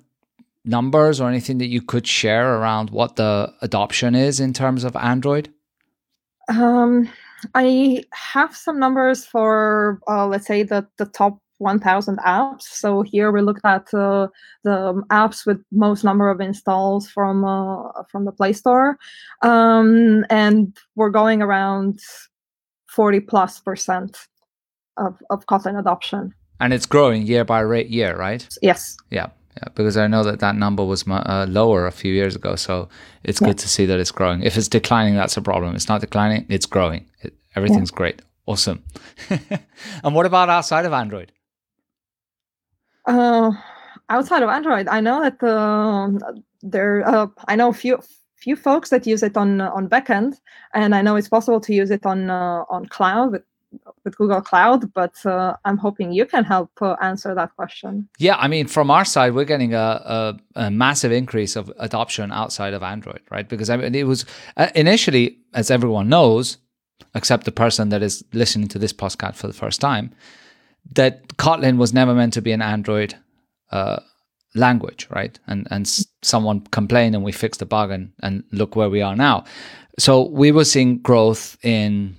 numbers 0.64 1.20
or 1.20 1.28
anything 1.28 1.58
that 1.58 1.66
you 1.66 1.82
could 1.82 2.06
share 2.06 2.56
around 2.56 2.90
what 2.90 3.16
the 3.16 3.52
adoption 3.60 4.14
is 4.14 4.40
in 4.40 4.52
terms 4.52 4.84
of 4.84 4.96
Android? 4.96 5.52
Um, 6.48 7.10
I 7.54 8.04
have 8.12 8.56
some 8.56 8.78
numbers 8.78 9.24
for, 9.24 10.00
uh, 10.08 10.26
let's 10.26 10.46
say, 10.46 10.62
the, 10.62 10.86
the 10.98 11.06
top 11.06 11.38
1000 11.58 12.18
apps. 12.18 12.62
So 12.62 13.02
here 13.02 13.30
we 13.32 13.40
looked 13.40 13.64
at 13.64 13.92
uh, 13.94 14.28
the 14.64 15.02
apps 15.10 15.46
with 15.46 15.62
most 15.72 16.04
number 16.04 16.30
of 16.30 16.40
installs 16.40 17.08
from 17.08 17.44
uh, 17.44 18.02
from 18.10 18.24
the 18.24 18.32
Play 18.32 18.52
Store, 18.52 18.98
um, 19.42 20.24
and 20.30 20.76
we're 20.96 21.10
going 21.10 21.42
around 21.42 22.00
40 22.88 23.20
plus 23.20 23.60
percent 23.60 24.16
of, 24.96 25.16
of 25.30 25.46
Kotlin 25.46 25.78
adoption. 25.78 26.34
And 26.60 26.72
it's 26.72 26.86
growing 26.86 27.22
year 27.22 27.44
by 27.44 27.64
year, 27.80 28.16
right? 28.16 28.46
Yes. 28.62 28.96
Yeah. 29.10 29.28
Yeah, 29.56 29.68
because 29.74 29.96
I 29.96 30.06
know 30.08 30.24
that 30.24 30.40
that 30.40 30.56
number 30.56 30.84
was 30.84 31.06
uh, 31.06 31.46
lower 31.48 31.86
a 31.86 31.92
few 31.92 32.12
years 32.12 32.34
ago. 32.34 32.56
So 32.56 32.88
it's 33.22 33.40
yeah. 33.40 33.48
good 33.48 33.58
to 33.58 33.68
see 33.68 33.86
that 33.86 34.00
it's 34.00 34.10
growing. 34.10 34.42
If 34.42 34.56
it's 34.56 34.68
declining, 34.68 35.14
that's 35.14 35.36
a 35.36 35.42
problem. 35.42 35.76
It's 35.76 35.88
not 35.88 36.00
declining; 36.00 36.46
it's 36.48 36.66
growing. 36.66 37.06
It, 37.22 37.34
everything's 37.54 37.90
yeah. 37.92 37.96
great. 37.96 38.22
Awesome. 38.46 38.82
and 40.04 40.14
what 40.14 40.26
about 40.26 40.50
outside 40.50 40.84
of 40.84 40.92
Android? 40.92 41.32
Uh, 43.06 43.52
outside 44.08 44.42
of 44.42 44.48
Android, 44.48 44.88
I 44.88 45.00
know 45.00 45.22
that 45.22 45.42
uh, 45.42 46.10
there. 46.62 47.06
Uh, 47.06 47.26
I 47.46 47.56
know 47.56 47.68
a 47.68 47.74
few 47.74 48.00
few 48.36 48.56
folks 48.56 48.90
that 48.90 49.06
use 49.06 49.22
it 49.22 49.36
on 49.36 49.60
on 49.60 49.88
backend, 49.88 50.34
and 50.74 50.94
I 50.94 51.02
know 51.02 51.16
it's 51.16 51.28
possible 51.28 51.60
to 51.60 51.72
use 51.72 51.90
it 51.90 52.04
on 52.04 52.28
uh, 52.28 52.64
on 52.68 52.86
cloud 52.86 53.32
with, 53.32 53.42
with 54.04 54.16
Google 54.16 54.40
Cloud. 54.40 54.92
But 54.92 55.14
uh, 55.26 55.56
I'm 55.64 55.78
hoping 55.78 56.12
you 56.12 56.26
can 56.26 56.44
help 56.44 56.70
uh, 56.80 56.96
answer 57.00 57.34
that 57.34 57.54
question. 57.56 58.08
Yeah, 58.18 58.36
I 58.36 58.48
mean, 58.48 58.66
from 58.66 58.90
our 58.90 59.04
side, 59.04 59.34
we're 59.34 59.44
getting 59.44 59.74
a, 59.74 60.36
a, 60.56 60.66
a 60.66 60.70
massive 60.70 61.12
increase 61.12 61.56
of 61.56 61.72
adoption 61.78 62.32
outside 62.32 62.74
of 62.74 62.82
Android, 62.82 63.20
right? 63.30 63.48
Because 63.48 63.70
I 63.70 63.76
mean, 63.76 63.94
it 63.94 64.06
was 64.06 64.24
uh, 64.56 64.68
initially, 64.74 65.38
as 65.54 65.70
everyone 65.70 66.08
knows, 66.08 66.58
except 67.14 67.44
the 67.44 67.52
person 67.52 67.88
that 67.90 68.02
is 68.02 68.24
listening 68.32 68.68
to 68.68 68.78
this 68.78 68.92
podcast 68.92 69.36
for 69.36 69.46
the 69.46 69.52
first 69.52 69.80
time, 69.80 70.14
that 70.92 71.28
Kotlin 71.36 71.78
was 71.78 71.92
never 71.92 72.14
meant 72.14 72.32
to 72.34 72.42
be 72.42 72.52
an 72.52 72.62
Android 72.62 73.14
uh, 73.70 74.00
language, 74.54 75.06
right? 75.10 75.38
And 75.46 75.66
and 75.70 75.88
someone 76.22 76.60
complained 76.70 77.14
and 77.14 77.24
we 77.24 77.32
fixed 77.32 77.60
the 77.60 77.66
bug 77.66 77.90
and, 77.90 78.12
and 78.22 78.44
look 78.52 78.76
where 78.76 78.90
we 78.90 79.02
are 79.02 79.16
now. 79.16 79.44
So 79.98 80.28
we 80.28 80.52
were 80.52 80.64
seeing 80.64 80.98
growth 80.98 81.56
in 81.62 82.16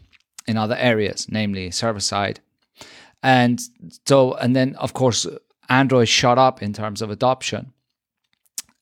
in 0.47 0.58
other 0.58 0.75
areas, 0.75 1.27
namely 1.29 1.71
server 1.71 1.99
side. 1.99 2.39
And 3.23 3.60
so 4.08 4.34
and 4.36 4.55
then 4.55 4.75
of 4.75 4.93
course 4.93 5.27
Android 5.69 6.08
shot 6.08 6.38
up 6.38 6.62
in 6.62 6.73
terms 6.73 7.01
of 7.01 7.10
adoption. 7.10 7.71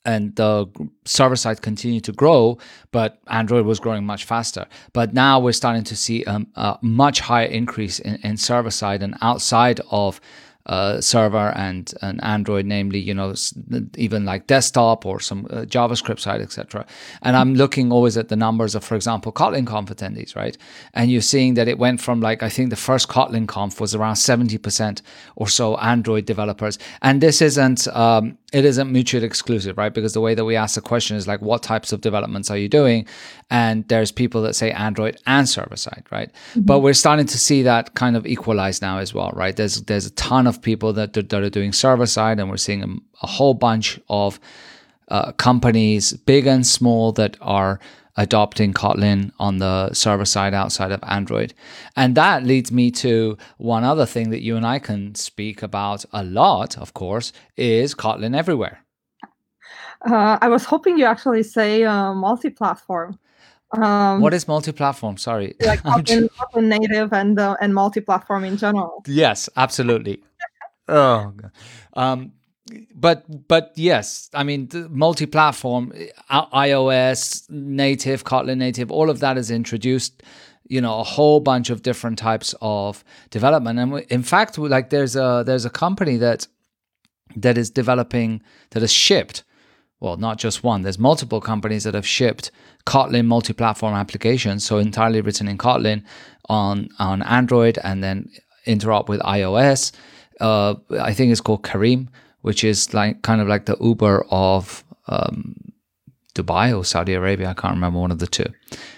And 0.06 0.36
the 0.36 0.68
server 1.06 1.38
side 1.38 1.62
continued 1.62 2.04
to 2.04 2.12
grow, 2.12 2.58
but 2.92 3.20
Android 3.28 3.66
was 3.66 3.80
growing 3.80 4.06
much 4.06 4.26
faster. 4.26 4.68
But 4.92 5.14
now 5.14 5.40
we're 5.40 5.54
starting 5.54 5.86
to 5.86 5.96
see 5.96 6.26
um, 6.26 6.48
a 6.56 6.78
much 6.82 7.22
higher 7.22 7.46
increase 7.46 8.00
in, 8.00 8.16
in 8.16 8.36
server 8.36 8.70
side 8.70 9.02
and 9.02 9.16
outside 9.22 9.80
of 9.92 10.20
uh, 10.66 11.02
server 11.02 11.52
and 11.56 11.94
an 12.02 12.20
Android, 12.22 12.66
namely, 12.66 13.00
you 13.00 13.14
know, 13.14 13.34
even 13.98 14.26
like 14.26 14.48
desktop 14.48 15.06
or 15.06 15.20
some 15.20 15.46
uh, 15.50 15.62
JavaScript 15.62 16.20
side, 16.20 16.42
etc. 16.42 16.86
And 17.22 17.36
I'm 17.36 17.54
looking 17.56 17.92
always 17.92 18.18
at 18.18 18.30
the 18.30 18.36
numbers 18.36 18.76
of, 18.76 18.84
for 18.84 18.96
example, 18.96 19.32
Kotlin 19.32 19.68
conf 19.68 19.90
attendees, 19.90 20.36
right? 20.36 20.58
And 20.94 21.12
you're 21.12 21.22
seeing 21.22 21.56
that 21.56 21.68
it 21.68 21.78
went 21.78 22.00
from 22.00 22.22
like 22.22 22.44
I 22.44 22.50
think 22.50 22.70
the 22.70 22.76
first 22.76 23.10
Kotlin 23.10 23.48
conf 23.48 23.82
was 23.82 23.94
around 23.94 24.16
70% 24.16 25.02
or 25.36 25.48
so 25.48 25.76
Android 25.78 26.26
developers, 26.26 26.80
and 27.02 27.20
this 27.20 27.42
isn't 27.42 27.88
um, 27.90 28.38
it 28.54 28.66
isn't 28.66 28.92
mutually 28.92 29.26
exclusive, 29.26 29.78
right? 29.80 29.94
Because 29.94 30.14
the 30.14 30.22
way 30.22 30.36
that 30.36 30.46
we 30.46 30.56
ask 30.56 30.76
the 30.76 30.82
question 30.82 31.18
is 31.18 31.28
like, 31.28 31.42
what 31.42 31.64
types 31.64 31.92
of 31.92 32.02
developments 32.02 32.52
are 32.52 32.58
you 32.58 32.70
doing? 32.70 33.08
And 33.50 33.86
there's 33.88 34.12
people 34.12 34.44
that 34.44 34.54
say 34.54 34.72
Android 34.72 35.18
and 35.26 35.50
server 35.50 35.76
side, 35.76 36.06
right? 36.12 36.32
Mm-hmm. 36.52 36.62
But 36.62 36.80
we're 36.80 36.94
starting 36.94 37.26
to 37.26 37.38
see 37.40 37.64
that 37.64 37.96
kind 37.96 38.16
of 38.16 38.28
equalize 38.28 38.80
now 38.80 39.00
as 39.00 39.12
well, 39.12 39.32
right? 39.34 39.56
There's 39.56 39.82
there's 39.82 40.06
a 40.06 40.12
ton 40.12 40.46
of 40.46 40.62
people 40.62 40.94
that 40.94 41.14
that 41.14 41.34
are 41.34 41.50
doing 41.50 41.74
server 41.74 42.06
side, 42.06 42.40
and 42.40 42.48
we're 42.48 42.58
seeing 42.58 42.84
a, 42.84 42.88
a 43.24 43.28
whole 43.28 43.56
bunch 43.56 44.00
of 44.08 44.40
uh, 45.08 45.32
companies, 45.34 46.14
big 46.14 46.46
and 46.46 46.66
small, 46.66 47.12
that 47.14 47.36
are 47.42 47.80
adopting 48.16 48.74
Kotlin 48.74 49.32
on 49.40 49.58
the 49.58 49.94
server 49.94 50.26
side 50.26 50.54
outside 50.54 50.92
of 50.92 51.00
Android. 51.04 51.54
And 51.96 52.16
that 52.16 52.44
leads 52.44 52.72
me 52.72 52.92
to 52.92 53.38
one 53.58 53.84
other 53.84 54.06
thing 54.06 54.30
that 54.30 54.42
you 54.42 54.56
and 54.56 54.66
I 54.66 54.80
can 54.80 55.16
speak 55.16 55.64
about 55.64 56.06
a 56.14 56.24
lot, 56.24 56.78
of 56.78 56.94
course, 56.94 57.34
is 57.58 57.96
Kotlin 57.96 58.36
everywhere. 58.38 58.80
Uh, 60.06 60.38
I 60.42 60.50
was 60.50 60.66
hoping 60.66 60.98
you 60.98 61.06
actually 61.06 61.44
say 61.44 61.84
uh, 61.84 62.14
multi-platform. 62.14 63.18
Um, 63.72 64.22
what 64.22 64.34
is 64.34 64.48
multi-platform? 64.48 65.18
Sorry, 65.18 65.56
like 65.62 65.82
Kotlin, 65.84 66.30
Kotlin 66.30 66.66
native 66.66 67.14
and 67.14 67.40
uh, 67.40 67.56
and 67.62 67.74
multi-platform 67.74 68.44
in 68.44 68.58
general. 68.58 69.04
Yes, 69.08 69.50
absolutely. 69.56 70.22
oh, 70.90 71.34
um, 71.94 72.34
but 72.96 73.48
but 73.48 73.74
yes, 73.76 74.30
I 74.34 74.44
mean 74.44 74.70
multi-platform, 74.90 75.94
iOS 76.32 77.50
native, 77.50 78.24
Kotlin 78.24 78.58
native, 78.58 78.92
all 78.92 79.10
of 79.10 79.20
that 79.20 79.38
is 79.38 79.52
introduced. 79.52 80.24
You 80.70 80.80
know, 80.80 81.00
a 81.00 81.04
whole 81.04 81.42
bunch 81.42 81.70
of 81.70 81.82
different 81.82 82.18
types 82.18 82.56
of 82.62 83.04
development, 83.32 83.80
and 83.80 84.00
in 84.10 84.24
fact, 84.24 84.58
like 84.58 84.90
there's 84.92 85.16
a 85.16 85.44
there's 85.46 85.66
a 85.66 85.70
company 85.70 86.16
that 86.18 86.48
that 87.36 87.58
is 87.58 87.70
developing 87.70 88.42
that 88.72 88.82
has 88.82 88.92
shipped. 88.92 89.44
Well, 90.00 90.18
not 90.18 90.38
just 90.38 90.64
one. 90.64 90.82
There's 90.82 91.00
multiple 91.00 91.42
companies 91.42 91.84
that 91.84 91.94
have 91.94 92.08
shipped 92.08 92.52
Kotlin 92.86 93.26
multi-platform 93.26 93.94
applications, 93.94 94.66
so 94.66 94.78
entirely 94.78 95.22
written 95.22 95.50
in 95.50 95.58
Kotlin 95.58 96.04
on 96.48 96.88
on 96.98 97.22
Android, 97.24 97.78
and 97.84 98.02
then 98.02 98.30
interop 98.66 99.10
with 99.10 99.20
iOS. 99.20 99.92
Uh, 100.40 100.76
I 101.00 101.14
think 101.14 101.32
it's 101.32 101.42
called 101.42 101.64
Careem 101.64 102.08
which 102.44 102.64
is 102.64 102.94
like 102.94 103.22
kind 103.24 103.42
of 103.42 103.48
like 103.48 103.66
the 103.66 103.78
Uber 103.82 104.26
of 104.30 104.84
um, 105.08 105.56
Dubai 106.36 106.78
or 106.78 106.84
Saudi 106.86 107.14
Arabia. 107.14 107.50
I 107.50 107.54
can't 107.54 107.74
remember 107.74 108.00
one 108.00 108.12
of 108.12 108.20
the 108.20 108.28
two. 108.28 108.46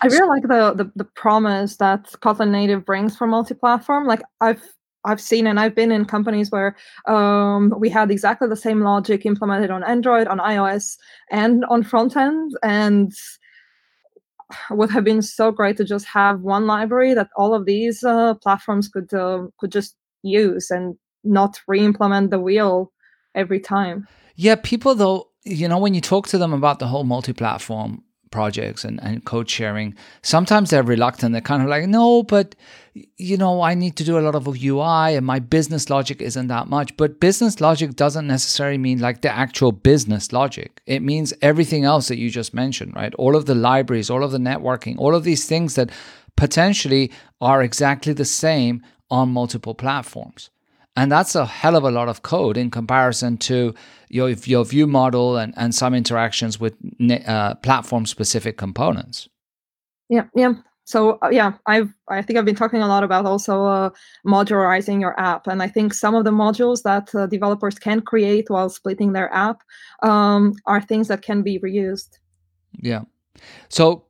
I 0.02 0.08
really 0.08 0.28
like 0.28 0.44
the, 0.44 0.74
the 0.84 0.92
the 0.96 1.10
promise 1.16 1.78
that 1.78 2.06
Kotlin 2.22 2.50
Native 2.50 2.86
brings 2.86 3.16
for 3.16 3.28
multi-platform. 3.28 4.08
Like 4.08 4.24
I've 4.42 4.64
I've 5.06 5.22
seen 5.22 5.46
and 5.46 5.60
I've 5.60 5.76
been 5.76 5.92
in 5.92 6.06
companies 6.06 6.50
where 6.50 6.76
um, 7.08 7.74
we 7.78 7.90
had 7.90 8.10
exactly 8.10 8.48
the 8.48 8.56
same 8.56 8.82
logic 8.82 9.26
implemented 9.26 9.70
on 9.70 9.84
Android, 9.84 10.28
on 10.28 10.40
iOS, 10.40 10.98
and 11.30 11.64
on 11.66 11.84
front 11.84 12.18
end, 12.18 12.52
and 12.64 13.14
would 14.72 14.90
have 14.90 15.04
been 15.04 15.22
so 15.22 15.52
great 15.52 15.78
to 15.78 15.86
just 15.86 16.08
have 16.08 16.42
one 16.42 16.66
library 16.66 17.14
that 17.14 17.30
all 17.38 17.54
of 17.54 17.66
these 17.66 18.04
uh, 18.04 18.34
platforms 18.36 18.88
could 18.88 19.14
uh, 19.14 19.44
could 19.60 19.72
just 19.72 19.96
use 20.24 20.72
and 20.72 20.96
not 21.24 21.60
re-implement 21.68 22.32
the 22.32 22.40
wheel 22.40 22.92
every 23.36 23.60
time. 23.60 24.08
Yeah, 24.36 24.56
people 24.56 24.96
though, 24.96 25.30
you 25.44 25.68
know, 25.68 25.78
when 25.78 25.94
you 25.94 26.02
talk 26.02 26.28
to 26.30 26.38
them 26.38 26.54
about 26.54 26.80
the 26.80 26.88
whole 26.88 27.04
multi-platform 27.04 28.04
projects 28.32 28.84
and, 28.84 29.02
and 29.02 29.24
code 29.24 29.50
sharing, 29.50 29.96
sometimes 30.22 30.70
they're 30.70 30.84
reluctant. 30.84 31.32
They're 31.32 31.42
kind 31.42 31.64
of 31.64 31.70
like, 31.70 31.88
no, 31.88 32.24
but 32.24 32.56
you 33.18 33.38
know, 33.38 33.62
I 33.62 33.74
need 33.74 33.96
to 33.98 34.04
do 34.04 34.18
a 34.18 34.22
lot 34.22 34.36
of 34.36 34.48
UI 34.48 35.16
and 35.16 35.26
my 35.26 35.40
business 35.40 35.90
logic 35.90 36.22
isn't 36.22 36.48
that 36.48 36.68
much. 36.68 36.96
But 36.98 37.20
business 37.20 37.62
logic 37.62 37.96
doesn't 37.96 38.28
necessarily 38.28 38.78
mean 38.78 39.00
like 39.00 39.22
the 39.22 39.32
actual 39.32 39.72
business 39.72 40.34
logic. 40.34 40.82
It 40.86 41.02
means 41.02 41.34
everything 41.42 41.84
else 41.86 42.08
that 42.08 42.18
you 42.18 42.30
just 42.30 42.54
mentioned, 42.54 42.94
right? 42.96 43.14
All 43.16 43.36
of 43.36 43.46
the 43.46 43.56
libraries, 43.56 44.10
all 44.10 44.24
of 44.24 44.32
the 44.32 44.38
networking, 44.38 44.98
all 44.98 45.16
of 45.16 45.24
these 45.24 45.46
things 45.46 45.76
that 45.76 45.90
potentially 46.36 47.12
are 47.40 47.62
exactly 47.62 48.14
the 48.14 48.26
same 48.26 48.82
on 49.10 49.30
multiple 49.30 49.76
platforms. 49.76 50.50
And 50.96 51.12
that's 51.12 51.36
a 51.36 51.46
hell 51.46 51.76
of 51.76 51.84
a 51.84 51.92
lot 51.92 52.08
of 52.08 52.22
code 52.22 52.58
in 52.58 52.72
comparison 52.72 53.38
to 53.38 53.74
your, 54.10 54.30
your 54.30 54.64
view 54.64 54.88
model 54.88 55.38
and, 55.38 55.54
and 55.58 55.76
some 55.76 55.94
interactions 55.94 56.60
with 56.60 56.76
uh, 57.28 57.56
platform 57.56 58.06
specific 58.06 58.58
components. 58.58 59.28
Yeah, 60.10 60.26
yeah. 60.36 60.54
So 60.86 61.18
uh, 61.24 61.30
yeah, 61.32 61.54
I've 61.66 61.92
I 62.08 62.22
think 62.22 62.38
I've 62.38 62.46
been 62.46 62.56
talking 62.56 62.82
a 62.82 62.88
lot 62.88 63.04
about 63.04 63.26
also 63.26 63.66
uh, 63.66 63.90
modularizing 64.26 65.02
your 65.02 65.20
app, 65.20 65.48
and 65.48 65.64
I 65.64 65.68
think 65.68 65.96
some 65.96 66.14
of 66.14 66.26
the 66.26 66.32
modules 66.32 66.84
that 66.84 67.14
uh, 67.16 67.26
developers 67.26 67.80
can 67.80 68.02
create 68.02 68.50
while 68.50 68.70
splitting 68.70 69.14
their 69.14 69.34
app 69.34 69.64
um, 70.04 70.54
are 70.68 70.80
things 70.80 71.08
that 71.08 71.24
can 71.24 71.42
be 71.42 71.60
reused. 71.60 72.20
Yeah. 72.80 73.02
So 73.68 74.06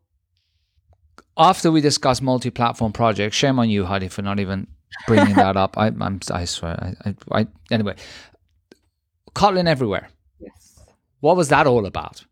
after 1.38 1.72
we 1.72 1.80
discuss 1.80 2.22
multi-platform 2.22 2.92
projects, 2.92 3.38
shame 3.38 3.58
on 3.58 3.70
you, 3.70 3.86
Hadi, 3.86 4.10
for 4.10 4.22
not 4.22 4.42
even 4.42 4.68
bringing 5.08 5.36
that 5.36 5.58
up. 5.58 5.78
I, 5.78 5.88
am 5.88 6.20
I 6.32 6.46
swear. 6.46 6.96
I, 7.06 7.10
I, 7.10 7.40
I, 7.42 7.48
anyway, 7.72 7.96
Kotlin 9.34 9.68
everywhere. 9.68 10.10
Yes. 10.40 10.80
What 11.20 11.36
was 11.36 11.50
that 11.50 11.68
all 11.68 11.86
about? 11.86 12.24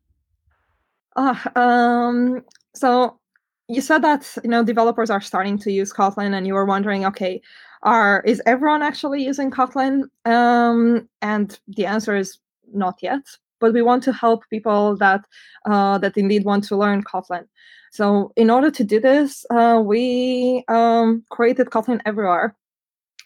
Uh, 1.15 1.35
um. 1.55 2.43
So 2.75 3.19
you 3.67 3.81
said 3.81 4.01
that 4.03 4.35
you 4.43 4.49
know 4.49 4.63
developers 4.63 5.09
are 5.09 5.21
starting 5.21 5.57
to 5.59 5.71
use 5.71 5.93
Kotlin, 5.93 6.33
and 6.33 6.47
you 6.47 6.53
were 6.53 6.65
wondering, 6.65 7.05
okay, 7.05 7.41
are 7.83 8.21
is 8.25 8.41
everyone 8.45 8.81
actually 8.81 9.23
using 9.23 9.51
Kotlin? 9.51 10.03
Um, 10.25 11.07
and 11.21 11.59
the 11.67 11.85
answer 11.85 12.15
is 12.15 12.39
not 12.73 12.99
yet. 13.01 13.21
But 13.59 13.73
we 13.73 13.81
want 13.81 14.03
to 14.03 14.13
help 14.13 14.43
people 14.49 14.97
that 14.97 15.21
uh, 15.65 15.97
that 15.99 16.17
indeed 16.17 16.43
want 16.43 16.63
to 16.65 16.75
learn 16.75 17.03
Kotlin. 17.03 17.45
So 17.93 18.33
in 18.35 18.49
order 18.49 18.71
to 18.71 18.83
do 18.83 18.99
this, 18.99 19.45
uh, 19.51 19.79
we 19.85 20.63
um, 20.67 21.23
created 21.29 21.67
Kotlin 21.67 22.01
Everywhere, 22.07 22.55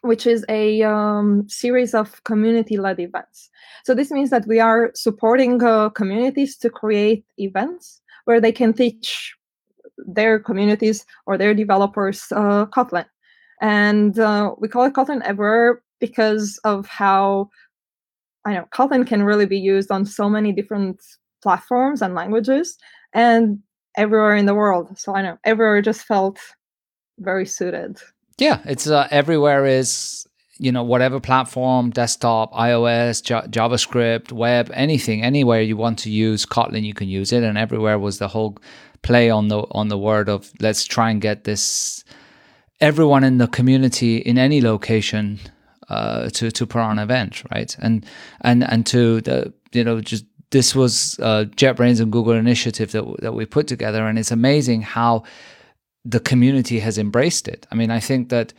which 0.02 0.28
is 0.28 0.44
a 0.50 0.84
um, 0.84 1.48
series 1.48 1.94
of 1.94 2.22
community-led 2.26 3.00
events. 3.00 3.50
So 3.86 3.96
this 3.96 4.12
means 4.12 4.30
that 4.30 4.46
we 4.46 4.60
are 4.60 4.92
supporting 4.94 5.64
uh, 5.64 5.88
communities 5.92 6.58
to 6.58 6.70
create 6.70 7.24
events 7.38 8.02
where 8.26 8.42
they 8.42 8.52
can 8.52 8.74
teach 8.74 9.34
their 10.06 10.38
communities 10.38 11.06
or 11.26 11.38
their 11.38 11.54
developers 11.54 12.26
uh, 12.34 12.66
Kotlin. 12.66 13.06
And 13.62 14.20
uh, 14.20 14.54
we 14.60 14.68
call 14.68 14.84
it 14.84 14.94
Kotlin 14.94 15.22
Everywhere 15.24 15.82
because 16.02 16.60
of 16.66 16.88
how 16.88 17.50
I 18.44 18.54
know 18.54 18.68
Kotlin 18.74 19.08
can 19.08 19.24
really 19.24 19.46
be 19.46 19.58
used 19.58 19.92
on 19.92 20.06
so 20.06 20.30
many 20.30 20.52
different 20.52 21.02
platforms 21.42 22.02
and 22.02 22.14
languages 22.14 22.78
and 23.14 23.60
everywhere 23.98 24.36
in 24.36 24.46
the 24.46 24.56
world. 24.56 24.98
So 24.98 25.16
I 25.16 25.22
know 25.22 25.38
everywhere 25.44 25.82
just 25.82 26.06
felt 26.06 26.40
very 27.20 27.46
suited. 27.46 27.98
Yeah, 28.38 28.62
it's 28.66 28.88
uh, 28.88 29.08
everywhere 29.12 29.66
is 29.66 30.26
you 30.60 30.72
know 30.72 30.84
whatever 30.84 31.20
platform, 31.20 31.90
desktop, 31.90 32.54
iOS, 32.54 33.24
J- 33.24 33.48
JavaScript, 33.50 34.32
web, 34.32 34.72
anything, 34.74 35.24
anywhere 35.24 35.62
you 35.62 35.76
want 35.76 36.00
to 36.00 36.10
use 36.10 36.46
Kotlin, 36.46 36.84
you 36.84 36.94
can 36.94 37.10
use 37.10 37.32
it, 37.34 37.44
and 37.44 37.58
everywhere 37.58 38.00
was 38.00 38.20
the 38.20 38.28
whole 38.28 38.58
play 39.02 39.30
on 39.30 39.48
the 39.48 39.60
on 39.72 39.90
the 39.90 39.98
word 39.98 40.30
of 40.30 40.52
let's 40.60 40.86
try 40.86 41.10
and 41.10 41.22
get 41.22 41.44
this 41.44 42.04
everyone 42.80 43.24
in 43.24 43.38
the 43.38 43.48
community 43.48 44.18
in 44.18 44.38
any 44.38 44.62
location 44.62 45.40
uh, 45.90 46.30
to 46.30 46.52
to 46.52 46.66
put 46.68 46.80
on 46.80 47.00
an 47.00 47.04
event, 47.04 47.44
right? 47.52 47.76
And 47.80 48.06
and 48.42 48.64
and 48.64 48.86
to 48.88 49.22
the 49.22 49.54
you 49.74 49.84
know 49.84 50.02
just 50.02 50.26
this 50.52 50.76
was 50.76 51.20
uh, 51.20 51.46
JetBrains 51.56 52.00
and 52.00 52.12
Google 52.12 52.34
initiative 52.34 52.92
that 52.92 53.06
that 53.22 53.34
we 53.34 53.46
put 53.46 53.68
together, 53.68 54.08
and 54.08 54.18
it's 54.18 54.32
amazing 54.32 54.82
how 54.82 55.24
the 56.06 56.20
community 56.20 56.80
has 56.80 56.98
embraced 56.98 57.48
it. 57.48 57.68
I 57.72 57.76
mean, 57.76 57.92
I 57.92 58.00
think 58.00 58.30
that 58.30 58.54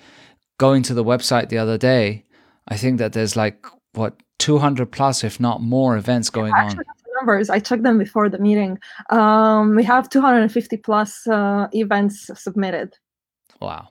going 0.58 0.82
to 0.84 0.94
the 0.94 1.04
website 1.04 1.48
the 1.48 1.58
other 1.58 1.78
day, 1.78 2.24
I 2.68 2.76
think 2.76 2.98
that 2.98 3.12
there's 3.12 3.36
like 3.36 3.64
what 3.94 4.14
200 4.38 4.90
plus, 4.92 5.24
if 5.24 5.40
not 5.40 5.62
more, 5.62 5.96
events 5.96 6.30
going 6.30 6.52
yeah, 6.54 6.66
on. 6.66 6.78
Numbers. 7.20 7.50
I 7.50 7.58
checked 7.58 7.82
them 7.82 7.98
before 7.98 8.28
the 8.28 8.38
meeting. 8.38 8.78
Um, 9.10 9.74
we 9.74 9.82
have 9.82 10.08
250 10.08 10.76
plus 10.76 11.26
uh, 11.26 11.66
events 11.72 12.30
submitted. 12.36 12.94
Wow 13.60 13.88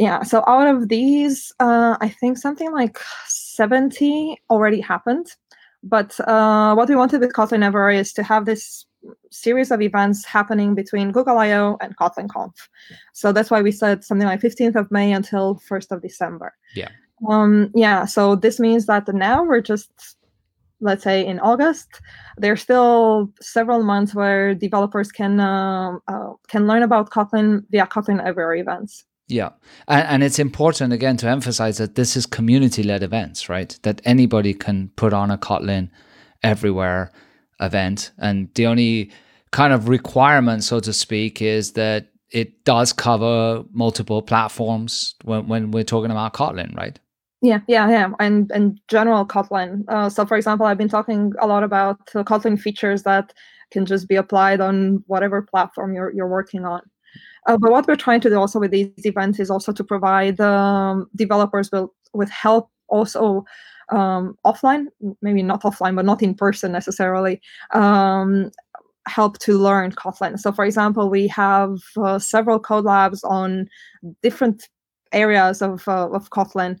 yeah 0.00 0.22
so 0.22 0.42
out 0.46 0.66
of 0.66 0.88
these 0.88 1.52
uh, 1.60 1.96
i 2.00 2.08
think 2.08 2.38
something 2.38 2.72
like 2.72 2.98
70 3.26 4.36
already 4.48 4.80
happened 4.80 5.26
but 5.82 6.18
uh, 6.28 6.74
what 6.74 6.88
we 6.88 6.96
wanted 6.96 7.20
with 7.20 7.32
kotlin 7.32 7.62
ever 7.62 7.90
is 7.90 8.12
to 8.12 8.22
have 8.22 8.44
this 8.44 8.86
series 9.30 9.70
of 9.70 9.80
events 9.80 10.24
happening 10.26 10.74
between 10.74 11.10
google 11.12 11.38
i/o 11.38 11.78
and 11.80 11.96
kotlin 11.96 12.28
conf. 12.28 12.68
So 13.12 13.32
that's 13.32 13.50
why 13.50 13.62
we 13.62 13.72
said 13.72 14.04
something 14.04 14.26
like 14.26 14.40
15th 14.40 14.76
of 14.76 14.90
may 14.90 15.12
until 15.12 15.60
1st 15.68 15.92
of 15.92 16.02
december. 16.02 16.54
Yeah. 16.74 16.90
Um 17.28 17.70
yeah 17.74 18.04
so 18.04 18.36
this 18.36 18.60
means 18.60 18.86
that 18.86 19.08
now 19.08 19.42
we're 19.44 19.62
just 19.62 19.90
let's 20.82 21.04
say 21.04 21.24
in 21.24 21.38
august. 21.40 22.00
There's 22.38 22.62
still 22.62 23.30
several 23.40 23.82
months 23.82 24.14
where 24.14 24.54
developers 24.54 25.12
can 25.12 25.40
uh, 25.40 25.98
uh, 26.08 26.32
can 26.48 26.66
learn 26.66 26.82
about 26.82 27.10
kotlin 27.10 27.64
via 27.70 27.86
kotlin 27.86 28.22
Ever 28.22 28.54
events 28.54 29.04
yeah. 29.30 29.50
And, 29.88 30.06
and, 30.08 30.22
it's 30.22 30.38
important, 30.38 30.92
again, 30.92 31.16
to 31.18 31.28
emphasize 31.28 31.78
that 31.78 31.94
this 31.94 32.16
is 32.16 32.26
community 32.26 32.82
led 32.82 33.02
events, 33.02 33.48
right? 33.48 33.78
That 33.82 34.00
anybody 34.04 34.54
can 34.54 34.90
put 34.96 35.12
on 35.12 35.30
a 35.30 35.38
Kotlin 35.38 35.90
everywhere 36.42 37.12
event. 37.60 38.10
And 38.18 38.48
the 38.54 38.66
only 38.66 39.10
kind 39.52 39.72
of 39.72 39.88
requirement, 39.88 40.64
so 40.64 40.80
to 40.80 40.92
speak, 40.92 41.40
is 41.40 41.72
that 41.72 42.08
it 42.30 42.64
does 42.64 42.92
cover 42.92 43.64
multiple 43.72 44.22
platforms 44.22 45.14
when, 45.24 45.48
when 45.48 45.70
we're 45.70 45.84
talking 45.84 46.10
about 46.10 46.32
Kotlin, 46.32 46.74
right? 46.76 46.98
Yeah, 47.42 47.60
yeah, 47.68 47.88
yeah, 47.88 48.10
and 48.20 48.50
and 48.52 48.78
general 48.88 49.24
Kotlin. 49.24 49.84
Uh, 49.88 50.10
so, 50.10 50.26
for 50.26 50.36
example, 50.36 50.66
I've 50.66 50.76
been 50.76 50.90
talking 50.90 51.32
a 51.40 51.46
lot 51.46 51.64
about 51.64 52.04
Kotlin 52.08 52.60
features 52.60 53.02
that 53.04 53.32
can 53.70 53.86
just 53.86 54.08
be 54.08 54.16
applied 54.16 54.60
on 54.60 55.02
whatever 55.06 55.40
platform 55.40 55.94
you're 55.94 56.12
you're 56.12 56.28
working 56.28 56.66
on. 56.66 56.82
Uh, 57.46 57.56
but 57.56 57.70
what 57.70 57.86
we're 57.86 57.96
trying 57.96 58.20
to 58.20 58.28
do 58.28 58.38
also 58.38 58.58
with 58.58 58.70
these 58.70 58.90
events 58.98 59.40
is 59.40 59.50
also 59.50 59.72
to 59.72 59.84
provide 59.84 60.40
um, 60.40 61.08
developers 61.16 61.70
with, 61.72 61.88
with 62.12 62.30
help 62.30 62.70
also 62.88 63.44
um, 63.90 64.36
offline, 64.44 64.86
maybe 65.22 65.42
not 65.42 65.62
offline, 65.62 65.96
but 65.96 66.04
not 66.04 66.22
in 66.22 66.34
person 66.34 66.72
necessarily, 66.72 67.40
um, 67.72 68.50
help 69.06 69.38
to 69.38 69.58
learn 69.58 69.92
Kotlin. 69.92 70.38
So, 70.38 70.52
for 70.52 70.64
example, 70.64 71.10
we 71.10 71.26
have 71.28 71.78
uh, 71.96 72.18
several 72.18 72.60
code 72.60 72.84
labs 72.84 73.24
on 73.24 73.68
different 74.22 74.68
areas 75.12 75.62
of, 75.62 75.88
uh, 75.88 76.08
of 76.10 76.30
Kotlin 76.30 76.76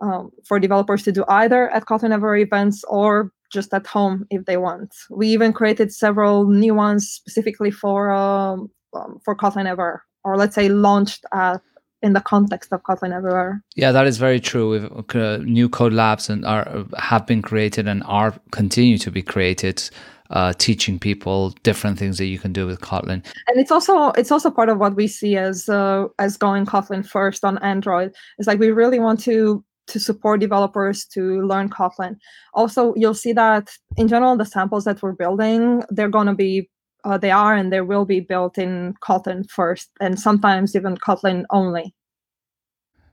um, 0.00 0.30
for 0.44 0.58
developers 0.58 1.02
to 1.04 1.12
do 1.12 1.24
either 1.28 1.70
at 1.70 1.86
Kotlin 1.86 2.12
Ever 2.12 2.36
events 2.36 2.84
or 2.88 3.30
just 3.52 3.72
at 3.74 3.86
home 3.86 4.26
if 4.30 4.44
they 4.46 4.56
want. 4.56 4.94
We 5.10 5.28
even 5.28 5.52
created 5.52 5.92
several 5.92 6.46
new 6.46 6.74
ones 6.74 7.08
specifically 7.08 7.70
for 7.70 8.10
um, 8.10 8.70
um, 8.94 9.20
for 9.24 9.34
Kotlin 9.36 9.66
Ever, 9.66 10.02
or 10.24 10.36
let's 10.36 10.54
say 10.54 10.68
launched 10.68 11.24
uh, 11.32 11.58
in 12.02 12.12
the 12.12 12.20
context 12.20 12.72
of 12.72 12.82
Kotlin 12.82 13.14
Everywhere. 13.14 13.62
Yeah, 13.76 13.90
that 13.90 14.06
is 14.06 14.18
very 14.18 14.38
true. 14.38 15.04
Uh, 15.14 15.38
new 15.42 15.68
code 15.68 15.94
labs 15.94 16.28
and 16.28 16.44
are 16.44 16.84
have 16.98 17.26
been 17.26 17.42
created 17.42 17.88
and 17.88 18.02
are 18.04 18.34
continue 18.52 18.98
to 18.98 19.10
be 19.10 19.22
created, 19.22 19.88
uh, 20.30 20.52
teaching 20.58 20.98
people 20.98 21.50
different 21.62 21.98
things 21.98 22.18
that 22.18 22.26
you 22.26 22.38
can 22.38 22.52
do 22.52 22.66
with 22.66 22.80
Kotlin. 22.80 23.24
And 23.48 23.58
it's 23.58 23.70
also 23.70 24.10
it's 24.10 24.30
also 24.30 24.50
part 24.50 24.68
of 24.68 24.78
what 24.78 24.96
we 24.96 25.06
see 25.08 25.36
as 25.36 25.68
uh, 25.68 26.06
as 26.18 26.36
going 26.36 26.66
Kotlin 26.66 27.06
first 27.06 27.44
on 27.44 27.58
Android. 27.58 28.14
It's 28.38 28.46
like 28.46 28.60
we 28.60 28.70
really 28.70 29.00
want 29.00 29.20
to 29.20 29.64
to 29.86 30.00
support 30.00 30.40
developers 30.40 31.04
to 31.04 31.42
learn 31.42 31.68
Kotlin. 31.68 32.16
Also, 32.54 32.94
you'll 32.96 33.14
see 33.14 33.32
that 33.32 33.70
in 33.96 34.08
general, 34.08 34.36
the 34.36 34.46
samples 34.46 34.84
that 34.84 35.02
we're 35.02 35.12
building, 35.12 35.82
they're 35.90 36.08
going 36.08 36.26
to 36.26 36.34
be 36.34 36.68
uh, 37.04 37.18
they 37.18 37.30
are 37.30 37.54
and 37.54 37.72
they 37.72 37.80
will 37.80 38.04
be 38.04 38.20
built 38.20 38.58
in 38.58 38.94
Kotlin 39.02 39.48
first, 39.48 39.90
and 40.00 40.18
sometimes 40.18 40.74
even 40.74 40.96
Kotlin 40.96 41.44
only. 41.50 41.94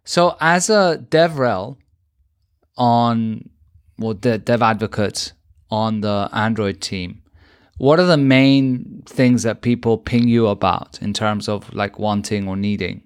So, 0.04 0.36
as 0.40 0.70
a 0.70 1.06
DevRel 1.10 1.78
on, 2.78 3.50
well, 3.98 4.14
the 4.14 4.38
dev 4.38 4.62
advocate 4.62 5.34
on 5.70 6.02
the 6.02 6.30
Android 6.34 6.82
team, 6.82 7.22
what 7.78 8.00
are 8.00 8.06
the 8.06 8.18
main 8.18 9.04
things 9.06 9.44
that 9.44 9.62
people 9.62 9.98
ping 9.98 10.28
you 10.28 10.48
about 10.48 11.02
in 11.02 11.14
terms 11.14 11.50
of 11.50 11.74
like 11.74 12.00
wanting 12.00 12.48
or 12.48 12.56
needing? 12.56 13.04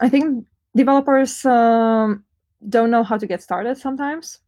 I 0.00 0.08
think 0.08 0.46
developers 0.76 1.44
um, 1.44 2.24
don't 2.68 2.90
know 2.90 3.02
how 3.02 3.18
to 3.18 3.26
get 3.26 3.42
started 3.42 3.78
sometimes. 3.78 4.38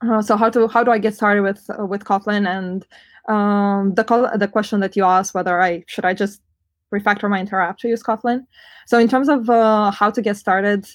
Uh, 0.00 0.22
so 0.22 0.36
how 0.36 0.48
to 0.48 0.68
how 0.68 0.84
do 0.84 0.90
I 0.90 0.98
get 0.98 1.14
started 1.14 1.42
with 1.42 1.68
uh, 1.78 1.84
with 1.84 2.04
Kotlin 2.04 2.46
and 2.46 2.86
um, 3.28 3.94
the 3.94 4.32
the 4.36 4.48
question 4.48 4.80
that 4.80 4.96
you 4.96 5.04
asked 5.04 5.34
whether 5.34 5.60
I 5.60 5.84
should 5.86 6.04
I 6.04 6.14
just 6.14 6.40
refactor 6.92 7.28
my 7.28 7.38
entire 7.38 7.60
app 7.60 7.78
to 7.78 7.88
use 7.88 8.02
Kotlin. 8.02 8.46
So 8.86 8.98
in 8.98 9.08
terms 9.08 9.28
of 9.28 9.50
uh, 9.50 9.90
how 9.90 10.10
to 10.10 10.22
get 10.22 10.36
started, 10.36 10.86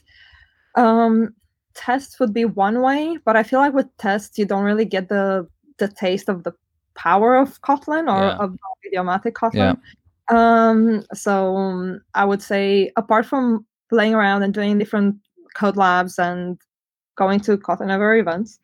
um, 0.76 1.36
tests 1.76 2.20
would 2.20 2.34
be 2.34 2.46
one 2.46 2.82
way, 2.82 3.18
but 3.24 3.36
I 3.36 3.44
feel 3.44 3.60
like 3.60 3.74
with 3.74 3.96
tests 3.98 4.38
you 4.38 4.46
don't 4.46 4.64
really 4.64 4.86
get 4.86 5.10
the 5.10 5.48
the 5.78 5.88
taste 5.88 6.30
of 6.30 6.44
the 6.44 6.54
power 6.96 7.36
of 7.36 7.62
Kotlin 7.62 8.12
or 8.12 8.24
yeah. 8.24 8.38
of 8.38 8.58
idiomatic 8.86 9.36
Kotlin. 9.36 9.78
Yeah. 9.78 10.70
Um, 10.70 11.04
so 11.14 11.56
um, 11.56 12.02
I 12.16 12.26
would 12.26 12.42
say 12.42 12.92
apart 12.96 13.26
from 13.26 13.66
playing 13.90 14.14
around 14.14 14.44
and 14.44 14.54
doing 14.54 14.78
different 14.78 15.16
code 15.54 15.78
labs 15.78 16.18
and 16.18 16.58
going 17.16 17.40
to 17.42 17.58
Kotlin 17.58 17.92
Ever 17.92 18.16
events, 18.16 18.60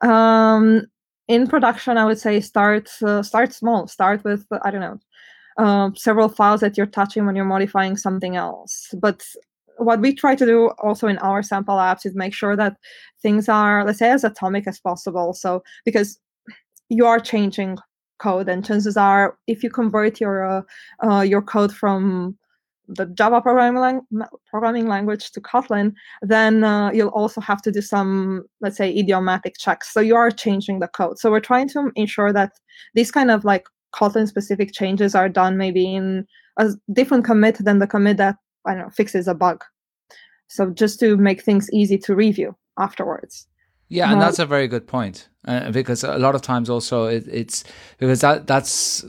um, 0.00 0.86
in 1.32 1.46
production, 1.46 1.96
I 1.96 2.04
would 2.04 2.18
say 2.18 2.40
start 2.40 2.90
uh, 3.02 3.22
start 3.22 3.54
small. 3.54 3.88
Start 3.88 4.22
with 4.22 4.46
I 4.64 4.70
don't 4.70 4.82
know 4.86 4.98
uh, 5.56 5.90
several 5.96 6.28
files 6.28 6.60
that 6.60 6.76
you're 6.76 6.94
touching 6.98 7.24
when 7.24 7.36
you're 7.36 7.54
modifying 7.56 7.96
something 7.96 8.36
else. 8.36 8.94
But 9.00 9.22
what 9.78 10.00
we 10.00 10.14
try 10.14 10.34
to 10.34 10.46
do 10.46 10.68
also 10.78 11.08
in 11.08 11.18
our 11.18 11.42
sample 11.42 11.76
apps 11.76 12.04
is 12.04 12.14
make 12.14 12.34
sure 12.34 12.54
that 12.56 12.76
things 13.22 13.48
are 13.48 13.84
let's 13.86 13.98
say 13.98 14.10
as 14.10 14.24
atomic 14.24 14.66
as 14.66 14.78
possible. 14.78 15.32
So 15.32 15.62
because 15.86 16.20
you 16.90 17.06
are 17.06 17.18
changing 17.18 17.78
code, 18.18 18.48
and 18.48 18.64
chances 18.64 18.96
are 18.98 19.38
if 19.46 19.62
you 19.64 19.70
convert 19.70 20.20
your 20.20 20.36
uh, 20.44 20.62
uh 21.06 21.22
your 21.22 21.42
code 21.42 21.72
from 21.74 22.36
the 22.96 23.06
Java 23.06 23.40
programming, 23.40 23.80
lang- 23.80 24.26
programming 24.46 24.88
language 24.88 25.30
to 25.32 25.40
Kotlin, 25.40 25.92
then 26.22 26.64
uh, 26.64 26.90
you'll 26.92 27.08
also 27.08 27.40
have 27.40 27.62
to 27.62 27.72
do 27.72 27.80
some, 27.80 28.44
let's 28.60 28.76
say, 28.76 28.96
idiomatic 28.96 29.56
checks. 29.58 29.92
So 29.92 30.00
you 30.00 30.16
are 30.16 30.30
changing 30.30 30.80
the 30.80 30.88
code. 30.88 31.18
So 31.18 31.30
we're 31.30 31.40
trying 31.40 31.68
to 31.70 31.90
ensure 31.96 32.32
that 32.32 32.52
these 32.94 33.10
kind 33.10 33.30
of 33.30 33.44
like 33.44 33.66
Kotlin 33.94 34.28
specific 34.28 34.72
changes 34.72 35.14
are 35.14 35.28
done 35.28 35.56
maybe 35.56 35.94
in 35.94 36.26
a 36.58 36.70
different 36.92 37.24
commit 37.24 37.58
than 37.58 37.78
the 37.78 37.86
commit 37.86 38.16
that 38.18 38.36
I 38.66 38.74
don't 38.74 38.84
know 38.84 38.90
fixes 38.90 39.28
a 39.28 39.34
bug. 39.34 39.64
So 40.48 40.70
just 40.70 41.00
to 41.00 41.16
make 41.16 41.42
things 41.42 41.70
easy 41.72 41.98
to 41.98 42.14
review 42.14 42.54
afterwards. 42.78 43.46
Yeah, 43.88 44.10
and 44.10 44.20
uh, 44.20 44.24
that's 44.24 44.38
a 44.38 44.46
very 44.46 44.68
good 44.68 44.86
point 44.86 45.28
uh, 45.46 45.70
because 45.70 46.04
a 46.04 46.18
lot 46.18 46.34
of 46.34 46.42
times 46.42 46.70
also 46.70 47.06
it, 47.06 47.26
it's 47.28 47.64
because 47.98 48.20
that 48.20 48.46
that's 48.46 49.04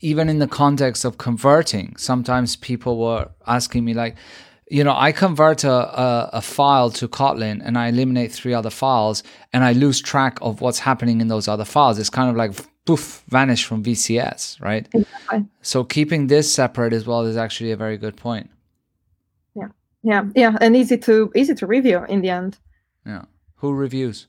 even 0.00 0.28
in 0.28 0.38
the 0.38 0.46
context 0.46 1.04
of 1.04 1.18
converting, 1.18 1.96
sometimes 1.96 2.56
people 2.56 2.98
were 2.98 3.28
asking 3.46 3.84
me 3.84 3.94
like, 3.94 4.16
you 4.68 4.82
know, 4.82 4.94
I 4.96 5.12
convert 5.12 5.64
a, 5.64 5.70
a, 5.70 6.30
a, 6.34 6.42
file 6.42 6.90
to 6.90 7.06
Kotlin 7.06 7.62
and 7.64 7.78
I 7.78 7.88
eliminate 7.88 8.32
three 8.32 8.52
other 8.52 8.70
files 8.70 9.22
and 9.52 9.62
I 9.64 9.72
lose 9.72 10.00
track 10.00 10.38
of 10.42 10.60
what's 10.60 10.80
happening 10.80 11.20
in 11.20 11.28
those 11.28 11.46
other 11.46 11.64
files. 11.64 11.98
It's 11.98 12.10
kind 12.10 12.28
of 12.28 12.36
like 12.36 12.52
poof, 12.84 13.22
vanish 13.28 13.64
from 13.64 13.84
VCS, 13.84 14.60
right? 14.60 14.88
Exactly. 14.92 15.46
So 15.62 15.84
keeping 15.84 16.26
this 16.26 16.52
separate 16.52 16.92
as 16.92 17.06
well 17.06 17.24
is 17.24 17.36
actually 17.36 17.70
a 17.70 17.76
very 17.76 17.96
good 17.96 18.16
point. 18.16 18.50
Yeah. 19.54 19.68
Yeah. 20.02 20.24
Yeah. 20.34 20.56
And 20.60 20.76
easy 20.76 20.98
to 20.98 21.30
easy 21.36 21.54
to 21.54 21.66
review 21.66 22.04
in 22.08 22.20
the 22.22 22.30
end. 22.30 22.58
Yeah. 23.06 23.24
Who 23.56 23.72
reviews? 23.72 24.26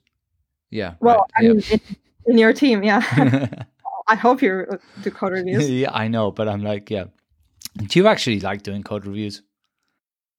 Yeah. 0.69 0.95
Well, 0.99 1.17
right, 1.17 1.25
I 1.37 1.41
yeah. 1.41 1.53
mean, 1.53 1.63
in, 1.71 1.81
in 2.25 2.37
your 2.37 2.53
team, 2.53 2.83
yeah. 2.83 3.47
I 4.07 4.15
hope 4.15 4.41
you 4.41 4.65
do 5.01 5.11
code 5.11 5.33
reviews. 5.33 5.69
yeah, 5.69 5.91
I 5.93 6.07
know, 6.07 6.31
but 6.31 6.47
I'm 6.47 6.63
like, 6.63 6.89
yeah. 6.89 7.05
Do 7.75 7.99
you 7.99 8.07
actually 8.07 8.39
like 8.39 8.63
doing 8.63 8.83
code 8.83 9.05
reviews? 9.05 9.43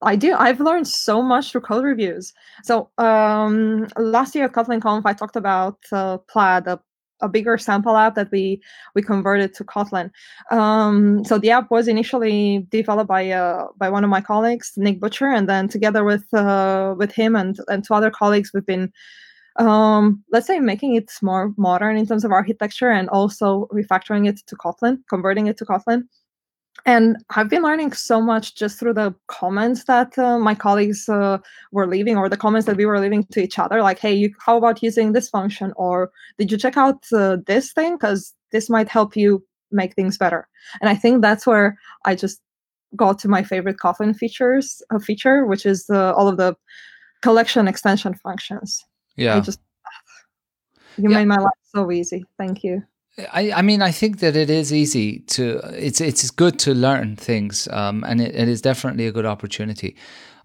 I 0.01 0.17
do. 0.17 0.35
I've 0.35 0.61
learned 0.61 0.87
so 0.87 1.23
much 1.23 1.51
through 1.51 1.63
code 1.63 1.85
reviews. 1.85 2.33
So 2.63 2.89
um, 2.99 3.89
last 3.97 4.35
year 4.35 4.45
at 4.45 4.53
Kotlin 4.53 4.81
Conf, 4.81 5.05
I 5.05 5.13
talked 5.13 5.37
about 5.37 5.79
uh, 5.91 6.19
Plaid, 6.19 6.69
a, 6.69 6.81
a 7.21 7.29
bigger 7.29 7.59
sample 7.59 7.97
app 7.97 8.15
that 8.15 8.31
we 8.31 8.63
we 8.95 9.03
converted 9.03 9.55
to 9.55 9.65
Kotlin. 9.65 10.11
Um, 10.53 11.25
so 11.25 11.37
the 11.37 11.51
app 11.51 11.71
was 11.71 11.89
initially 11.89 12.67
developed 12.71 13.09
by 13.09 13.31
uh, 13.31 13.67
by 13.77 13.89
one 13.89 14.05
of 14.05 14.11
my 14.11 14.21
colleagues, 14.21 14.73
Nick 14.77 15.01
Butcher, 15.01 15.27
and 15.27 15.49
then 15.49 15.69
together 15.69 16.05
with 16.05 16.33
uh, 16.33 16.95
with 16.97 17.13
him 17.13 17.35
and 17.35 17.59
and 17.69 17.85
two 17.85 17.95
other 17.95 18.11
colleagues, 18.11 18.53
we've 18.55 18.67
been 18.67 18.93
um, 19.59 20.23
let's 20.31 20.47
say 20.47 20.61
making 20.61 20.95
it 20.95 21.11
more 21.23 21.53
modern 21.57 21.97
in 21.97 22.07
terms 22.07 22.25
of 22.25 22.33
architecture 22.33 22.91
and 22.91 23.09
also 23.11 23.67
refactoring 23.73 24.29
it 24.29 24.39
to 24.47 24.57
Kotlin, 24.57 24.99
converting 25.09 25.47
it 25.47 25.57
to 25.59 25.65
Kotlin 25.65 26.05
and 26.87 27.17
I've 27.31 27.49
been 27.49 27.63
learning 27.63 27.93
so 27.93 28.21
much 28.21 28.55
just 28.55 28.79
through 28.79 28.95
the 28.95 29.15
comments 29.27 29.85
that 29.85 30.19
uh, 30.19 30.39
my 30.39 30.55
colleagues 30.55 31.09
uh, 31.09 31.39
were 31.73 31.87
leaving, 31.87 32.17
or 32.17 32.29
the 32.29 32.37
comments 32.37 32.67
that 32.67 32.77
we 32.77 32.87
were 32.87 33.01
leaving 33.01 33.25
to 33.25 33.43
each 33.43 33.59
other. 33.59 33.83
Like, 33.83 33.99
"Hey, 33.99 34.15
you, 34.15 34.33
how 34.45 34.57
about 34.57 34.83
using 34.83 35.13
this 35.13 35.29
function?" 35.29 35.73
Or, 35.77 36.11
"Did 36.39 36.53
you 36.53 36.59
check 36.59 36.77
out 36.77 37.05
uh, 37.13 37.39
this 37.47 37.73
thing? 37.73 37.97
Because 37.97 38.35
this 38.53 38.71
might 38.71 38.89
help 38.89 39.17
you 39.17 39.45
make 39.71 39.95
things 39.95 40.19
better." 40.19 40.49
And 40.81 40.89
I 40.89 40.95
think 40.95 41.23
that's 41.23 41.47
where 41.47 41.79
I 42.05 42.15
just 42.15 42.41
got 42.97 43.19
to 43.21 43.29
my 43.29 43.43
favorite 43.43 43.79
Kotlin 43.79 44.17
features 44.17 44.83
uh, 44.91 44.99
feature, 44.99 45.47
which 45.47 45.67
is 45.67 45.91
all 45.91 46.29
of 46.29 46.37
the 46.37 46.57
collection 47.23 47.69
extension 47.69 48.15
functions. 48.15 48.85
Yeah, 49.19 49.37
I 49.37 49.41
just 49.41 49.61
you 50.97 51.11
yeah. 51.11 51.19
made 51.19 51.27
my 51.27 51.39
life 51.39 51.53
so 51.75 51.91
easy. 51.91 52.25
Thank 52.39 52.65
you. 52.65 52.83
I, 53.33 53.53
I 53.53 53.63
mean, 53.63 53.83
I 53.83 53.91
think 53.91 54.21
that 54.21 54.37
it 54.37 54.49
is 54.49 54.73
easy 54.73 55.21
to. 55.21 55.61
It's 55.75 56.01
it's 56.01 56.31
good 56.31 56.59
to 56.61 56.75
learn 56.75 57.17
things, 57.17 57.69
um, 57.73 58.05
and 58.05 58.21
it, 58.21 58.35
it 58.35 58.49
is 58.49 58.63
definitely 58.63 59.07
a 59.07 59.13
good 59.13 59.27
opportunity. 59.27 59.97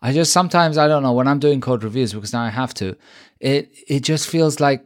I 0.02 0.12
just 0.12 0.34
sometimes 0.34 0.78
I 0.78 0.88
don't 0.88 1.04
know 1.04 1.14
when 1.14 1.28
I'm 1.28 1.40
doing 1.40 1.62
code 1.62 1.84
reviews 1.84 2.14
because 2.14 2.34
now 2.34 2.42
I 2.42 2.50
have 2.50 2.74
to. 2.76 2.98
It 3.40 3.72
it 3.88 4.02
just 4.02 4.28
feels 4.28 4.60
like 4.60 4.86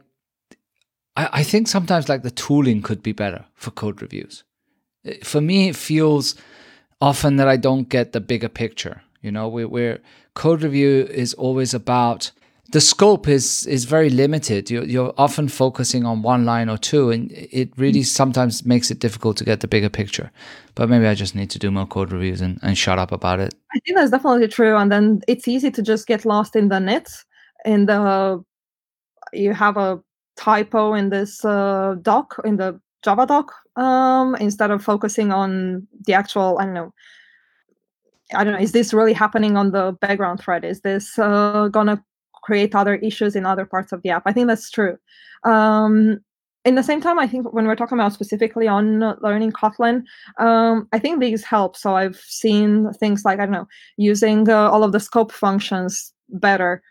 I, 1.16 1.28
I 1.32 1.42
think 1.42 1.66
sometimes 1.66 2.08
like 2.08 2.22
the 2.22 2.30
tooling 2.30 2.82
could 2.82 3.02
be 3.02 3.12
better 3.12 3.44
for 3.54 3.70
code 3.70 4.02
reviews. 4.02 4.44
For 5.24 5.40
me, 5.40 5.68
it 5.68 5.76
feels 5.76 6.34
often 7.00 7.36
that 7.36 7.48
I 7.48 7.56
don't 7.56 7.88
get 7.88 8.12
the 8.12 8.20
bigger 8.20 8.48
picture. 8.48 9.02
You 9.22 9.32
know, 9.32 9.48
we, 9.48 9.64
where 9.64 10.00
code 10.34 10.62
review 10.62 11.08
is 11.10 11.34
always 11.34 11.74
about 11.74 12.30
the 12.70 12.80
scope 12.80 13.26
is 13.28 13.66
is 13.66 13.84
very 13.84 14.10
limited. 14.10 14.70
You're, 14.70 14.84
you're 14.84 15.14
often 15.16 15.48
focusing 15.48 16.04
on 16.04 16.22
one 16.22 16.44
line 16.44 16.68
or 16.68 16.76
two, 16.76 17.10
and 17.10 17.32
it 17.32 17.70
really 17.78 18.02
sometimes 18.02 18.66
makes 18.66 18.90
it 18.90 18.98
difficult 18.98 19.36
to 19.38 19.44
get 19.44 19.60
the 19.60 19.68
bigger 19.68 19.88
picture. 19.88 20.30
But 20.74 20.90
maybe 20.90 21.06
I 21.06 21.14
just 21.14 21.34
need 21.34 21.50
to 21.50 21.58
do 21.58 21.70
more 21.70 21.86
code 21.86 22.12
reviews 22.12 22.40
and, 22.40 22.58
and 22.62 22.76
shut 22.76 22.98
up 22.98 23.10
about 23.10 23.40
it. 23.40 23.54
I 23.74 23.78
think 23.80 23.96
that's 23.96 24.10
definitely 24.10 24.48
true. 24.48 24.76
And 24.76 24.92
then 24.92 25.20
it's 25.26 25.48
easy 25.48 25.70
to 25.70 25.82
just 25.82 26.06
get 26.06 26.24
lost 26.24 26.56
in 26.56 26.68
the 26.68 26.78
net, 26.78 27.08
In 27.64 27.86
the 27.86 28.44
you 29.32 29.52
have 29.54 29.76
a 29.76 30.00
typo 30.36 30.94
in 30.94 31.10
this 31.10 31.44
uh, 31.44 31.96
doc 32.02 32.36
in 32.44 32.56
the 32.56 32.80
Java 33.02 33.26
doc 33.26 33.52
um, 33.76 34.34
instead 34.36 34.70
of 34.70 34.84
focusing 34.84 35.32
on 35.32 35.86
the 36.06 36.12
actual. 36.12 36.58
I 36.58 36.64
don't 36.66 36.74
know. 36.74 36.92
I 38.34 38.44
don't 38.44 38.52
know. 38.52 38.60
Is 38.60 38.72
this 38.72 38.92
really 38.92 39.14
happening 39.14 39.56
on 39.56 39.70
the 39.70 39.96
background 40.02 40.40
thread? 40.40 40.64
Is 40.64 40.82
this 40.82 41.18
uh, 41.18 41.68
gonna 41.68 42.04
create 42.48 42.74
other 42.74 42.96
issues 43.08 43.36
in 43.36 43.44
other 43.52 43.66
parts 43.74 43.92
of 43.92 44.00
the 44.02 44.10
app. 44.16 44.24
I 44.26 44.32
think 44.32 44.46
that's 44.48 44.70
true. 44.70 44.96
Um, 45.44 46.20
in 46.64 46.74
the 46.74 46.82
same 46.82 47.00
time, 47.00 47.18
I 47.18 47.28
think 47.28 47.52
when 47.52 47.66
we're 47.66 47.80
talking 47.80 47.98
about 47.98 48.14
specifically 48.14 48.66
on 48.66 49.00
learning 49.26 49.52
Kotlin, 49.52 49.96
um, 50.38 50.88
I 50.96 50.98
think 50.98 51.20
these 51.20 51.44
help. 51.44 51.76
So 51.76 51.96
I've 52.00 52.20
seen 52.42 52.92
things 53.00 53.24
like, 53.24 53.38
I 53.38 53.44
don't 53.46 53.58
know, 53.58 53.68
using 53.96 54.48
uh, 54.48 54.70
all 54.72 54.82
of 54.84 54.92
the 54.92 55.00
scope 55.00 55.32
functions 55.32 56.12
better 56.28 56.82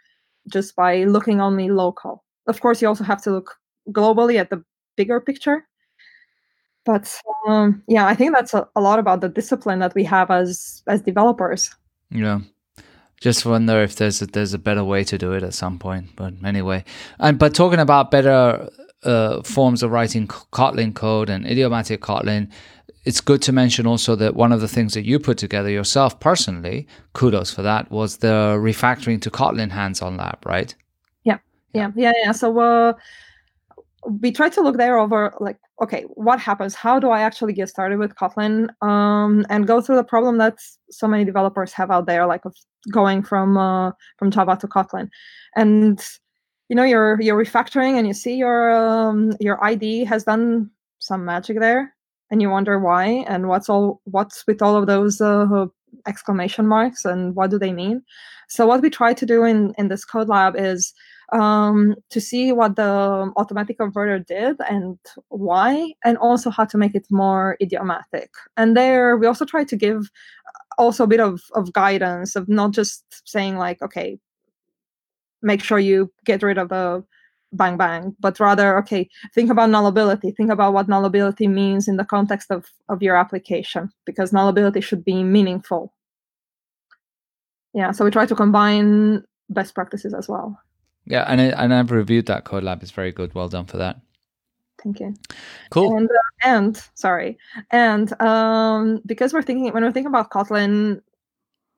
just 0.56 0.76
by 0.76 1.04
looking 1.16 1.42
only 1.42 1.70
local. 1.70 2.24
Of 2.48 2.62
course, 2.62 2.82
you 2.82 2.88
also 2.88 3.04
have 3.04 3.22
to 3.24 3.32
look 3.32 3.50
globally 4.00 4.40
at 4.40 4.50
the 4.50 4.64
bigger 4.96 5.20
picture. 5.20 5.68
But 6.86 7.06
um, 7.48 7.84
yeah, 7.88 8.06
I 8.08 8.16
think 8.16 8.34
that's 8.34 8.54
a, 8.54 8.68
a 8.76 8.82
lot 8.82 9.00
about 9.00 9.22
the 9.22 9.30
discipline 9.30 9.80
that 9.80 9.96
we 9.96 10.06
have 10.06 10.32
as 10.32 10.84
as 10.88 11.02
developers. 11.02 11.76
Yeah. 12.10 12.40
Just 13.20 13.46
wonder 13.46 13.82
if 13.82 13.96
there's 13.96 14.22
a, 14.22 14.28
there's 14.28 14.54
a 14.54 14.60
better 14.60 14.84
way 14.84 15.04
to 15.04 15.18
do 15.18 15.34
it 15.34 15.44
at 15.44 15.54
some 15.54 15.80
point. 15.80 16.16
But 16.16 16.34
anyway, 16.44 16.84
and 17.20 17.40
but 17.40 17.56
talking 17.56 17.80
about 17.80 18.12
better 18.12 18.70
uh, 19.04 19.42
forms 19.42 19.84
of 19.84 19.92
writing 19.92 20.28
Kotlin 20.28 20.94
code 20.94 21.30
and 21.30 21.46
idiomatic 21.46 22.02
Kotlin, 22.02 22.52
it's 23.06 23.22
good 23.22 23.42
to 23.44 23.52
mention 23.52 23.88
also 23.88 24.16
that 24.16 24.36
one 24.36 24.52
of 24.52 24.62
the 24.62 24.68
things 24.68 24.94
that 24.94 25.06
you 25.06 25.20
put 25.20 25.38
together 25.38 25.70
yourself 25.70 26.20
personally, 26.20 26.88
kudos 27.14 27.54
for 27.54 27.64
that, 27.64 27.90
was 27.90 28.18
the 28.18 28.58
refactoring 28.60 29.22
to 29.22 29.32
Kotlin 29.32 29.72
hands-on 29.72 30.18
lab, 30.18 30.46
right? 30.46 30.76
Yeah, 31.24 31.40
yeah, 31.74 31.92
yeah, 31.96 32.14
yeah. 32.24 32.32
So 32.34 32.60
uh, 32.60 32.94
we 34.08 34.32
try 34.32 34.50
to 34.50 34.62
look 34.62 34.78
there 34.78 34.98
over 34.98 35.34
like 35.40 35.58
okay 35.82 36.04
what 36.14 36.40
happens 36.40 36.76
how 36.76 37.00
do 37.00 37.10
i 37.10 37.22
actually 37.22 37.54
get 37.54 37.68
started 37.68 38.00
with 38.00 38.16
kotlin 38.16 38.70
um, 38.82 39.46
and 39.50 39.68
go 39.68 39.82
through 39.82 39.96
the 39.96 40.04
problem 40.04 40.38
that 40.38 40.58
so 40.90 41.08
many 41.08 41.26
developers 41.26 41.74
have 41.74 41.92
out 41.92 42.06
there 42.06 42.26
like 42.26 42.46
of 42.46 42.56
going 42.92 43.24
from 43.24 43.58
uh, 43.58 43.92
from 44.18 44.32
java 44.32 44.58
to 44.62 44.68
kotlin. 44.68 45.10
And 45.56 46.00
you 46.70 46.76
know 46.76 46.84
you're 46.84 47.20
you're 47.22 47.42
refactoring 47.42 47.98
and 47.98 48.08
you 48.08 48.14
see 48.14 48.36
your 48.36 48.72
um, 48.72 49.36
your 49.40 49.64
ID 49.64 50.06
has 50.06 50.24
done 50.24 50.70
some 51.00 51.26
magic 51.26 51.60
there 51.60 51.94
and 52.30 52.42
you 52.42 52.50
wonder 52.50 52.80
why 52.80 53.26
and 53.28 53.48
what's 53.48 53.70
all 53.70 54.02
what's 54.06 54.46
with 54.48 54.62
all 54.62 54.76
of 54.76 54.88
those 54.88 55.22
uh, 55.22 55.66
exclamation 56.08 56.68
marks 56.68 57.06
and 57.06 57.36
what 57.36 57.50
do 57.50 57.60
they 57.60 57.72
mean? 57.72 58.04
So 58.50 58.66
what 58.66 58.82
we 58.82 58.90
try 58.90 59.14
to 59.14 59.26
do 59.26 59.44
in 59.44 59.74
in 59.78 59.88
this 59.88 60.06
code 60.06 60.30
lab 60.30 60.56
is 60.58 60.94
um, 61.34 61.96
to 62.10 62.22
see 62.22 62.52
what 62.52 62.76
the 62.76 63.32
automatic 63.36 63.78
converter 63.78 64.20
did 64.20 64.58
and 64.70 64.98
why, 65.30 65.94
and 66.04 66.18
also 66.18 66.50
how 66.50 66.66
to 66.66 66.78
make 66.78 66.96
it 66.96 67.08
more 67.12 67.58
idiomatic. 67.62 68.32
And 68.56 68.78
there, 68.78 69.18
we 69.18 69.28
also 69.28 69.46
try 69.46 69.64
to 69.66 69.76
give 69.76 70.10
also 70.78 71.04
a 71.04 71.08
bit 71.08 71.20
of, 71.20 71.42
of 71.54 71.74
guidance 71.74 72.36
of 72.36 72.48
not 72.48 72.72
just 72.72 73.04
saying 73.28 73.58
like, 73.58 73.82
okay, 73.82 74.20
make 75.42 75.64
sure 75.64 75.80
you 75.80 76.12
get 76.26 76.44
rid 76.44 76.58
of 76.58 76.70
the 76.70 77.04
bang 77.54 77.78
bang, 77.78 78.16
but 78.20 78.40
rather, 78.40 78.78
okay, 78.78 79.10
think 79.34 79.50
about 79.50 79.70
nullability. 79.70 80.36
Think 80.36 80.52
about 80.52 80.74
what 80.74 80.88
nullability 80.88 81.50
means 81.50 81.88
in 81.88 81.98
the 81.98 82.06
context 82.06 82.52
of, 82.52 82.66
of 82.90 83.02
your 83.02 83.16
application, 83.16 83.90
because 84.06 84.32
nullability 84.32 84.84
should 84.84 85.04
be 85.04 85.24
meaningful. 85.24 85.94
Yeah, 87.74 87.92
so 87.92 88.04
we 88.04 88.12
try 88.12 88.26
to 88.26 88.36
combine 88.36 89.24
best 89.50 89.76
practices 89.76 90.14
as 90.14 90.28
well. 90.28 90.60
Yeah, 91.08 91.24
and 91.28 91.40
I, 91.40 91.46
and 91.64 91.74
I've 91.74 91.92
reviewed 91.92 92.26
that 92.28 92.44
code 92.44 92.64
lab. 92.64 92.84
It's 92.84 92.92
very 92.92 93.12
good. 93.12 93.34
Well 93.34 93.48
done 93.48 93.66
for 93.66 93.78
that. 93.78 94.00
Thank 94.84 95.00
you. 95.00 95.16
Cool. 95.72 95.98
And, 95.98 96.10
uh, 96.10 96.14
and 96.44 96.84
sorry, 96.94 97.38
and 97.72 98.20
um, 98.22 99.02
because 99.06 99.34
we're 99.34 99.42
thinking 99.42 99.72
when 99.74 99.84
we're 99.84 99.92
thinking 99.92 100.14
about 100.14 100.30
Kotlin, 100.30 101.02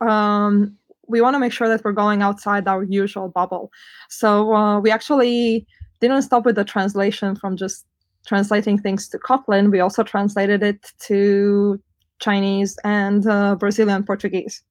um, 0.01 0.75
we 1.07 1.21
want 1.21 1.35
to 1.35 1.39
make 1.39 1.53
sure 1.53 1.67
that 1.69 1.83
we're 1.83 1.91
going 1.91 2.21
outside 2.21 2.67
our 2.67 2.83
usual 2.83 3.29
bubble. 3.29 3.71
So 4.09 4.53
uh, 4.53 4.79
we 4.79 4.91
actually 4.91 5.65
didn't 6.01 6.23
stop 6.23 6.45
with 6.45 6.55
the 6.55 6.65
translation 6.65 7.35
from 7.35 7.55
just 7.55 7.85
translating 8.25 8.77
things 8.77 9.07
to 9.09 9.17
Kotlin. 9.17 9.71
We 9.71 9.79
also 9.79 10.03
translated 10.03 10.61
it 10.63 10.91
to 11.07 11.79
Chinese 12.19 12.77
and 12.83 13.25
uh, 13.27 13.55
Brazilian 13.55 14.03
Portuguese. 14.03 14.61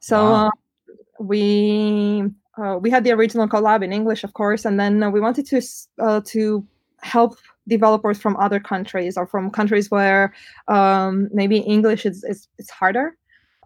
So 0.00 0.24
wow. 0.24 0.46
uh, 0.46 0.50
we 1.20 2.24
uh, 2.62 2.76
we 2.78 2.90
had 2.90 3.04
the 3.04 3.12
original 3.12 3.48
code 3.48 3.62
lab 3.62 3.82
in 3.82 3.92
English, 3.92 4.24
of 4.24 4.34
course, 4.34 4.64
and 4.64 4.78
then 4.78 5.02
uh, 5.02 5.10
we 5.10 5.20
wanted 5.20 5.46
to 5.46 5.60
uh, 6.00 6.20
to 6.26 6.66
help 7.00 7.36
developers 7.68 8.18
from 8.18 8.36
other 8.36 8.58
countries 8.58 9.16
or 9.16 9.26
from 9.26 9.50
countries 9.50 9.90
where 9.90 10.34
um, 10.68 11.28
maybe 11.32 11.58
English 11.58 12.04
is 12.06 12.24
is, 12.24 12.48
is 12.58 12.70
harder. 12.70 13.16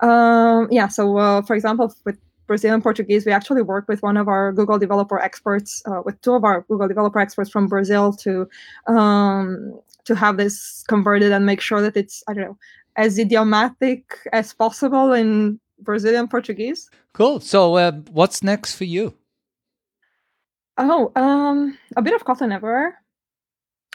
Um, 0.03 0.69
yeah, 0.71 0.89
so 0.89 1.17
uh, 1.17 1.43
for 1.43 1.55
example, 1.55 1.95
with 2.05 2.19
Brazilian 2.47 2.83
Portuguese, 2.83 3.25
we 3.25 3.33
actually 3.33 3.63
work 3.63 3.87
with 3.89 4.03
one 4.03 4.17
of 4.17 4.29
our 4.29 4.53
Google 4.53 4.79
developer 4.79 5.19
experts, 5.19 5.83
uh, 5.87 6.03
with 6.05 6.21
two 6.23 6.35
of 6.35 6.45
our 6.45 6.63
Google 6.69 6.89
developer 6.89 7.21
experts 7.21 7.51
from 7.51 7.69
Brazil 7.69 8.13
to 8.15 8.49
um, 8.89 9.81
to 10.05 10.15
have 10.15 10.37
this 10.37 10.85
converted 10.89 11.33
and 11.33 11.47
make 11.47 11.61
sure 11.61 11.81
that 11.81 11.97
it's 11.97 12.23
I 12.29 12.35
don't 12.35 12.45
know 12.45 12.59
as 12.97 13.19
idiomatic 13.19 14.19
as 14.33 14.53
possible 14.53 15.13
in 15.13 15.59
Brazilian 15.83 16.29
Portuguese. 16.29 16.91
Cool. 17.13 17.41
So, 17.41 17.77
uh, 17.77 17.93
what's 18.11 18.43
next 18.43 18.75
for 18.75 18.85
you? 18.85 19.15
Oh, 20.79 21.13
um, 21.17 21.79
a 21.97 22.03
bit 22.03 22.15
of 22.15 22.25
Kotlin 22.25 22.53
everywhere. 22.53 22.99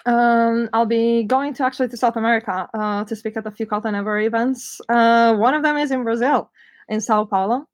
Um, 0.05 0.69
I'll 0.71 0.85
be 0.85 1.23
going 1.23 1.53
to 1.55 1.65
actually 1.65 1.89
to 1.89 1.97
South 1.97 2.15
America 2.15 2.69
uh, 2.73 3.03
to 3.03 3.15
speak 3.15 3.35
at 3.35 3.45
a 3.45 3.51
few 3.51 3.65
Kotlin 3.65 3.93
Everywhere 3.93 4.21
events. 4.21 4.79
Uh, 4.88 5.35
one 5.35 5.53
of 5.53 5.63
them 5.63 5.75
is 5.77 5.91
in 5.91 6.03
Brazil, 6.03 6.49
in 6.88 7.01
Sao 7.01 7.25
Paulo. 7.25 7.67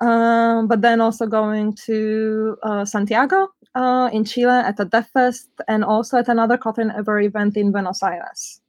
Um, 0.00 0.68
but 0.68 0.80
then 0.82 1.00
also 1.00 1.26
going 1.26 1.74
to 1.86 2.56
uh, 2.62 2.84
Santiago 2.84 3.48
uh, 3.74 4.08
in 4.12 4.24
Chile 4.24 4.50
at 4.50 4.76
the 4.76 4.86
DevFest 4.86 5.48
and 5.68 5.84
also 5.84 6.18
at 6.18 6.28
another 6.28 6.56
Kotlin 6.56 6.96
Ever 6.96 7.20
event 7.20 7.56
in 7.56 7.72
Buenos 7.72 8.02
Aires. 8.02 8.60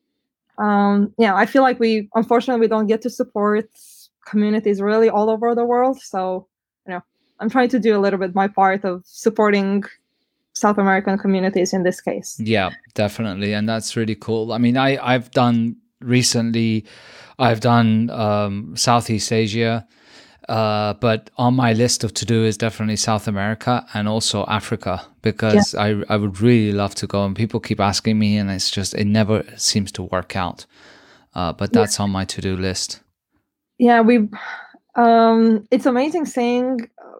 Um, 0.57 1.13
yeah, 1.17 1.35
I 1.35 1.45
feel 1.45 1.61
like 1.61 1.79
we 1.79 2.09
unfortunately 2.15 2.59
we 2.59 2.67
don't 2.67 2.87
get 2.87 3.01
to 3.03 3.09
support 3.09 3.69
communities 4.25 4.81
really 4.81 5.09
all 5.09 5.29
over 5.29 5.55
the 5.55 5.65
world. 5.65 6.01
So 6.01 6.47
you 6.85 6.93
know, 6.93 7.01
I'm 7.39 7.49
trying 7.49 7.69
to 7.69 7.79
do 7.79 7.97
a 7.97 7.99
little 7.99 8.19
bit 8.19 8.35
my 8.35 8.47
part 8.47 8.83
of 8.85 9.03
supporting 9.05 9.83
South 10.53 10.77
American 10.77 11.17
communities 11.17 11.73
in 11.73 11.83
this 11.83 12.01
case. 12.01 12.39
Yeah, 12.39 12.71
definitely, 12.93 13.53
and 13.53 13.67
that's 13.67 13.95
really 13.95 14.15
cool. 14.15 14.53
I 14.53 14.57
mean, 14.57 14.77
I 14.77 14.97
I've 15.01 15.31
done 15.31 15.77
recently, 16.01 16.85
I've 17.39 17.59
done 17.59 18.09
um, 18.09 18.75
Southeast 18.75 19.31
Asia. 19.31 19.87
Uh, 20.49 20.95
but 20.95 21.29
on 21.37 21.53
my 21.53 21.71
list 21.71 22.03
of 22.03 22.13
to 22.15 22.25
do 22.25 22.43
is 22.43 22.57
definitely 22.57 22.95
South 22.95 23.27
America 23.27 23.85
and 23.93 24.09
also 24.09 24.43
Africa 24.47 25.01
because 25.21 25.73
yeah. 25.73 25.81
I 25.81 26.03
I 26.09 26.17
would 26.17 26.41
really 26.41 26.73
love 26.73 26.95
to 26.95 27.07
go 27.07 27.23
and 27.23 27.35
people 27.35 27.59
keep 27.59 27.79
asking 27.79 28.17
me 28.17 28.37
and 28.37 28.49
it's 28.49 28.69
just 28.69 28.93
it 28.95 29.05
never 29.05 29.45
seems 29.55 29.91
to 29.93 30.03
work 30.03 30.35
out. 30.35 30.65
Uh, 31.33 31.53
but 31.53 31.71
that's 31.71 31.99
yeah. 31.99 32.03
on 32.03 32.09
my 32.09 32.25
to 32.25 32.41
do 32.41 32.57
list. 32.57 33.01
Yeah, 33.81 34.01
we. 34.01 34.29
Um, 34.95 35.67
it's 35.71 35.87
amazing 35.87 36.27
seeing 36.27 36.87
uh, 37.03 37.17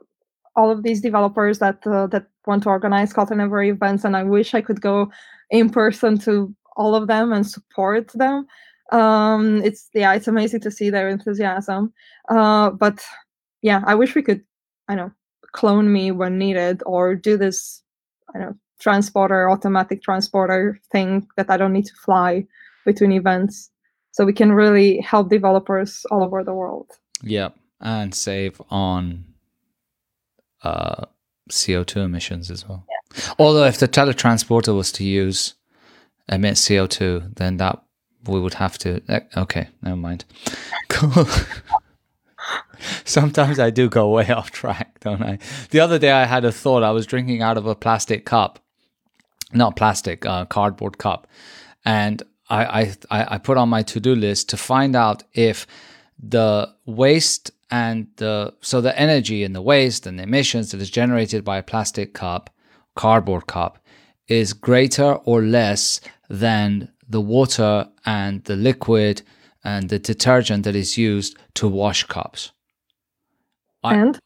all 0.55 0.69
of 0.69 0.83
these 0.83 1.01
developers 1.01 1.59
that 1.59 1.85
uh, 1.87 2.07
that 2.07 2.27
want 2.45 2.63
to 2.63 2.69
organize 2.69 3.13
Kotlin 3.13 3.41
Ever 3.41 3.63
events, 3.63 4.05
and 4.05 4.15
I 4.15 4.23
wish 4.23 4.53
I 4.53 4.61
could 4.61 4.79
go 4.81 5.11
in 5.49 5.71
person 5.71 6.19
to 6.19 6.55
all 6.77 6.95
of 6.95 7.07
them 7.07 7.33
and 7.33 7.47
support 7.47 8.11
them 8.13 8.47
um 8.91 9.63
it's 9.63 9.89
yeah 9.93 10.13
it's 10.13 10.27
amazing 10.27 10.59
to 10.59 10.69
see 10.71 10.89
their 10.89 11.09
enthusiasm 11.09 11.93
uh 12.29 12.69
but 12.71 13.01
yeah 13.61 13.81
i 13.87 13.95
wish 13.95 14.15
we 14.15 14.21
could 14.21 14.43
i 14.89 14.95
know 14.95 15.11
clone 15.53 15.91
me 15.93 16.11
when 16.11 16.37
needed 16.37 16.83
or 16.85 17.15
do 17.15 17.37
this 17.37 17.81
i 18.35 18.39
know 18.39 18.53
transporter 18.79 19.49
automatic 19.49 20.03
transporter 20.03 20.79
thing 20.91 21.25
that 21.37 21.49
i 21.49 21.57
don't 21.57 21.73
need 21.73 21.85
to 21.85 21.95
fly 21.95 22.45
between 22.85 23.13
events 23.13 23.70
so 24.11 24.25
we 24.25 24.33
can 24.33 24.51
really 24.51 24.99
help 24.99 25.29
developers 25.29 26.05
all 26.11 26.23
over 26.23 26.43
the 26.43 26.53
world 26.53 26.87
yeah 27.23 27.49
and 27.79 28.13
save 28.13 28.61
on 28.69 29.25
uh 30.63 31.05
co2 31.49 31.97
emissions 31.97 32.49
as 32.51 32.67
well 32.67 32.85
yeah. 32.89 33.23
although 33.39 33.65
if 33.65 33.79
the 33.79 33.87
teletransporter 33.87 34.75
was 34.75 34.91
to 34.91 35.03
use 35.03 35.55
emit 36.29 36.55
co2 36.55 37.35
then 37.35 37.57
that 37.57 37.81
we 38.25 38.39
would 38.39 38.55
have 38.55 38.77
to. 38.79 39.01
Eh, 39.07 39.21
okay, 39.37 39.69
never 39.81 39.97
mind. 39.97 40.25
Cool. 40.89 41.25
Sometimes 43.05 43.57
I 43.57 43.69
do 43.69 43.89
go 43.89 44.09
way 44.09 44.29
off 44.29 44.51
track, 44.51 44.99
don't 44.99 45.23
I? 45.23 45.39
The 45.69 45.79
other 45.79 45.97
day 45.97 46.11
I 46.11 46.25
had 46.25 46.43
a 46.43 46.51
thought. 46.51 46.83
I 46.83 46.91
was 46.91 47.05
drinking 47.05 47.41
out 47.41 47.57
of 47.57 47.65
a 47.65 47.75
plastic 47.75 48.25
cup, 48.25 48.59
not 49.53 49.75
plastic, 49.75 50.25
uh, 50.25 50.45
cardboard 50.45 50.97
cup, 50.97 51.27
and 51.85 52.21
I, 52.51 52.95
I 53.09 53.35
I 53.35 53.37
put 53.37 53.57
on 53.57 53.69
my 53.69 53.83
to 53.83 53.99
do 53.99 54.13
list 54.15 54.49
to 54.49 54.57
find 54.57 54.95
out 54.95 55.23
if 55.33 55.65
the 56.19 56.69
waste 56.85 57.51
and 57.69 58.07
the 58.17 58.53
so 58.61 58.81
the 58.81 58.97
energy 58.99 59.43
and 59.43 59.55
the 59.55 59.61
waste 59.61 60.05
and 60.05 60.19
the 60.19 60.23
emissions 60.23 60.71
that 60.71 60.81
is 60.81 60.89
generated 60.89 61.43
by 61.43 61.57
a 61.57 61.63
plastic 61.63 62.13
cup, 62.13 62.49
cardboard 62.95 63.47
cup, 63.47 63.79
is 64.27 64.53
greater 64.53 65.13
or 65.25 65.41
less 65.41 66.01
than 66.29 66.91
the 67.07 67.21
water 67.21 67.87
and 68.05 68.43
the 68.45 68.55
liquid 68.55 69.21
and 69.63 69.89
the 69.89 69.99
detergent 69.99 70.63
that 70.63 70.75
is 70.75 70.97
used 70.97 71.37
to 71.53 71.67
wash 71.67 72.03
cups. 72.05 72.51
And 73.83 74.19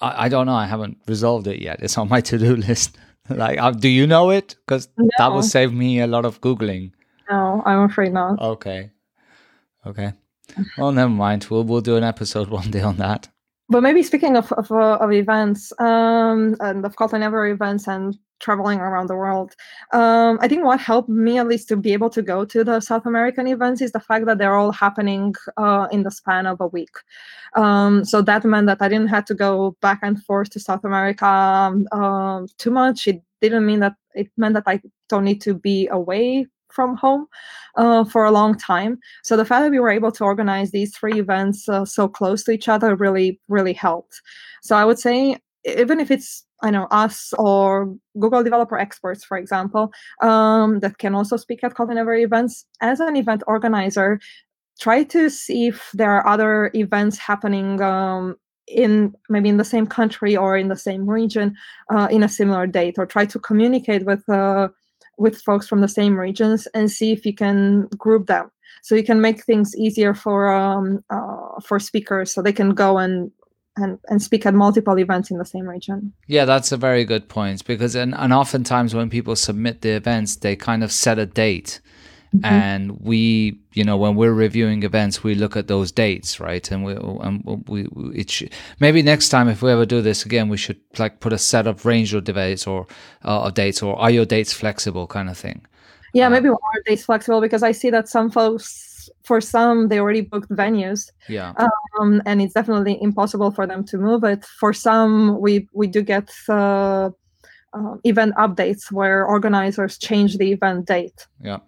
I, 0.00 0.26
I 0.26 0.28
don't 0.28 0.46
know. 0.46 0.54
I 0.54 0.66
haven't 0.66 0.98
resolved 1.06 1.46
it 1.46 1.60
yet. 1.60 1.80
It's 1.82 1.98
on 1.98 2.08
my 2.08 2.20
to 2.22 2.38
do 2.38 2.56
list. 2.68 2.96
like, 3.28 3.58
uh, 3.58 3.70
do 3.70 3.88
you 3.88 4.06
know 4.06 4.30
it? 4.30 4.56
Because 4.66 4.88
no. 4.96 5.08
that 5.18 5.32
would 5.32 5.44
save 5.44 5.72
me 5.72 6.00
a 6.00 6.06
lot 6.06 6.24
of 6.24 6.40
googling. 6.40 6.92
No, 7.30 7.62
I'm 7.64 7.82
afraid 7.82 8.12
not. 8.12 8.40
Okay, 8.40 8.90
okay. 9.86 10.12
Well, 10.76 10.92
never 10.92 11.10
mind. 11.10 11.46
We'll 11.50 11.64
we'll 11.64 11.80
do 11.80 11.96
an 11.96 12.04
episode 12.04 12.48
one 12.58 12.70
day 12.70 12.82
on 12.82 12.96
that. 12.98 13.28
But 13.68 13.82
maybe 13.82 14.02
speaking 14.02 14.36
of 14.36 14.52
of, 14.52 14.70
uh, 14.70 14.98
of 15.00 15.12
events 15.12 15.72
um, 15.78 16.56
and 16.60 16.84
of 16.84 16.96
Kotlin 16.96 17.22
Ever 17.22 17.46
events 17.46 17.88
and 17.88 18.18
traveling 18.42 18.80
around 18.80 19.06
the 19.06 19.14
world. 19.14 19.54
Um, 19.92 20.38
I 20.42 20.48
think 20.48 20.64
what 20.64 20.80
helped 20.80 21.08
me 21.08 21.38
at 21.38 21.46
least 21.46 21.68
to 21.68 21.76
be 21.76 21.92
able 21.92 22.10
to 22.10 22.20
go 22.20 22.44
to 22.44 22.64
the 22.64 22.80
South 22.80 23.06
American 23.06 23.46
events 23.46 23.80
is 23.80 23.92
the 23.92 24.00
fact 24.00 24.26
that 24.26 24.38
they're 24.38 24.56
all 24.56 24.72
happening 24.72 25.34
uh, 25.56 25.86
in 25.90 26.02
the 26.02 26.10
span 26.10 26.46
of 26.46 26.60
a 26.60 26.66
week. 26.66 26.96
Um, 27.54 28.04
so 28.04 28.20
that 28.22 28.44
meant 28.44 28.66
that 28.66 28.82
I 28.82 28.88
didn't 28.88 29.08
have 29.08 29.24
to 29.26 29.34
go 29.34 29.76
back 29.80 30.00
and 30.02 30.22
forth 30.24 30.50
to 30.50 30.60
South 30.60 30.84
America 30.84 31.24
um, 31.24 31.86
uh, 31.92 32.46
too 32.58 32.72
much. 32.72 33.06
It 33.06 33.22
didn't 33.40 33.64
mean 33.64 33.80
that 33.80 33.94
it 34.14 34.28
meant 34.36 34.54
that 34.54 34.64
I 34.66 34.82
don't 35.08 35.24
need 35.24 35.40
to 35.42 35.54
be 35.54 35.88
away 35.88 36.46
from 36.72 36.96
home 36.96 37.26
uh, 37.76 38.04
for 38.04 38.24
a 38.24 38.30
long 38.30 38.56
time. 38.56 38.98
So 39.22 39.36
the 39.36 39.44
fact 39.44 39.62
that 39.62 39.70
we 39.70 39.80
were 39.80 39.90
able 39.90 40.12
to 40.12 40.24
organize 40.24 40.70
these 40.70 40.96
three 40.96 41.18
events 41.18 41.68
uh, 41.68 41.84
so 41.84 42.08
close 42.08 42.44
to 42.44 42.52
each 42.52 42.68
other 42.68 42.94
really, 42.96 43.40
really 43.48 43.72
helped. 43.72 44.20
So 44.62 44.76
I 44.76 44.84
would 44.84 44.98
say, 44.98 45.36
even 45.64 46.00
if 46.00 46.10
it's 46.10 46.44
I 46.62 46.70
know 46.70 46.86
us 46.90 47.32
or 47.38 47.92
Google 48.18 48.44
developer 48.44 48.78
experts, 48.78 49.24
for 49.24 49.36
example, 49.36 49.92
um, 50.22 50.78
that 50.80 50.98
can 50.98 51.14
also 51.14 51.36
speak 51.36 51.64
at 51.64 51.74
Ever 51.78 52.14
events. 52.14 52.64
As 52.80 53.00
an 53.00 53.16
event 53.16 53.42
organizer, 53.46 54.20
try 54.78 55.02
to 55.04 55.28
see 55.28 55.68
if 55.68 55.90
there 55.92 56.12
are 56.12 56.26
other 56.26 56.70
events 56.74 57.18
happening 57.18 57.82
um, 57.82 58.36
in 58.68 59.12
maybe 59.28 59.48
in 59.48 59.56
the 59.56 59.64
same 59.64 59.86
country 59.86 60.36
or 60.36 60.56
in 60.56 60.68
the 60.68 60.76
same 60.76 61.08
region 61.08 61.56
uh, 61.92 62.08
in 62.10 62.22
a 62.22 62.28
similar 62.28 62.66
date, 62.66 62.94
or 62.96 63.06
try 63.06 63.26
to 63.26 63.38
communicate 63.40 64.06
with 64.06 64.26
uh, 64.28 64.68
with 65.18 65.40
folks 65.42 65.68
from 65.68 65.80
the 65.80 65.88
same 65.88 66.18
regions 66.18 66.66
and 66.74 66.90
see 66.90 67.12
if 67.12 67.24
you 67.24 67.34
can 67.34 67.86
group 67.98 68.26
them 68.26 68.50
so 68.82 68.94
you 68.94 69.04
can 69.04 69.20
make 69.20 69.44
things 69.44 69.76
easier 69.76 70.14
for 70.14 70.52
um, 70.52 71.04
uh, 71.10 71.60
for 71.62 71.78
speakers 71.78 72.32
so 72.32 72.42
they 72.42 72.52
can 72.52 72.70
go 72.70 72.98
and 72.98 73.30
and, 73.76 73.98
and 74.08 74.22
speak 74.22 74.44
at 74.44 74.52
multiple 74.52 74.98
events 74.98 75.30
in 75.30 75.38
the 75.38 75.46
same 75.46 75.66
region. 75.66 76.12
Yeah, 76.26 76.44
that's 76.44 76.72
a 76.72 76.76
very 76.76 77.06
good 77.06 77.28
point 77.28 77.64
because 77.64 77.94
and, 77.94 78.14
and 78.14 78.32
oftentimes 78.32 78.94
when 78.94 79.08
people 79.08 79.36
submit 79.36 79.80
the 79.80 79.90
events, 79.90 80.36
they 80.36 80.56
kind 80.56 80.84
of 80.84 80.92
set 80.92 81.18
a 81.18 81.26
date. 81.26 81.80
Mm-hmm. 82.34 82.44
And 82.44 83.00
we, 83.00 83.60
you 83.74 83.84
know, 83.84 83.96
when 83.96 84.16
we're 84.16 84.32
reviewing 84.32 84.84
events, 84.84 85.22
we 85.22 85.34
look 85.34 85.56
at 85.56 85.68
those 85.68 85.92
dates, 85.92 86.40
right? 86.40 86.70
And 86.70 86.82
we, 86.82 86.94
and 86.94 87.64
we, 87.68 87.86
it 88.14 88.30
should, 88.30 88.52
maybe 88.80 89.02
next 89.02 89.28
time 89.28 89.48
if 89.48 89.60
we 89.60 89.70
ever 89.70 89.84
do 89.84 90.00
this 90.00 90.24
again, 90.24 90.48
we 90.48 90.56
should 90.56 90.80
like 90.98 91.20
put 91.20 91.32
a 91.32 91.38
set 91.38 91.66
of 91.66 91.84
range 91.84 92.14
of 92.14 92.24
dates 92.24 92.66
or 92.66 92.86
uh, 93.24 93.42
of 93.42 93.54
dates, 93.54 93.82
or 93.82 93.98
are 93.98 94.10
your 94.10 94.24
dates 94.24 94.52
flexible, 94.52 95.06
kind 95.06 95.28
of 95.28 95.36
thing. 95.36 95.66
Yeah, 96.14 96.26
uh, 96.26 96.30
maybe 96.30 96.48
are 96.48 96.82
dates 96.86 97.04
flexible 97.04 97.40
because 97.40 97.62
I 97.62 97.72
see 97.72 97.90
that 97.90 98.08
some 98.08 98.30
folks 98.30 98.92
for 99.24 99.40
some 99.40 99.88
they 99.88 99.98
already 99.98 100.20
booked 100.20 100.48
venues 100.50 101.10
yeah 101.28 101.52
um, 101.98 102.22
and 102.24 102.40
it's 102.40 102.54
definitely 102.54 103.00
impossible 103.02 103.50
for 103.50 103.66
them 103.66 103.84
to 103.84 103.98
move 103.98 104.22
it 104.22 104.44
for 104.44 104.72
some 104.72 105.40
we 105.40 105.68
we 105.72 105.86
do 105.86 106.02
get 106.02 106.30
uh, 106.48 107.10
uh, 107.74 107.94
event 108.04 108.34
updates 108.36 108.90
where 108.92 109.24
organizers 109.24 109.98
change 109.98 110.38
the 110.38 110.52
event 110.52 110.86
date 110.86 111.26
yeah 111.40 111.58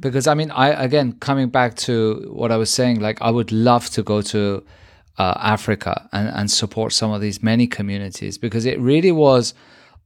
because 0.00 0.26
i 0.26 0.34
mean 0.34 0.50
i 0.50 0.68
again 0.68 1.12
coming 1.20 1.48
back 1.48 1.74
to 1.76 2.28
what 2.32 2.50
i 2.50 2.56
was 2.56 2.70
saying 2.70 3.00
like 3.00 3.20
i 3.20 3.30
would 3.30 3.52
love 3.52 3.88
to 3.90 4.02
go 4.02 4.20
to 4.22 4.64
uh, 5.18 5.34
africa 5.38 6.08
and, 6.12 6.28
and 6.28 6.50
support 6.50 6.92
some 6.92 7.12
of 7.12 7.20
these 7.20 7.42
many 7.42 7.66
communities 7.66 8.38
because 8.38 8.64
it 8.64 8.78
really 8.80 9.12
was 9.12 9.54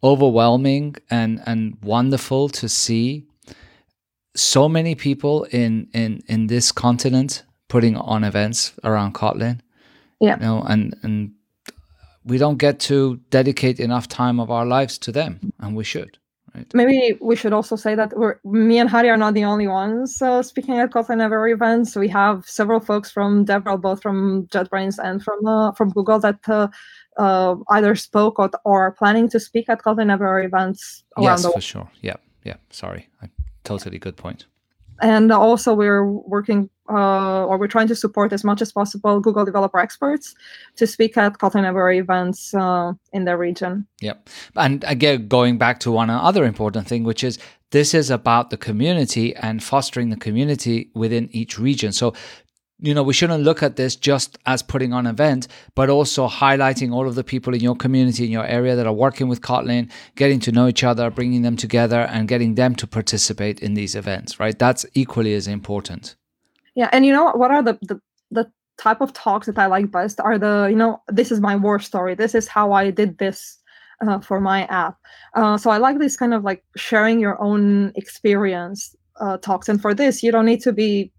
overwhelming 0.03 0.95
and 1.11 1.43
and 1.47 1.77
wonderful 1.83 2.49
to 2.49 2.69
see 2.69 3.27
so 4.37 4.69
many 4.69 4.95
people 4.95 5.45
in 5.45 5.89
in 5.93 6.23
in 6.29 6.47
this 6.47 6.71
continent 6.71 7.43
putting 7.69 7.97
on 7.97 8.25
events 8.25 8.73
around 8.85 9.15
Kotlin. 9.15 9.61
Yeah. 10.21 10.37
You 10.37 10.43
know, 10.43 10.63
and 10.63 10.97
and 11.03 11.33
we 12.29 12.39
don't 12.39 12.59
get 12.59 12.79
to 12.81 13.17
dedicate 13.31 13.81
enough 13.81 14.07
time 14.07 14.39
of 14.39 14.51
our 14.51 14.67
lives 14.67 14.99
to 14.99 15.13
them, 15.13 15.53
and 15.59 15.77
we 15.77 15.85
should. 15.85 16.19
Right? 16.55 16.67
Maybe 16.75 17.19
we 17.21 17.37
should 17.37 17.53
also 17.53 17.77
say 17.77 17.95
that 17.95 18.17
we're 18.17 18.37
me 18.45 18.79
and 18.79 18.89
Hadi 18.89 19.09
are 19.09 19.17
not 19.17 19.35
the 19.35 19.45
only 19.45 19.69
ones 19.69 20.23
uh, 20.23 20.43
speaking 20.43 20.79
at 20.79 20.91
Kotlin 20.91 21.21
Ever 21.21 21.49
events. 21.49 21.97
We 21.97 22.09
have 22.09 22.45
several 22.47 22.81
folks 22.81 23.11
from 23.11 23.45
DevRel, 23.45 23.81
both 23.81 24.03
from 24.03 24.47
JetBrains 24.47 24.99
and 25.03 25.23
from 25.23 25.45
uh, 25.47 25.73
from 25.73 25.91
Google, 25.91 26.19
that 26.21 26.41
uh, 26.49 26.69
uh, 27.17 27.57
either 27.71 27.95
spoke 27.95 28.39
or, 28.39 28.51
or 28.65 28.87
are 28.87 28.93
planning 28.93 29.29
to 29.31 29.41
speak 29.41 29.69
at 29.69 29.83
Kotlin 29.83 30.11
Ever 30.11 30.43
events 30.43 31.05
around 31.17 31.43
yes, 31.43 31.53
for 31.53 31.61
sure. 31.61 31.91
Yeah, 32.03 32.17
yeah. 32.45 32.57
Sorry, 32.71 33.09
I 33.23 33.29
totally 33.65 33.99
good 33.99 34.17
point 34.17 34.47
and 35.01 35.31
also 35.31 35.75
we're 35.75 36.05
working 36.05 36.69
uh, 36.89 37.45
or 37.45 37.59
we're 37.59 37.69
trying 37.69 37.89
to 37.89 37.95
support 37.95 38.33
as 38.33 38.45
much 38.45 38.63
as 38.63 38.73
possible 38.73 39.21
Google 39.21 39.45
developer 39.45 39.79
experts 39.79 40.35
to 40.77 40.87
speak 40.87 41.17
at 41.17 41.39
Kotlin 41.39 41.65
Ever 41.65 41.93
events 41.93 42.55
uh, 42.55 42.93
in 43.13 43.25
the 43.25 43.37
region. 43.37 43.87
Yep. 44.01 44.29
And 44.57 44.85
again, 44.87 45.29
going 45.29 45.59
back 45.59 45.81
to 45.81 45.91
one 45.91 46.11
other 46.11 46.45
important 46.45 46.87
thing, 46.87 47.05
which 47.05 47.23
is 47.23 47.39
this 47.71 47.95
is 47.95 48.11
about 48.11 48.51
the 48.51 48.57
community 48.57 49.37
and 49.37 49.63
fostering 49.63 50.09
the 50.11 50.17
community 50.17 50.91
within 50.95 51.29
each 51.33 51.59
region. 51.59 51.93
So 51.93 52.15
you 52.81 52.95
know, 52.95 53.03
we 53.03 53.13
shouldn't 53.13 53.43
look 53.43 53.63
at 53.63 53.77
this 53.77 53.97
just 53.97 54.39
as 54.47 54.63
putting 54.63 54.93
on 54.93 55.07
an 55.07 55.11
event, 55.11 55.49
but 55.75 55.91
also 55.91 56.29
highlighting 56.29 56.93
all 56.93 57.09
of 57.09 57.17
the 57.17 57.25
people 57.25 57.53
in 57.53 57.61
your 57.61 57.75
community, 57.75 58.25
in 58.25 58.31
your 58.31 58.47
area 58.47 58.77
that 58.77 58.87
are 58.87 58.93
working 58.93 59.29
with 59.29 59.41
Kotlin, 59.41 59.91
getting 60.15 60.39
to 60.41 60.53
know 60.53 60.69
each 60.69 60.85
other, 60.85 61.11
bringing 61.11 61.43
them 61.43 61.57
together, 61.57 62.03
and 62.03 62.29
getting 62.29 62.55
them 62.55 62.77
to 62.77 62.87
participate 62.87 63.59
in 63.61 63.75
these 63.75 63.97
events, 63.97 64.39
right? 64.39 64.57
That's 64.57 64.87
equally 64.95 65.35
as 65.35 65.49
important. 65.49 66.15
Yeah. 66.79 66.89
And 66.93 67.05
you 67.05 67.13
know, 67.13 67.33
what 67.33 67.51
are 67.51 67.61
the, 67.61 67.77
the, 67.83 68.01
the 68.31 68.53
type 68.77 69.01
of 69.01 69.13
talks 69.13 69.49
that 69.49 69.59
I 69.59 69.67
like 69.67 69.91
best 69.91 70.21
are 70.21 70.39
the, 70.39 70.69
you 70.71 70.77
know, 70.77 71.03
this 71.09 71.33
is 71.33 71.41
my 71.41 71.57
war 71.57 71.81
story. 71.81 72.15
This 72.15 72.37
is 72.37 72.47
how 72.47 72.71
I 72.71 72.93
did 72.93 73.19
this 73.19 73.59
uh, 74.01 74.21
for 74.21 74.41
my 74.41 74.63
app. 74.67 74.97
Uh, 75.35 75.59
so 75.59 75.71
I 75.71 75.79
like 75.79 75.99
this 75.99 76.17
kind 76.17 76.33
of 76.33 76.45
like 76.45 76.63
sharing 76.77 77.19
your 77.19 77.37
own 77.43 77.91
experience 77.97 78.95
uh, 79.21 79.39
talks. 79.39 79.69
And 79.69 79.83
for 79.83 79.93
this, 79.93 80.23
you 80.23 80.31
don't 80.31 80.47
need 80.47 80.61
to 80.61 80.73
be 80.73 81.11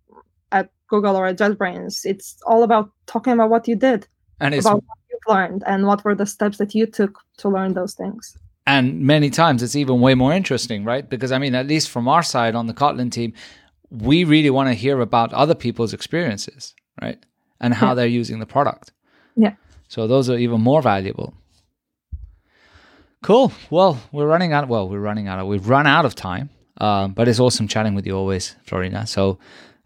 at 0.53 0.70
Google 0.88 1.18
or 1.18 1.26
at 1.26 1.38
JetBrains. 1.38 2.05
It's 2.05 2.38
all 2.45 2.64
about 2.64 2.89
talking 3.05 3.34
about 3.34 3.49
what 3.49 3.68
you 3.68 3.76
did, 3.76 4.07
and 4.39 4.55
it's 4.55 4.66
about 4.66 4.84
what 4.88 4.97
you've 5.12 5.28
learned, 5.28 5.64
and 5.68 5.88
what 5.88 6.05
were 6.05 6.16
the 6.16 6.26
steps 6.26 6.57
that 6.60 6.74
you 6.74 6.86
took 6.86 7.20
to 7.39 7.49
learn 7.49 7.74
those 7.74 7.95
things. 7.95 8.38
And 8.66 9.01
many 9.01 9.30
times 9.30 9.62
it's 9.62 9.76
even 9.76 9.99
way 9.99 10.16
more 10.16 10.32
interesting, 10.32 10.86
right? 10.86 11.10
Because 11.10 11.34
I 11.34 11.38
mean, 11.38 11.55
at 11.55 11.68
least 11.68 11.89
from 11.89 12.07
our 12.07 12.24
side 12.24 12.55
on 12.55 12.68
the 12.68 12.74
Kotlin 12.74 13.12
team, 13.12 13.34
we 13.92 14.24
really 14.24 14.50
want 14.50 14.70
to 14.70 14.74
hear 14.74 15.00
about 15.02 15.34
other 15.34 15.56
people's 15.56 15.94
experiences, 15.94 16.76
right? 17.02 17.18
And 17.60 17.74
how 17.74 17.90
yeah. 17.90 17.94
they're 17.96 18.08
using 18.08 18.40
the 18.40 18.46
product. 18.46 18.92
Yeah. 19.36 19.54
So 19.88 20.08
those 20.08 20.30
are 20.30 20.38
even 20.38 20.62
more 20.62 20.82
valuable. 20.82 21.34
Cool. 23.22 23.52
Well, 23.70 24.00
we're 24.12 24.28
running 24.28 24.54
out. 24.54 24.68
Well, 24.68 24.88
we're 24.88 25.00
running 25.00 25.28
out 25.28 25.40
of. 25.40 25.48
We've 25.48 25.68
run 25.68 25.88
out 25.88 26.06
of 26.06 26.16
time. 26.16 26.50
Um, 26.80 27.14
but 27.14 27.28
it's 27.28 27.40
awesome 27.40 27.68
chatting 27.68 27.96
with 27.96 28.06
you 28.06 28.16
always, 28.16 28.56
Florina. 28.66 29.06
So 29.06 29.38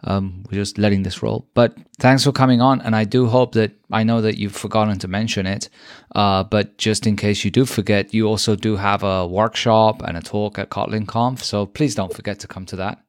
um, 0.03 0.43
we're 0.49 0.59
just 0.59 0.77
letting 0.77 1.03
this 1.03 1.23
roll. 1.23 1.47
But 1.53 1.75
thanks 1.99 2.23
for 2.23 2.31
coming 2.31 2.61
on, 2.61 2.81
and 2.81 2.95
I 2.95 3.03
do 3.03 3.25
hope 3.25 3.53
that 3.53 3.71
I 3.91 4.03
know 4.03 4.21
that 4.21 4.37
you've 4.37 4.55
forgotten 4.55 4.99
to 4.99 5.07
mention 5.07 5.47
it. 5.47 5.69
Uh, 6.13 6.43
but 6.43 6.77
just 6.77 7.07
in 7.07 7.15
case 7.15 7.43
you 7.43 7.51
do 7.51 7.65
forget, 7.65 8.13
you 8.13 8.27
also 8.27 8.55
do 8.55 8.75
have 8.75 9.03
a 9.03 9.25
workshop 9.25 10.01
and 10.03 10.17
a 10.17 10.21
talk 10.21 10.59
at 10.59 10.69
Kotlin 10.69 11.07
Conf. 11.07 11.43
So 11.43 11.65
please 11.65 11.95
don't 11.95 12.13
forget 12.13 12.39
to 12.41 12.47
come 12.47 12.65
to 12.67 12.75
that. 12.75 12.99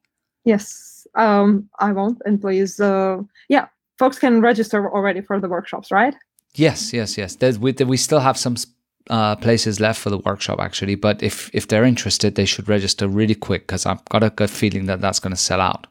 Yes, 0.45 0.84
um, 1.16 1.68
I 1.78 1.92
won't. 1.92 2.20
And 2.24 2.40
please, 2.40 2.80
uh, 2.80 3.18
yeah, 3.48 3.66
folks 3.98 4.18
can 4.18 4.40
register 4.40 4.90
already 4.90 5.20
for 5.20 5.40
the 5.40 5.48
workshops, 5.48 5.90
right? 5.90 6.14
Yes, 6.54 6.92
yes, 6.92 7.18
yes. 7.18 7.36
There's, 7.36 7.58
we, 7.58 7.72
we 7.72 7.96
still 7.96 8.20
have 8.20 8.36
some 8.36 8.56
uh, 9.10 9.36
places 9.36 9.80
left 9.80 10.00
for 10.00 10.10
the 10.10 10.18
workshop 10.18 10.60
actually, 10.60 10.94
but 10.94 11.22
if 11.22 11.50
if 11.52 11.68
they're 11.68 11.84
interested, 11.84 12.34
they 12.34 12.46
should 12.46 12.68
register 12.68 13.06
really 13.08 13.34
quick 13.34 13.66
because 13.66 13.86
I've 13.86 14.04
got 14.06 14.22
a 14.22 14.30
good 14.30 14.50
feeling 14.50 14.86
that 14.86 15.00
that's 15.00 15.20
going 15.20 15.32
to 15.34 15.40
sell 15.40 15.60
out. 15.60 15.86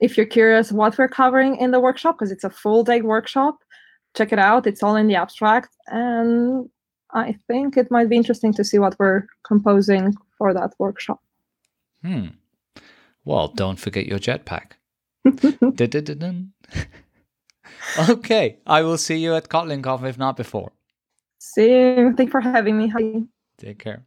If 0.00 0.16
you're 0.16 0.26
curious 0.26 0.72
what 0.72 0.98
we're 0.98 1.08
covering 1.08 1.56
in 1.56 1.70
the 1.70 1.80
workshop, 1.80 2.16
because 2.18 2.32
it's 2.32 2.44
a 2.44 2.50
full 2.50 2.84
day 2.84 3.00
workshop, 3.00 3.58
check 4.16 4.32
it 4.32 4.38
out. 4.38 4.66
It's 4.66 4.82
all 4.82 4.96
in 4.96 5.06
the 5.06 5.14
abstract, 5.14 5.76
and 5.86 6.68
I 7.12 7.36
think 7.46 7.76
it 7.76 7.90
might 7.90 8.08
be 8.08 8.16
interesting 8.16 8.52
to 8.54 8.64
see 8.64 8.78
what 8.78 8.96
we're 8.98 9.26
composing 9.44 10.14
for 10.36 10.52
that 10.54 10.72
workshop. 10.78 11.20
Hmm. 12.02 12.28
Well, 13.24 13.48
don't 13.48 13.78
forget 13.78 14.06
your 14.06 14.18
jetpack. 14.18 14.72
okay, 18.08 18.58
I 18.66 18.82
will 18.82 18.98
see 18.98 19.16
you 19.16 19.34
at 19.34 19.48
Kotlin 19.48 19.82
Conf 19.82 20.04
if 20.04 20.18
not 20.18 20.36
before. 20.36 20.72
See 21.38 21.70
you. 21.70 22.14
Thanks 22.16 22.30
for 22.30 22.40
having 22.40 22.78
me. 22.78 22.88
Hi. 22.88 23.22
Take 23.58 23.78
care. 23.78 24.04